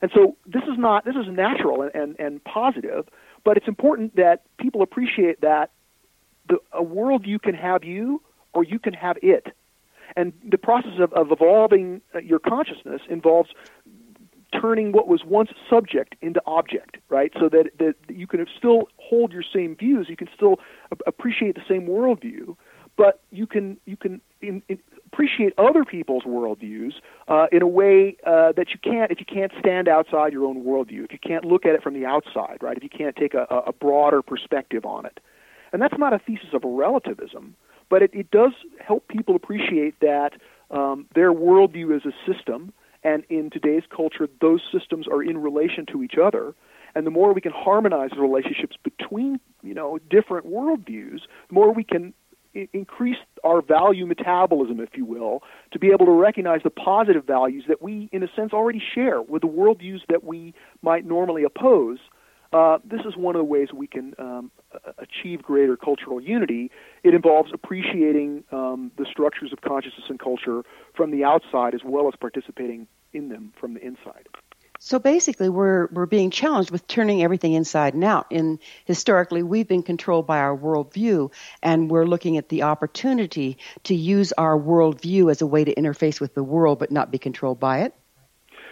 And 0.02 0.10
so 0.14 0.36
this 0.44 0.64
is 0.64 0.76
not 0.76 1.06
this 1.06 1.14
is 1.16 1.24
natural 1.30 1.80
and, 1.80 1.94
and, 1.94 2.20
and 2.20 2.44
positive, 2.44 3.08
but 3.44 3.56
it's 3.56 3.66
important 3.66 4.16
that 4.16 4.42
people 4.58 4.82
appreciate 4.82 5.40
that 5.40 5.70
the, 6.46 6.58
a 6.70 6.82
worldview 6.82 7.40
can 7.40 7.54
have 7.54 7.82
you 7.82 8.20
or 8.52 8.62
you 8.62 8.78
can 8.78 8.92
have 8.92 9.16
it. 9.22 9.46
And 10.16 10.34
the 10.46 10.58
process 10.58 11.00
of, 11.00 11.14
of 11.14 11.32
evolving 11.32 12.02
uh, 12.14 12.18
your 12.18 12.40
consciousness 12.40 13.00
involves 13.08 13.48
turning 14.60 14.92
what 14.92 15.08
was 15.08 15.22
once 15.24 15.50
subject 15.68 16.14
into 16.20 16.40
object, 16.46 16.96
right? 17.08 17.32
So 17.38 17.48
that, 17.48 17.70
that 17.78 17.94
you 18.08 18.26
can 18.26 18.44
still 18.56 18.88
hold 18.96 19.32
your 19.32 19.42
same 19.42 19.76
views, 19.76 20.06
you 20.08 20.16
can 20.16 20.28
still 20.34 20.58
appreciate 21.06 21.54
the 21.54 21.62
same 21.68 21.86
worldview, 21.86 22.56
but 22.96 23.20
you 23.30 23.46
can 23.46 23.76
you 23.86 23.96
can 23.96 24.20
in, 24.40 24.62
in, 24.68 24.78
appreciate 25.12 25.52
other 25.58 25.84
people's 25.84 26.24
worldviews 26.24 26.92
uh, 27.28 27.46
in 27.52 27.62
a 27.62 27.66
way 27.66 28.16
uh, 28.26 28.52
that 28.52 28.70
you 28.70 28.78
can't 28.82 29.10
if 29.10 29.18
you 29.20 29.26
can't 29.26 29.52
stand 29.58 29.88
outside 29.88 30.32
your 30.32 30.44
own 30.46 30.64
worldview, 30.64 31.04
if 31.04 31.12
you 31.12 31.18
can't 31.18 31.44
look 31.44 31.66
at 31.66 31.74
it 31.74 31.82
from 31.82 31.94
the 31.94 32.06
outside, 32.06 32.58
right? 32.60 32.76
If 32.76 32.82
you 32.82 32.88
can't 32.88 33.16
take 33.16 33.34
a, 33.34 33.46
a 33.66 33.72
broader 33.72 34.22
perspective 34.22 34.84
on 34.84 35.06
it, 35.06 35.20
and 35.72 35.82
that's 35.82 35.98
not 35.98 36.12
a 36.12 36.18
thesis 36.18 36.50
of 36.52 36.62
relativism, 36.64 37.56
but 37.88 38.02
it, 38.02 38.10
it 38.12 38.30
does 38.30 38.52
help 38.80 39.08
people 39.08 39.36
appreciate 39.36 39.98
that 40.00 40.32
um, 40.70 41.06
their 41.14 41.32
worldview 41.32 41.96
is 41.96 42.02
a 42.04 42.32
system, 42.32 42.72
and 43.04 43.24
in 43.28 43.50
today's 43.50 43.84
culture, 43.94 44.28
those 44.40 44.62
systems 44.72 45.06
are 45.06 45.22
in 45.22 45.38
relation 45.38 45.86
to 45.92 46.02
each 46.02 46.14
other. 46.22 46.54
And 46.94 47.06
the 47.06 47.10
more 47.10 47.32
we 47.32 47.40
can 47.40 47.52
harmonize 47.52 48.10
the 48.14 48.20
relationships 48.20 48.76
between, 48.82 49.40
you 49.62 49.74
know, 49.74 49.98
different 50.10 50.46
worldviews, 50.46 51.20
the 51.48 51.54
more 51.54 51.72
we 51.72 51.84
can 51.84 52.14
increase 52.72 53.16
our 53.42 53.60
value 53.60 54.06
metabolism, 54.06 54.80
if 54.80 54.90
you 54.96 55.04
will, 55.04 55.42
to 55.72 55.78
be 55.78 55.88
able 55.88 56.06
to 56.06 56.12
recognize 56.12 56.60
the 56.62 56.70
positive 56.70 57.24
values 57.24 57.64
that 57.68 57.82
we, 57.82 58.08
in 58.12 58.22
a 58.22 58.28
sense, 58.36 58.52
already 58.52 58.82
share 58.94 59.20
with 59.20 59.42
the 59.42 59.48
worldviews 59.48 60.00
that 60.08 60.22
we 60.22 60.54
might 60.80 61.04
normally 61.04 61.42
oppose. 61.42 61.98
Uh, 62.54 62.78
this 62.84 63.00
is 63.04 63.16
one 63.16 63.34
of 63.34 63.40
the 63.40 63.44
ways 63.44 63.72
we 63.74 63.88
can 63.88 64.14
um, 64.16 64.48
achieve 64.98 65.42
greater 65.42 65.76
cultural 65.76 66.20
unity. 66.20 66.70
It 67.02 67.12
involves 67.12 67.50
appreciating 67.52 68.44
um, 68.52 68.92
the 68.96 69.04
structures 69.10 69.52
of 69.52 69.60
consciousness 69.60 70.04
and 70.08 70.20
culture 70.20 70.62
from 70.94 71.10
the 71.10 71.24
outside 71.24 71.74
as 71.74 71.80
well 71.84 72.06
as 72.06 72.14
participating 72.14 72.86
in 73.12 73.28
them 73.28 73.52
from 73.60 73.74
the 73.74 73.84
inside. 73.84 74.28
So 74.78 75.00
basically, 75.00 75.48
we're 75.48 75.86
we're 75.86 76.06
being 76.06 76.30
challenged 76.30 76.70
with 76.70 76.86
turning 76.86 77.24
everything 77.24 77.54
inside 77.54 77.94
and 77.94 78.04
out. 78.04 78.26
And 78.30 78.60
historically, 78.84 79.42
we've 79.42 79.66
been 79.66 79.82
controlled 79.82 80.28
by 80.28 80.38
our 80.38 80.56
worldview, 80.56 81.32
and 81.60 81.90
we're 81.90 82.06
looking 82.06 82.36
at 82.36 82.50
the 82.50 82.62
opportunity 82.62 83.58
to 83.84 83.96
use 83.96 84.32
our 84.32 84.56
worldview 84.56 85.28
as 85.28 85.42
a 85.42 85.46
way 85.46 85.64
to 85.64 85.74
interface 85.74 86.20
with 86.20 86.34
the 86.34 86.44
world, 86.44 86.78
but 86.78 86.92
not 86.92 87.10
be 87.10 87.18
controlled 87.18 87.58
by 87.58 87.80
it. 87.80 87.94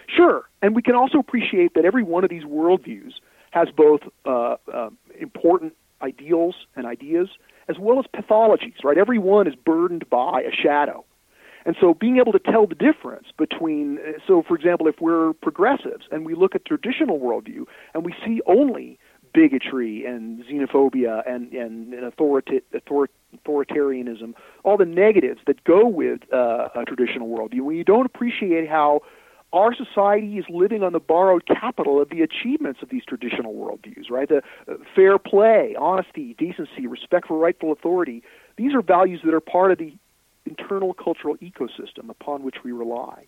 Sure, 0.07 0.47
and 0.61 0.73
we 0.73 0.81
can 0.81 0.95
also 0.95 1.17
appreciate 1.17 1.73
that 1.73 1.83
every 1.83 2.03
one 2.03 2.23
of 2.23 2.29
these 2.29 2.43
worldviews 2.43 3.13
has 3.53 3.67
both 3.69 4.01
uh, 4.25 4.55
uh, 4.73 4.89
important 5.19 5.73
ideals 6.01 6.55
and 6.75 6.87
ideas 6.87 7.29
as 7.69 7.77
well 7.79 7.99
as 7.99 8.05
pathologies, 8.13 8.83
right? 8.83 8.97
Every 8.97 9.19
one 9.19 9.47
is 9.47 9.53
burdened 9.55 10.09
by 10.09 10.41
a 10.41 10.51
shadow. 10.51 11.05
And 11.65 11.77
so 11.79 11.93
being 11.93 12.17
able 12.17 12.33
to 12.33 12.39
tell 12.39 12.65
the 12.67 12.75
difference 12.75 13.27
between, 13.37 13.99
so 14.27 14.43
for 14.45 14.55
example, 14.55 14.87
if 14.87 14.99
we're 14.99 15.33
progressives 15.33 16.05
and 16.11 16.25
we 16.25 16.33
look 16.33 16.55
at 16.55 16.65
traditional 16.65 17.19
worldview 17.19 17.65
and 17.93 18.03
we 18.03 18.13
see 18.25 18.41
only 18.47 18.99
bigotry 19.33 20.03
and 20.03 20.43
xenophobia 20.45 21.23
and, 21.27 21.53
and, 21.53 21.93
and 21.93 22.11
authorita- 22.11 22.63
author- 22.73 23.09
authoritarianism, 23.37 24.33
all 24.63 24.77
the 24.77 24.85
negatives 24.85 25.39
that 25.45 25.63
go 25.63 25.87
with 25.87 26.21
uh, 26.33 26.69
a 26.75 26.83
traditional 26.85 27.29
worldview, 27.29 27.61
when 27.61 27.77
you 27.77 27.83
don't 27.83 28.05
appreciate 28.05 28.67
how 28.67 29.01
our 29.53 29.73
society 29.73 30.37
is 30.39 30.45
living 30.49 30.83
on 30.83 30.93
the 30.93 30.99
borrowed 30.99 31.45
capital 31.45 32.01
of 32.01 32.09
the 32.09 32.21
achievements 32.21 32.81
of 32.81 32.89
these 32.89 33.03
traditional 33.05 33.53
worldviews, 33.53 34.09
right? 34.09 34.27
The 34.27 34.41
uh, 34.67 34.77
fair 34.95 35.19
play, 35.19 35.75
honesty, 35.79 36.35
decency, 36.39 36.87
respect 36.87 37.27
for 37.27 37.37
rightful 37.37 37.71
authority. 37.71 38.23
These 38.57 38.73
are 38.73 38.81
values 38.81 39.21
that 39.23 39.33
are 39.33 39.39
part 39.39 39.71
of 39.71 39.77
the 39.77 39.93
internal 40.45 40.93
cultural 40.93 41.37
ecosystem 41.37 42.09
upon 42.09 42.43
which 42.43 42.57
we 42.65 42.71
rely. 42.71 43.27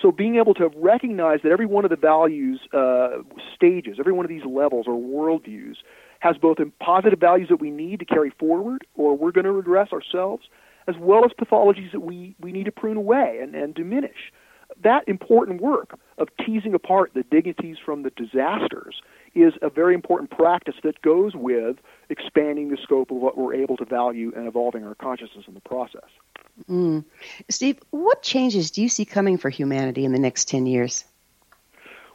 So 0.00 0.10
being 0.10 0.36
able 0.36 0.54
to 0.54 0.70
recognize 0.76 1.40
that 1.42 1.52
every 1.52 1.66
one 1.66 1.84
of 1.84 1.90
the 1.90 1.96
values 1.96 2.60
uh, 2.72 3.18
stages, 3.54 3.96
every 3.98 4.12
one 4.12 4.24
of 4.24 4.28
these 4.28 4.44
levels 4.44 4.86
or 4.88 4.94
worldviews, 4.94 5.76
has 6.20 6.36
both 6.36 6.58
positive 6.80 7.18
values 7.18 7.48
that 7.48 7.60
we 7.60 7.70
need 7.70 7.98
to 8.00 8.04
carry 8.04 8.30
forward, 8.38 8.86
or 8.94 9.16
we're 9.16 9.32
going 9.32 9.44
to 9.44 9.52
regress 9.52 9.92
ourselves, 9.92 10.46
as 10.86 10.94
well 10.98 11.24
as 11.24 11.32
pathologies 11.32 11.92
that 11.92 12.00
we, 12.00 12.34
we 12.40 12.52
need 12.52 12.64
to 12.64 12.72
prune 12.72 12.96
away 12.96 13.38
and, 13.42 13.54
and 13.54 13.74
diminish 13.74 14.32
that 14.82 15.08
important 15.08 15.60
work 15.60 15.98
of 16.18 16.28
teasing 16.44 16.74
apart 16.74 17.12
the 17.14 17.22
dignities 17.24 17.76
from 17.84 18.02
the 18.02 18.10
disasters 18.10 19.00
is 19.34 19.54
a 19.62 19.70
very 19.70 19.94
important 19.94 20.30
practice 20.30 20.74
that 20.82 21.00
goes 21.02 21.34
with 21.34 21.76
expanding 22.08 22.70
the 22.70 22.76
scope 22.82 23.10
of 23.10 23.18
what 23.18 23.36
we're 23.36 23.54
able 23.54 23.76
to 23.76 23.84
value 23.84 24.32
and 24.36 24.46
evolving 24.46 24.84
our 24.84 24.94
consciousness 24.94 25.44
in 25.46 25.54
the 25.54 25.60
process. 25.60 26.08
Mm. 26.68 27.04
Steve, 27.48 27.78
what 27.90 28.22
changes 28.22 28.70
do 28.70 28.82
you 28.82 28.88
see 28.88 29.04
coming 29.04 29.38
for 29.38 29.48
humanity 29.48 30.04
in 30.04 30.12
the 30.12 30.18
next 30.18 30.48
10 30.48 30.66
years? 30.66 31.04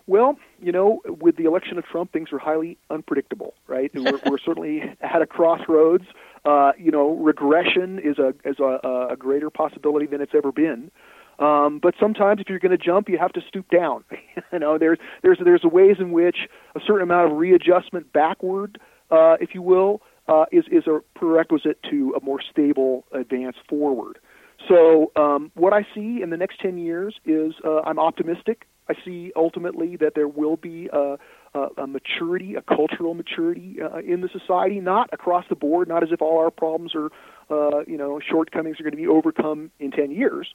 Well, 0.05 0.37
you 0.61 0.73
know, 0.73 1.01
with 1.05 1.37
the 1.37 1.45
election 1.45 1.77
of 1.77 1.85
Trump, 1.85 2.11
things 2.11 2.33
are 2.33 2.39
highly 2.39 2.77
unpredictable, 2.89 3.53
right? 3.67 3.89
We're, 3.95 4.19
we're 4.25 4.37
certainly 4.37 4.81
at 4.99 5.21
a 5.21 5.25
crossroads. 5.25 6.05
Uh, 6.43 6.73
you 6.77 6.91
know, 6.91 7.11
regression 7.11 7.99
is 7.99 8.19
a 8.19 8.33
is 8.43 8.59
a, 8.59 9.07
a 9.11 9.15
greater 9.15 9.49
possibility 9.49 10.05
than 10.05 10.19
it's 10.19 10.35
ever 10.35 10.51
been. 10.51 10.91
Um, 11.39 11.79
but 11.81 11.95
sometimes, 11.99 12.41
if 12.41 12.49
you're 12.49 12.59
going 12.59 12.77
to 12.77 12.84
jump, 12.84 13.09
you 13.09 13.17
have 13.17 13.34
to 13.34 13.41
stoop 13.47 13.69
down. 13.69 14.03
you 14.53 14.59
know, 14.59 14.77
there's 14.77 14.99
there's 15.21 15.39
there's 15.43 15.63
ways 15.63 15.97
in 15.99 16.11
which 16.11 16.38
a 16.75 16.79
certain 16.86 17.03
amount 17.03 17.31
of 17.31 17.38
readjustment 17.38 18.13
backward, 18.13 18.79
uh, 19.11 19.38
if 19.41 19.53
you 19.53 19.61
will, 19.61 20.01
uh, 20.27 20.45
is 20.51 20.65
is 20.71 20.88
a 20.88 20.99
prerequisite 21.15 21.81
to 21.89 22.13
a 22.19 22.23
more 22.23 22.39
stable 22.41 23.05
advance 23.11 23.55
forward. 23.67 24.19
So, 24.67 25.11
um, 25.15 25.51
what 25.55 25.73
I 25.73 25.86
see 25.93 26.21
in 26.21 26.29
the 26.29 26.38
next 26.38 26.59
10 26.61 26.77
years 26.77 27.15
is 27.25 27.53
uh, 27.65 27.81
I'm 27.81 27.99
optimistic. 27.99 28.65
I 28.88 28.93
see 29.03 29.31
ultimately 29.36 29.95
that 29.97 30.13
there 30.15 30.27
will 30.27 30.57
be 30.57 30.89
a, 30.91 31.17
a, 31.53 31.67
a 31.77 31.88
maturity, 31.88 32.55
a 32.55 32.61
cultural 32.61 33.13
maturity 33.13 33.77
uh, 33.81 33.97
in 33.97 34.21
the 34.21 34.29
society, 34.29 34.79
not 34.79 35.09
across 35.13 35.45
the 35.49 35.55
board, 35.55 35.88
not 35.88 36.03
as 36.03 36.09
if 36.11 36.21
all 36.21 36.39
our 36.39 36.51
problems 36.51 36.93
or 36.95 37.09
uh, 37.49 37.84
you 37.88 37.97
know 37.97 38.19
shortcomings 38.19 38.79
are 38.79 38.84
going 38.84 38.91
to 38.91 38.97
be 38.97 39.07
overcome 39.07 39.71
in 39.79 39.91
10 39.91 40.11
years, 40.11 40.53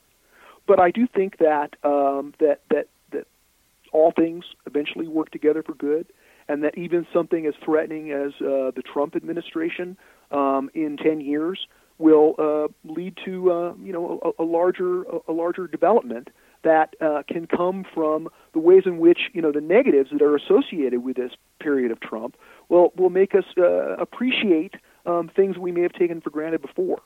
but 0.68 0.78
I 0.78 0.92
do 0.92 1.08
think 1.08 1.38
that 1.38 1.74
um, 1.82 2.34
that 2.38 2.60
that 2.70 2.88
that 3.10 3.26
all 3.90 4.12
things 4.12 4.44
eventually 4.66 5.08
work 5.08 5.30
together 5.30 5.62
for 5.64 5.74
good, 5.74 6.06
and 6.48 6.62
that 6.62 6.78
even 6.78 7.06
something 7.12 7.46
as 7.46 7.54
threatening 7.64 8.12
as 8.12 8.32
uh, 8.40 8.70
the 8.76 8.82
Trump 8.84 9.16
administration 9.16 9.96
um, 10.30 10.70
in 10.74 10.98
10 10.98 11.20
years 11.20 11.66
will 11.96 12.34
uh, 12.38 12.68
lead 12.84 13.16
to 13.24 13.50
uh, 13.50 13.74
you 13.82 13.92
know 13.92 14.20
a, 14.38 14.42
a 14.42 14.44
larger 14.44 15.02
a, 15.02 15.32
larger 15.32 15.66
development 15.66 16.28
that 16.62 16.94
uh, 17.00 17.22
can 17.26 17.46
come 17.46 17.84
from 17.94 18.28
the 18.52 18.58
ways 18.58 18.82
in 18.84 18.98
which 18.98 19.30
you 19.32 19.42
know 19.42 19.50
the 19.50 19.60
negatives 19.60 20.10
that 20.12 20.22
are 20.22 20.36
associated 20.36 21.02
with 21.02 21.16
this 21.16 21.32
period 21.60 21.90
of 21.90 21.98
Trump 22.00 22.36
will 22.68 22.92
will 22.96 23.10
make 23.10 23.34
us 23.34 23.44
uh, 23.56 23.96
appreciate 23.96 24.74
um, 25.06 25.30
things 25.34 25.56
we 25.56 25.72
may 25.72 25.82
have 25.82 25.92
taken 25.92 26.20
for 26.20 26.30
granted 26.30 26.62
before. 26.62 27.00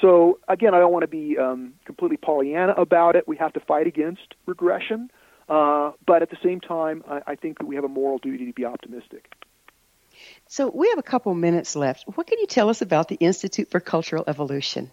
So 0.00 0.38
again, 0.48 0.74
I 0.74 0.78
don't 0.78 0.92
want 0.92 1.02
to 1.02 1.08
be 1.08 1.38
um, 1.38 1.74
completely 1.84 2.16
Pollyanna 2.16 2.72
about 2.72 3.16
it. 3.16 3.26
We 3.26 3.36
have 3.36 3.52
to 3.54 3.60
fight 3.60 3.86
against 3.86 4.34
regression, 4.44 5.10
uh, 5.48 5.92
but 6.06 6.22
at 6.22 6.30
the 6.30 6.36
same 6.42 6.60
time, 6.60 7.02
I, 7.08 7.22
I 7.26 7.34
think 7.34 7.58
that 7.58 7.66
we 7.66 7.76
have 7.76 7.84
a 7.84 7.88
moral 7.88 8.18
duty 8.18 8.46
to 8.46 8.52
be 8.52 8.64
optimistic. 8.64 9.32
So 10.46 10.70
we 10.70 10.88
have 10.90 10.98
a 10.98 11.02
couple 11.02 11.34
minutes 11.34 11.76
left. 11.76 12.04
What 12.14 12.26
can 12.26 12.38
you 12.38 12.46
tell 12.46 12.68
us 12.68 12.82
about 12.82 13.08
the 13.08 13.16
Institute 13.16 13.70
for 13.70 13.80
Cultural 13.80 14.24
Evolution? 14.26 14.90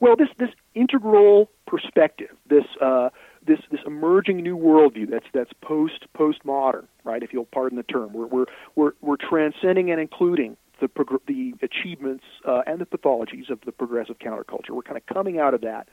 Well, 0.00 0.16
this 0.16 0.28
this 0.36 0.50
integral 0.74 1.48
perspective, 1.66 2.30
this 2.48 2.64
uh, 2.80 3.10
this 3.46 3.60
this 3.70 3.80
emerging 3.86 4.38
new 4.38 4.56
worldview 4.56 5.08
that's 5.08 5.26
that's 5.32 5.52
post 5.60 6.06
postmodern, 6.18 6.86
right? 7.04 7.22
If 7.22 7.32
you'll 7.32 7.44
pardon 7.44 7.76
the 7.76 7.84
term, 7.84 8.12
we're 8.12 8.26
we're 8.26 8.46
we're, 8.74 8.92
we're 9.00 9.16
transcending 9.16 9.90
and 9.90 10.00
including 10.00 10.56
the 10.82 10.88
prog- 10.88 11.22
the 11.26 11.54
achievements 11.62 12.24
uh, 12.46 12.60
and 12.66 12.78
the 12.80 12.84
pathologies 12.84 13.48
of 13.48 13.60
the 13.64 13.72
progressive 13.72 14.18
counterculture. 14.18 14.70
We're 14.70 14.82
kind 14.82 14.98
of 14.98 15.06
coming 15.06 15.38
out 15.38 15.54
of 15.54 15.62
that, 15.62 15.88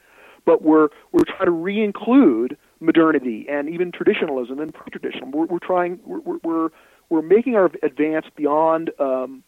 but 0.46 0.62
we're 0.62 0.90
we're 1.14 1.24
trying 1.24 1.46
to 1.46 1.52
re-include 1.52 2.58
modernity 2.82 3.46
and 3.50 3.70
even 3.70 3.92
traditionalism 3.94 4.60
and 4.60 4.74
pre-traditional. 4.74 5.30
We're, 5.32 5.46
we're 5.46 5.60
trying 5.60 6.00
we're, 6.04 6.40
we're 6.44 6.70
we're 7.10 7.22
making 7.22 7.56
our 7.56 7.72
advance 7.84 8.26
beyond 8.36 8.92
um, 9.00 9.44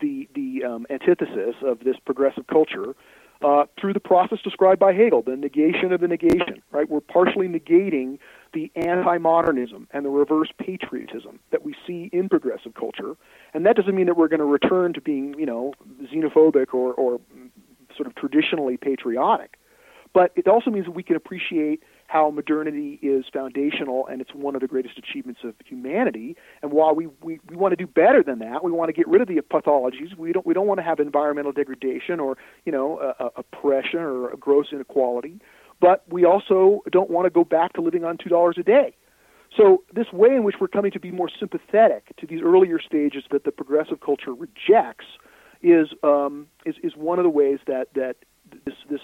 the 0.00 0.28
the 0.34 0.64
um, 0.64 0.86
antithesis 0.90 1.54
of 1.62 1.80
this 1.80 1.96
progressive 2.04 2.46
culture 2.48 2.96
uh, 3.42 3.66
through 3.80 3.92
the 3.92 4.00
process 4.00 4.38
described 4.42 4.80
by 4.80 4.92
Hegel, 4.92 5.22
the 5.22 5.36
negation 5.36 5.92
of 5.92 6.00
the 6.00 6.08
negation. 6.08 6.62
Right, 6.72 6.88
we're 6.88 7.00
partially 7.00 7.46
negating 7.46 8.18
the 8.52 8.70
anti-modernism 8.76 9.88
and 9.92 10.04
the 10.04 10.10
reverse 10.10 10.48
patriotism 10.58 11.40
that 11.50 11.64
we 11.64 11.74
see 11.86 12.10
in 12.12 12.28
progressive 12.28 12.74
culture, 12.74 13.16
and 13.54 13.66
that 13.66 13.76
doesn't 13.76 13.94
mean 13.94 14.06
that 14.06 14.16
we're 14.16 14.28
going 14.28 14.40
to 14.40 14.46
return 14.46 14.92
to 14.94 15.00
being, 15.00 15.34
you 15.38 15.46
know, 15.46 15.74
xenophobic 16.12 16.74
or, 16.74 16.94
or 16.94 17.20
sort 17.96 18.06
of 18.06 18.14
traditionally 18.14 18.76
patriotic. 18.76 19.58
But 20.14 20.32
it 20.36 20.48
also 20.48 20.70
means 20.70 20.86
that 20.86 20.92
we 20.92 21.02
can 21.02 21.16
appreciate 21.16 21.82
how 22.06 22.30
modernity 22.30 22.98
is 23.02 23.26
foundational 23.30 24.06
and 24.06 24.22
it's 24.22 24.34
one 24.34 24.54
of 24.54 24.62
the 24.62 24.66
greatest 24.66 24.96
achievements 24.96 25.40
of 25.44 25.54
humanity. 25.64 26.36
And 26.62 26.72
while 26.72 26.94
we, 26.94 27.06
we, 27.22 27.38
we 27.48 27.56
want 27.56 27.72
to 27.72 27.76
do 27.76 27.86
better 27.86 28.22
than 28.22 28.38
that, 28.38 28.64
we 28.64 28.72
want 28.72 28.88
to 28.88 28.94
get 28.94 29.06
rid 29.06 29.20
of 29.20 29.28
the 29.28 29.36
pathologies. 29.42 30.16
We 30.16 30.32
don't 30.32 30.46
we 30.46 30.54
don't 30.54 30.66
want 30.66 30.78
to 30.78 30.84
have 30.84 31.00
environmental 31.00 31.52
degradation 31.52 32.18
or 32.18 32.38
you 32.64 32.72
know 32.72 32.96
uh, 32.96 33.28
oppression 33.36 34.00
or 34.00 34.34
gross 34.36 34.68
inequality. 34.72 35.38
But 35.80 36.04
we 36.08 36.24
also 36.24 36.82
don't 36.90 37.10
want 37.10 37.26
to 37.26 37.30
go 37.30 37.44
back 37.44 37.74
to 37.74 37.80
living 37.80 38.04
on 38.04 38.18
two 38.18 38.28
dollars 38.28 38.56
a 38.58 38.62
day. 38.62 38.94
So 39.56 39.84
this 39.94 40.12
way 40.12 40.34
in 40.34 40.44
which 40.44 40.56
we're 40.60 40.68
coming 40.68 40.90
to 40.92 41.00
be 41.00 41.10
more 41.10 41.30
sympathetic 41.38 42.14
to 42.18 42.26
these 42.26 42.42
earlier 42.42 42.80
stages 42.80 43.24
that 43.30 43.44
the 43.44 43.52
progressive 43.52 44.00
culture 44.00 44.34
rejects 44.34 45.06
is 45.62 45.88
um, 46.02 46.46
is 46.66 46.76
is 46.82 46.94
one 46.96 47.18
of 47.18 47.24
the 47.24 47.30
ways 47.30 47.58
that 47.66 47.88
that 47.94 48.16
this 48.64 48.74
this 48.90 49.00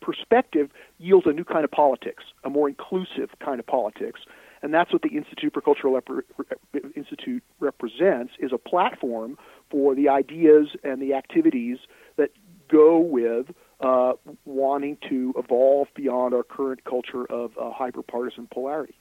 perspective 0.00 0.70
yields 0.98 1.26
a 1.26 1.32
new 1.32 1.44
kind 1.44 1.64
of 1.64 1.70
politics, 1.70 2.24
a 2.44 2.50
more 2.50 2.68
inclusive 2.68 3.30
kind 3.38 3.60
of 3.60 3.66
politics, 3.66 4.20
and 4.62 4.74
that's 4.74 4.92
what 4.92 5.02
the 5.02 5.10
Institute 5.10 5.52
for 5.54 5.60
Cultural 5.60 5.94
Rep- 5.94 6.94
Institute 6.96 7.42
represents 7.60 8.32
is 8.38 8.52
a 8.52 8.58
platform 8.58 9.38
for 9.70 9.94
the 9.94 10.08
ideas 10.08 10.68
and 10.82 11.00
the 11.00 11.14
activities 11.14 11.78
that 12.16 12.30
go 12.68 12.98
with 12.98 13.46
uh, 13.82 14.12
wanting 14.44 14.96
to 15.08 15.34
evolve 15.36 15.88
beyond 15.94 16.34
our 16.34 16.42
current 16.42 16.84
culture 16.84 17.24
of 17.26 17.56
uh, 17.58 17.70
hyper-partisan 17.70 18.46
polarity. 18.46 18.94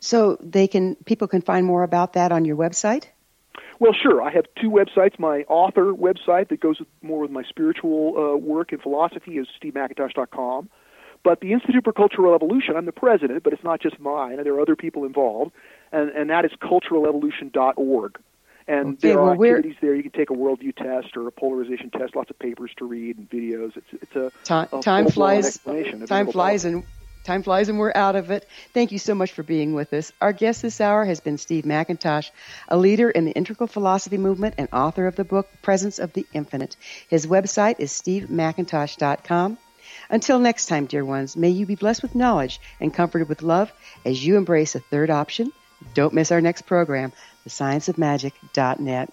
So 0.00 0.36
they 0.40 0.66
can 0.66 0.96
people 1.04 1.28
can 1.28 1.40
find 1.40 1.64
more 1.64 1.84
about 1.84 2.14
that 2.14 2.32
on 2.32 2.44
your 2.44 2.56
website. 2.56 3.06
Well, 3.80 3.92
sure. 3.92 4.20
I 4.20 4.30
have 4.32 4.44
two 4.60 4.70
websites. 4.70 5.18
My 5.20 5.42
author 5.48 5.92
website 5.92 6.48
that 6.48 6.60
goes 6.60 6.80
more 7.00 7.20
with 7.20 7.30
my 7.30 7.44
spiritual 7.44 8.14
uh, 8.16 8.36
work 8.36 8.72
and 8.72 8.82
philosophy 8.82 9.38
is 9.38 9.46
stevemcintosh.com. 9.62 10.68
But 11.24 11.40
the 11.40 11.52
Institute 11.52 11.84
for 11.84 11.92
Cultural 11.92 12.34
Evolution, 12.34 12.76
I'm 12.76 12.86
the 12.86 12.92
president, 12.92 13.42
but 13.42 13.52
it's 13.52 13.64
not 13.64 13.80
just 13.80 13.98
mine. 14.00 14.42
There 14.42 14.54
are 14.54 14.60
other 14.60 14.76
people 14.76 15.04
involved, 15.04 15.52
and, 15.92 16.10
and 16.10 16.30
that 16.30 16.44
is 16.44 16.52
culturalevolution.org. 16.62 18.18
And 18.68 18.98
okay, 18.98 19.08
there 19.08 19.18
are 19.18 19.34
well, 19.34 19.50
activities 19.50 19.78
there. 19.80 19.94
You 19.94 20.02
can 20.02 20.12
take 20.12 20.28
a 20.28 20.34
worldview 20.34 20.76
test 20.76 21.16
or 21.16 21.26
a 21.26 21.32
polarization 21.32 21.90
test. 21.90 22.14
Lots 22.14 22.28
of 22.28 22.38
papers 22.38 22.70
to 22.76 22.84
read 22.84 23.16
and 23.16 23.28
videos. 23.28 23.76
It's 23.76 24.02
it's 24.02 24.14
a 24.14 24.30
time, 24.44 24.68
a 24.72 24.80
time 24.80 25.08
flies. 25.08 25.58
Time 26.06 26.30
flies, 26.30 26.66
and 26.66 26.84
time 27.24 27.42
flies, 27.42 27.70
and 27.70 27.78
we're 27.78 27.92
out 27.94 28.14
of 28.14 28.30
it. 28.30 28.46
Thank 28.74 28.92
you 28.92 28.98
so 28.98 29.14
much 29.14 29.32
for 29.32 29.42
being 29.42 29.72
with 29.72 29.94
us. 29.94 30.12
Our 30.20 30.34
guest 30.34 30.60
this 30.60 30.82
hour 30.82 31.06
has 31.06 31.20
been 31.20 31.38
Steve 31.38 31.64
McIntosh, 31.64 32.30
a 32.68 32.76
leader 32.76 33.08
in 33.08 33.24
the 33.24 33.32
integral 33.32 33.68
philosophy 33.68 34.18
movement 34.18 34.56
and 34.58 34.68
author 34.70 35.06
of 35.06 35.16
the 35.16 35.24
book 35.24 35.48
Presence 35.62 35.98
of 35.98 36.12
the 36.12 36.26
Infinite. 36.34 36.76
His 37.08 37.26
website 37.26 37.76
is 37.80 37.90
stevemcintosh.com. 37.90 39.56
Until 40.10 40.38
next 40.38 40.66
time, 40.66 40.84
dear 40.84 41.04
ones, 41.04 41.36
may 41.36 41.48
you 41.50 41.64
be 41.64 41.74
blessed 41.74 42.02
with 42.02 42.14
knowledge 42.14 42.60
and 42.80 42.92
comforted 42.92 43.30
with 43.30 43.42
love 43.42 43.72
as 44.04 44.24
you 44.24 44.36
embrace 44.36 44.74
a 44.74 44.80
third 44.80 45.08
option. 45.08 45.52
Don't 45.94 46.14
miss 46.14 46.32
our 46.32 46.40
next 46.40 46.62
program, 46.62 47.12
thescienceofmagic.net. 47.48 49.10